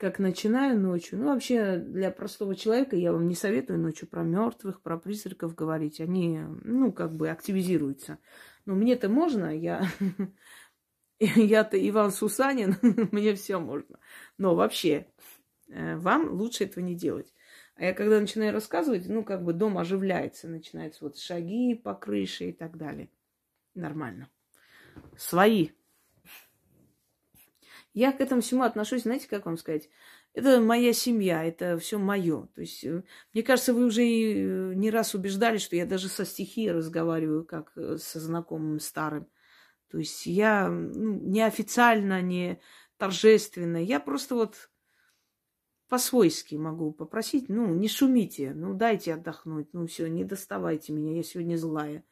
как 0.03 0.19
начинаю 0.19 0.81
ночью. 0.81 1.17
Ну, 1.17 1.27
вообще, 1.27 1.77
для 1.77 2.11
простого 2.11 2.57
человека 2.57 2.97
я 2.97 3.13
вам 3.13 3.29
не 3.29 3.37
советую 3.37 3.79
ночью 3.79 4.09
про 4.09 4.25
мертвых, 4.25 4.83
про 4.83 4.99
призраков 4.99 5.55
говорить. 5.55 6.01
Они, 6.01 6.41
ну, 6.65 6.91
как 6.91 7.15
бы 7.15 7.31
активизируются. 7.31 8.19
Но 8.67 8.75
мне-то 8.75 9.09
можно, 9.09 9.57
я... 9.57 9.87
Я-то 11.21 11.89
Иван 11.89 12.11
Сусанин, 12.11 12.75
мне 13.13 13.37
все 13.37 13.61
можно. 13.61 14.01
Но 14.39 14.57
вообще, 14.57 15.07
э, 15.69 15.95
вам 15.95 16.33
лучше 16.33 16.65
этого 16.65 16.83
не 16.83 16.97
делать. 16.97 17.33
А 17.77 17.85
я 17.85 17.93
когда 17.95 18.19
начинаю 18.19 18.53
рассказывать, 18.53 19.09
ну, 19.09 19.23
как 19.23 19.45
бы 19.45 19.53
дом 19.53 19.79
оживляется, 19.79 20.49
начинаются 20.49 21.05
вот 21.05 21.17
шаги 21.17 21.77
по 21.77 21.95
крыше 21.95 22.47
и 22.47 22.53
так 22.53 22.77
далее. 22.77 23.09
Нормально. 23.77 24.29
Свои 25.17 25.69
я 27.95 28.13
к 28.13 28.21
этому 28.21 28.41
всему 28.41 28.63
отношусь, 28.63 29.03
знаете, 29.03 29.29
как 29.29 29.47
вам 29.47 29.57
сказать? 29.57 29.89
Это 30.35 30.61
моя 30.61 30.93
семья, 30.93 31.45
это 31.45 31.79
все 31.79 31.99
мое. 31.99 32.47
То 32.55 32.63
есть, 32.63 32.85
э, 32.85 33.03
мне 33.35 33.43
кажется, 33.43 33.75
вы 33.75 33.85
уже 33.85 34.03
э, 34.03 34.75
не 34.75 34.91
раз 34.91 35.15
убеждали, 35.15 35.59
что 35.59 35.77
я 35.77 35.85
даже 35.85 36.09
со 36.09 36.25
стихи 36.25 36.71
разговариваю, 36.71 37.45
как 37.45 37.73
э, 37.77 37.99
со 37.99 38.19
знакомым 38.19 38.81
старым. 38.81 39.29
То 39.91 39.99
есть 39.99 40.25
я 40.25 40.69
ну, 40.69 41.21
неофициально, 41.21 42.23
не 42.23 42.61
торжественно. 42.97 43.77
Я 43.77 44.01
просто 44.01 44.35
вот 44.35 44.71
по-свойски 45.89 46.55
могу 46.55 46.93
попросить, 46.93 47.51
ну, 47.51 47.75
не 47.75 47.89
шумите, 47.89 48.55
ну, 48.55 48.73
дайте 48.73 49.13
отдохнуть, 49.13 49.75
ну, 49.75 49.87
все, 49.87 50.07
не 50.07 50.25
доставайте 50.25 50.95
меня, 50.95 51.15
я 51.17 51.23
сегодня 51.23 51.57
злая. 51.57 52.03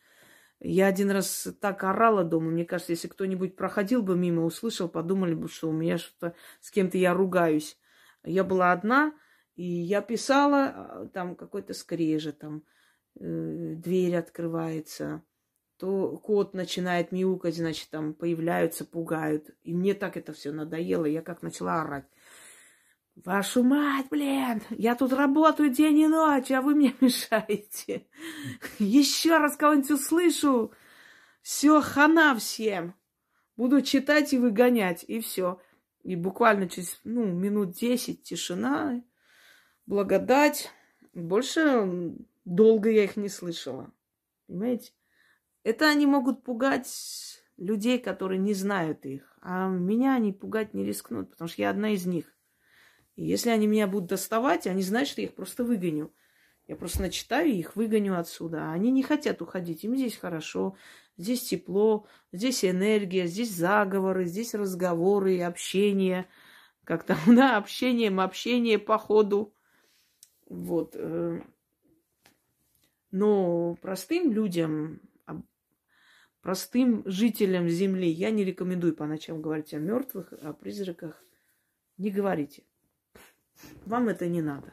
Я 0.60 0.88
один 0.88 1.10
раз 1.10 1.48
так 1.60 1.82
орала 1.84 2.22
дома. 2.22 2.50
Мне 2.50 2.66
кажется, 2.66 2.92
если 2.92 3.08
кто-нибудь 3.08 3.56
проходил 3.56 4.02
бы 4.02 4.16
мимо, 4.16 4.44
услышал, 4.44 4.88
подумали 4.88 5.34
бы, 5.34 5.48
что 5.48 5.70
у 5.70 5.72
меня 5.72 5.96
что-то 5.96 6.34
с 6.60 6.70
кем-то 6.70 6.98
я 6.98 7.14
ругаюсь. 7.14 7.78
Я 8.24 8.44
была 8.44 8.72
одна, 8.72 9.14
и 9.56 9.64
я 9.64 10.02
писала, 10.02 10.66
а, 10.66 11.06
там 11.12 11.34
какой-то 11.34 11.72
скрежет, 11.72 12.38
там 12.38 12.62
э, 13.18 13.74
дверь 13.76 14.16
открывается, 14.16 15.22
то 15.78 16.18
кот 16.18 16.52
начинает 16.52 17.10
мяукать, 17.10 17.56
значит, 17.56 17.88
там 17.88 18.12
появляются, 18.12 18.84
пугают. 18.84 19.50
И 19.62 19.72
мне 19.72 19.94
так 19.94 20.18
это 20.18 20.34
все 20.34 20.52
надоело, 20.52 21.06
я 21.06 21.22
как 21.22 21.40
начала 21.40 21.80
орать. 21.80 22.04
Вашу 23.16 23.62
мать, 23.62 24.06
блин, 24.10 24.62
я 24.70 24.94
тут 24.94 25.12
работаю 25.12 25.70
день 25.70 25.98
и 25.98 26.06
ночь, 26.06 26.50
а 26.50 26.62
вы 26.62 26.74
мне 26.74 26.94
мешаете. 27.00 28.06
Еще 28.78 29.36
раз 29.36 29.56
кого-нибудь 29.56 29.90
услышу, 29.90 30.72
все, 31.42 31.80
хана 31.80 32.34
всем. 32.36 32.94
Буду 33.56 33.82
читать 33.82 34.32
и 34.32 34.38
выгонять, 34.38 35.04
и 35.06 35.20
все. 35.20 35.60
И 36.02 36.16
буквально 36.16 36.68
через 36.68 36.98
ну, 37.04 37.26
минут 37.26 37.72
десять 37.72 38.22
тишина, 38.22 39.02
благодать. 39.86 40.70
Больше 41.12 42.16
долго 42.44 42.90
я 42.90 43.04
их 43.04 43.16
не 43.16 43.28
слышала. 43.28 43.92
Понимаете? 44.46 44.92
Это 45.62 45.88
они 45.88 46.06
могут 46.06 46.42
пугать 46.42 47.42
людей, 47.58 47.98
которые 47.98 48.38
не 48.38 48.54
знают 48.54 49.04
их. 49.04 49.36
А 49.42 49.68
меня 49.68 50.14
они 50.14 50.32
пугать 50.32 50.72
не 50.72 50.84
рискнут, 50.84 51.30
потому 51.30 51.48
что 51.48 51.60
я 51.60 51.70
одна 51.70 51.90
из 51.90 52.06
них. 52.06 52.34
Если 53.26 53.50
они 53.50 53.66
меня 53.66 53.86
будут 53.86 54.08
доставать, 54.08 54.66
они 54.66 54.82
знают, 54.82 55.08
что 55.08 55.20
я 55.20 55.26
их 55.26 55.34
просто 55.34 55.62
выгоню. 55.62 56.12
Я 56.66 56.76
просто 56.76 57.02
начитаю 57.02 57.50
их 57.50 57.76
выгоню 57.76 58.18
отсюда. 58.18 58.70
А 58.70 58.72
они 58.72 58.90
не 58.90 59.02
хотят 59.02 59.42
уходить. 59.42 59.84
Им 59.84 59.96
здесь 59.96 60.16
хорошо, 60.16 60.76
здесь 61.16 61.42
тепло, 61.42 62.06
здесь 62.32 62.64
энергия, 62.64 63.26
здесь 63.26 63.50
заговоры, 63.50 64.24
здесь 64.24 64.54
разговоры, 64.54 65.42
общение. 65.42 66.28
Как 66.84 67.04
там, 67.04 67.18
да, 67.26 67.56
общением, 67.56 68.20
общение 68.20 68.78
по 68.78 68.96
ходу. 68.98 69.52
Вот. 70.48 70.92
Э. 70.94 71.42
Но 73.10 73.74
простым 73.82 74.32
людям, 74.32 75.00
простым 76.40 77.02
жителям 77.04 77.68
Земли 77.68 78.08
я 78.08 78.30
не 78.30 78.44
рекомендую 78.44 78.94
по 78.94 79.04
ночам 79.06 79.42
говорить 79.42 79.74
о 79.74 79.78
мертвых, 79.78 80.32
о 80.32 80.52
призраках. 80.52 81.22
Не 81.98 82.10
говорите. 82.10 82.62
Вам 83.86 84.08
это 84.08 84.28
не 84.28 84.42
надо. 84.42 84.72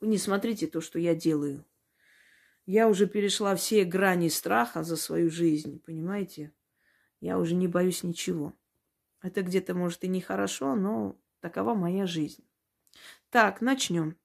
Вы 0.00 0.08
не 0.08 0.18
смотрите 0.18 0.66
то, 0.66 0.80
что 0.80 0.98
я 0.98 1.14
делаю. 1.14 1.64
Я 2.66 2.88
уже 2.88 3.06
перешла 3.06 3.56
все 3.56 3.84
грани 3.84 4.28
страха 4.28 4.82
за 4.82 4.96
свою 4.96 5.30
жизнь, 5.30 5.80
понимаете? 5.80 6.52
Я 7.20 7.38
уже 7.38 7.54
не 7.54 7.66
боюсь 7.66 8.02
ничего. 8.02 8.52
Это 9.22 9.42
где-то, 9.42 9.74
может, 9.74 10.04
и 10.04 10.08
нехорошо, 10.08 10.76
но 10.76 11.18
такова 11.40 11.74
моя 11.74 12.06
жизнь. 12.06 12.44
Так, 13.30 13.60
начнем. 13.60 14.16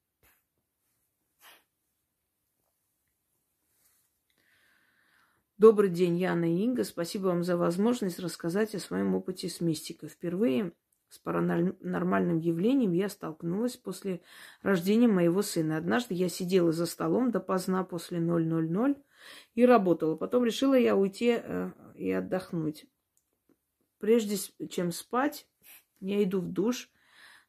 Добрый 5.56 5.88
день, 5.88 6.18
Яна 6.18 6.44
и 6.44 6.64
Инга. 6.64 6.84
Спасибо 6.84 7.28
вам 7.28 7.44
за 7.44 7.56
возможность 7.56 8.18
рассказать 8.18 8.74
о 8.74 8.80
своем 8.80 9.14
опыте 9.14 9.48
с 9.48 9.60
мистикой. 9.60 10.08
Впервые 10.08 10.72
с 11.14 11.18
паранормальным 11.18 12.38
явлением 12.38 12.90
я 12.90 13.08
столкнулась 13.08 13.76
после 13.76 14.20
рождения 14.62 15.06
моего 15.06 15.42
сына. 15.42 15.76
Однажды 15.76 16.14
я 16.14 16.28
сидела 16.28 16.72
за 16.72 16.86
столом 16.86 17.30
допоздна 17.30 17.84
после 17.84 18.18
000 18.18 18.96
и 19.54 19.64
работала. 19.64 20.16
Потом 20.16 20.44
решила 20.44 20.74
я 20.74 20.96
уйти 20.96 21.38
э, 21.38 21.70
и 21.94 22.10
отдохнуть. 22.10 22.86
Прежде 24.00 24.36
чем 24.68 24.90
спать, 24.90 25.46
я 26.00 26.20
иду 26.24 26.40
в 26.40 26.50
душ, 26.50 26.90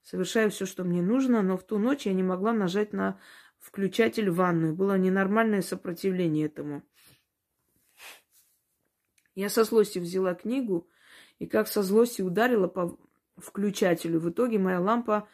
совершаю 0.03 0.51
все, 0.51 0.67
что 0.67 0.83
мне 0.83 1.01
нужно, 1.01 1.41
но 1.41 1.57
в 1.57 1.63
ту 1.63 1.79
ночь 1.79 2.05
я 2.05 2.13
не 2.13 2.23
могла 2.23 2.53
нажать 2.53 2.93
на 2.93 3.19
включатель 3.57 4.29
в 4.29 4.35
ванную. 4.35 4.75
Было 4.75 4.95
ненормальное 4.95 5.63
сопротивление 5.63 6.45
этому. 6.45 6.83
Я 9.33 9.49
со 9.49 9.63
злостью 9.63 10.03
взяла 10.03 10.35
книгу 10.35 10.87
и 11.39 11.47
как 11.47 11.67
со 11.67 11.81
злостью 11.81 12.27
ударила 12.27 12.67
по 12.67 12.95
включателю. 13.37 14.19
В 14.19 14.29
итоге 14.29 14.59
моя 14.59 14.79
лампа 14.79 15.27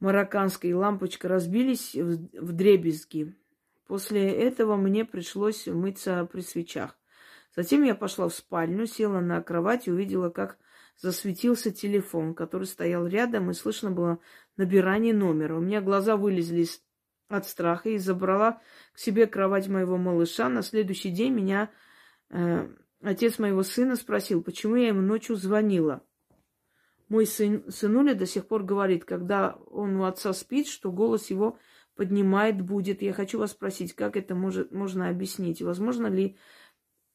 марокканская 0.00 0.74
лампочка 0.74 1.28
разбились 1.28 1.94
в 1.94 2.52
дребезги. 2.52 3.36
После 3.86 4.30
этого 4.30 4.76
мне 4.76 5.04
пришлось 5.04 5.66
мыться 5.66 6.28
при 6.30 6.40
свечах. 6.42 6.96
Затем 7.56 7.82
я 7.82 7.94
пошла 7.94 8.28
в 8.28 8.34
спальню, 8.34 8.86
села 8.86 9.20
на 9.20 9.42
кровать 9.42 9.88
и 9.88 9.90
увидела, 9.90 10.30
как 10.30 10.58
засветился 10.96 11.72
телефон, 11.72 12.34
который 12.34 12.66
стоял 12.66 13.06
рядом, 13.06 13.50
и 13.50 13.54
слышно 13.54 13.90
было 13.90 14.20
набирание 14.56 15.14
номера. 15.14 15.56
У 15.56 15.60
меня 15.60 15.80
глаза 15.80 16.16
вылезли 16.16 16.66
от 17.28 17.46
страха 17.46 17.88
и 17.88 17.98
забрала 17.98 18.60
к 18.92 18.98
себе 18.98 19.26
кровать 19.26 19.68
моего 19.68 19.96
малыша. 19.96 20.48
На 20.48 20.62
следующий 20.62 21.10
день 21.10 21.32
меня 21.32 21.70
э, 22.28 22.68
отец 23.02 23.38
моего 23.38 23.62
сына 23.62 23.96
спросил, 23.96 24.42
почему 24.42 24.76
я 24.76 24.88
ему 24.88 25.00
ночью 25.00 25.36
звонила. 25.36 26.04
Мой 27.10 27.26
сын, 27.26 27.64
сынуля 27.68 28.14
до 28.14 28.24
сих 28.24 28.46
пор 28.46 28.62
говорит, 28.62 29.04
когда 29.04 29.56
он 29.66 29.96
у 29.96 30.04
отца 30.04 30.32
спит, 30.32 30.68
что 30.68 30.92
голос 30.92 31.28
его 31.28 31.58
поднимает 31.96 32.62
будет. 32.62 33.02
Я 33.02 33.12
хочу 33.12 33.40
вас 33.40 33.50
спросить, 33.50 33.94
как 33.94 34.16
это 34.16 34.36
может, 34.36 34.70
можно 34.70 35.08
объяснить? 35.08 35.60
Возможно 35.60 36.06
ли 36.06 36.38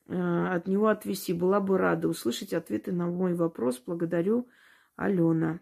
э, 0.07 0.13
от 0.13 0.67
него 0.67 0.89
отвести? 0.89 1.31
Была 1.31 1.61
бы 1.61 1.77
рада 1.77 2.09
услышать 2.09 2.53
ответы 2.53 2.91
на 2.91 3.07
мой 3.07 3.35
вопрос. 3.35 3.81
Благодарю, 3.85 4.49
Алена. 4.97 5.61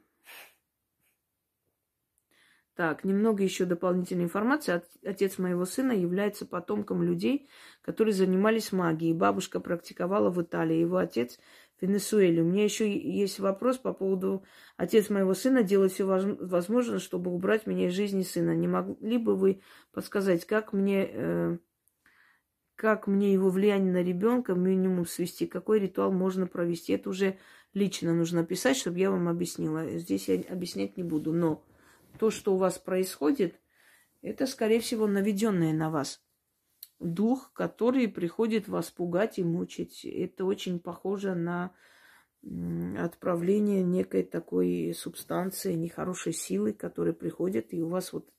Так, 2.75 3.03
немного 3.03 3.43
еще 3.43 3.65
дополнительной 3.65 4.23
информации. 4.23 4.81
Отец 5.05 5.37
моего 5.37 5.65
сына 5.65 5.91
является 5.91 6.47
потомком 6.47 7.03
людей, 7.03 7.47
которые 7.83 8.15
занимались 8.15 8.71
магией. 8.71 9.13
Бабушка 9.13 9.59
практиковала 9.59 10.31
в 10.31 10.41
Италии, 10.41 10.77
его 10.77 10.97
отец 10.97 11.37
Венесуэле. 11.81 12.41
У 12.41 12.45
меня 12.45 12.63
еще 12.63 12.91
есть 12.97 13.39
вопрос 13.39 13.77
по 13.77 13.93
поводу 13.93 14.43
отец 14.77 15.09
моего 15.09 15.33
сына 15.33 15.63
делает 15.63 15.91
все 15.91 16.05
возможное, 16.05 16.99
чтобы 16.99 17.31
убрать 17.31 17.67
меня 17.67 17.87
из 17.87 17.93
жизни 17.93 18.23
сына. 18.23 18.55
Не 18.55 18.67
могли 18.67 19.17
бы 19.17 19.35
вы 19.35 19.61
подсказать, 19.91 20.45
как 20.45 20.73
мне, 20.73 21.09
э, 21.11 21.57
как 22.75 23.07
мне 23.07 23.33
его 23.33 23.49
влияние 23.49 23.91
на 23.91 24.03
ребенка 24.03 24.53
минимум 24.53 25.05
свести, 25.05 25.45
какой 25.45 25.79
ритуал 25.79 26.11
можно 26.11 26.47
провести? 26.47 26.93
Это 26.93 27.09
уже 27.09 27.37
лично 27.73 28.13
нужно 28.13 28.45
писать, 28.45 28.77
чтобы 28.77 28.99
я 28.99 29.11
вам 29.11 29.27
объяснила. 29.27 29.97
Здесь 29.97 30.29
я 30.29 30.41
объяснять 30.49 30.95
не 30.95 31.03
буду, 31.03 31.33
но 31.33 31.65
то, 32.17 32.31
что 32.31 32.53
у 32.53 32.57
вас 32.57 32.77
происходит, 32.77 33.59
это, 34.21 34.47
скорее 34.47 34.79
всего, 34.79 35.05
наведенное 35.05 35.73
на 35.73 35.89
вас. 35.89 36.22
Дух, 37.03 37.51
который 37.53 38.07
приходит 38.07 38.67
вас 38.67 38.89
пугать 38.89 39.39
и 39.39 39.43
мучить. 39.43 40.05
Это 40.05 40.45
очень 40.45 40.79
похоже 40.79 41.35
на 41.35 41.71
отправление 42.97 43.83
некой 43.83 44.23
такой 44.23 44.93
субстанции, 44.97 45.73
нехорошей 45.73 46.33
силы, 46.33 46.73
которая 46.73 47.13
приходит, 47.13 47.73
и 47.73 47.81
у 47.81 47.87
вас 47.87 48.11
вот 48.11 48.29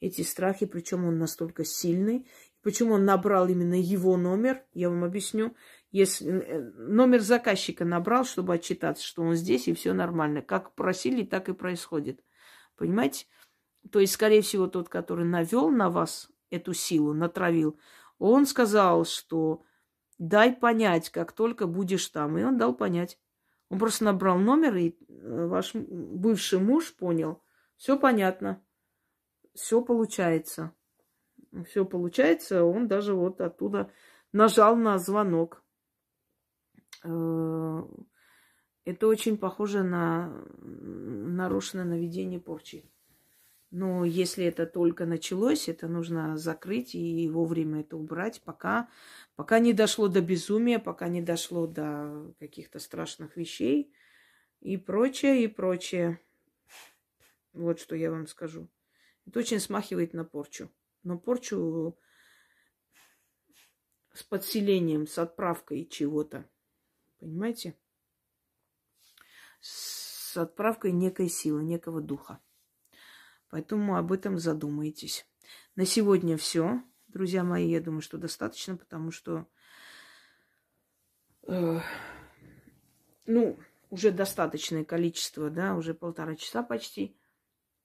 эти 0.00 0.22
страхи, 0.22 0.66
причем 0.66 1.04
он 1.04 1.18
настолько 1.18 1.64
сильный. 1.64 2.28
Почему 2.62 2.94
он 2.94 3.04
набрал 3.04 3.48
именно 3.48 3.74
его 3.74 4.16
номер, 4.16 4.62
я 4.74 4.90
вам 4.90 5.04
объясню. 5.04 5.54
Если 5.90 6.30
э, 6.30 6.60
номер 6.76 7.20
заказчика 7.20 7.84
набрал, 7.84 8.24
чтобы 8.24 8.54
отчитаться, 8.54 9.04
что 9.04 9.22
он 9.22 9.34
здесь, 9.34 9.68
и 9.68 9.74
все 9.74 9.92
нормально. 9.92 10.42
Как 10.42 10.74
просили, 10.74 11.24
так 11.24 11.48
и 11.48 11.54
происходит. 11.54 12.22
Понимаете? 12.76 13.26
То 13.90 14.00
есть, 14.00 14.12
скорее 14.12 14.42
всего, 14.42 14.66
тот, 14.66 14.88
который 14.88 15.24
навел 15.24 15.70
на 15.70 15.88
вас 15.88 16.30
эту 16.50 16.74
силу, 16.74 17.14
натравил, 17.14 17.78
он 18.18 18.46
сказал, 18.46 19.04
что 19.04 19.64
дай 20.18 20.52
понять, 20.54 21.10
как 21.10 21.32
только 21.32 21.66
будешь 21.66 22.08
там. 22.08 22.38
И 22.38 22.42
он 22.42 22.58
дал 22.58 22.74
понять. 22.74 23.18
Он 23.70 23.78
просто 23.78 24.04
набрал 24.04 24.38
номер, 24.38 24.76
и 24.76 24.90
э, 24.90 25.46
ваш 25.46 25.74
бывший 25.74 26.58
муж 26.58 26.94
понял. 26.94 27.42
Все 27.76 27.98
понятно. 27.98 28.62
Все 29.54 29.82
получается. 29.82 30.72
Все 31.66 31.84
получается. 31.84 32.64
Он 32.64 32.88
даже 32.88 33.14
вот 33.14 33.40
оттуда 33.40 33.92
нажал 34.32 34.74
на 34.76 34.98
звонок. 34.98 35.62
Э, 37.04 37.82
это 38.84 39.06
очень 39.06 39.36
похоже 39.36 39.82
на 39.82 40.46
нарушенное 40.58 41.84
наведение 41.84 42.40
порчи. 42.40 42.90
Но 43.70 44.04
если 44.04 44.44
это 44.44 44.66
только 44.66 45.04
началось, 45.04 45.68
это 45.68 45.88
нужно 45.88 46.38
закрыть 46.38 46.94
и 46.94 47.28
вовремя 47.28 47.80
это 47.80 47.96
убрать, 47.96 48.40
пока, 48.42 48.88
пока 49.36 49.58
не 49.58 49.74
дошло 49.74 50.08
до 50.08 50.22
безумия, 50.22 50.78
пока 50.78 51.08
не 51.08 51.20
дошло 51.20 51.66
до 51.66 52.34
каких-то 52.38 52.78
страшных 52.78 53.36
вещей 53.36 53.92
и 54.60 54.76
прочее, 54.78 55.44
и 55.44 55.48
прочее. 55.48 56.20
Вот 57.52 57.78
что 57.78 57.94
я 57.94 58.10
вам 58.10 58.26
скажу. 58.26 58.68
Это 59.26 59.40
очень 59.40 59.60
смахивает 59.60 60.14
на 60.14 60.24
порчу. 60.24 60.70
Но 61.02 61.18
порчу 61.18 61.98
с 64.14 64.22
подселением, 64.22 65.06
с 65.06 65.18
отправкой 65.18 65.84
чего-то. 65.84 66.48
Понимаете? 67.18 67.76
с 69.60 70.36
отправкой 70.36 70.92
некой 70.92 71.28
силы, 71.28 71.64
некого 71.64 72.00
духа. 72.00 72.40
Поэтому 73.50 73.96
об 73.96 74.12
этом 74.12 74.38
задумайтесь. 74.38 75.26
На 75.74 75.86
сегодня 75.86 76.36
все, 76.36 76.82
друзья 77.08 77.44
мои. 77.44 77.68
Я 77.68 77.80
думаю, 77.80 78.02
что 78.02 78.18
достаточно, 78.18 78.76
потому 78.76 79.10
что, 79.10 79.46
э, 81.46 81.80
ну, 83.26 83.58
уже 83.90 84.10
достаточное 84.10 84.84
количество, 84.84 85.50
да, 85.50 85.74
уже 85.74 85.94
полтора 85.94 86.36
часа 86.36 86.62
почти. 86.62 87.16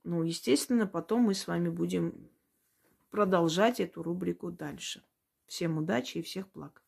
Ну, 0.04 0.24
естественно, 0.24 0.86
потом 0.86 1.22
мы 1.22 1.34
с 1.34 1.48
вами 1.48 1.70
будем 1.70 2.30
продолжать 3.10 3.80
эту 3.80 4.04
рубрику 4.04 4.52
дальше. 4.52 5.02
Всем 5.46 5.78
удачи 5.78 6.18
и 6.18 6.22
всех 6.22 6.52
благ. 6.52 6.83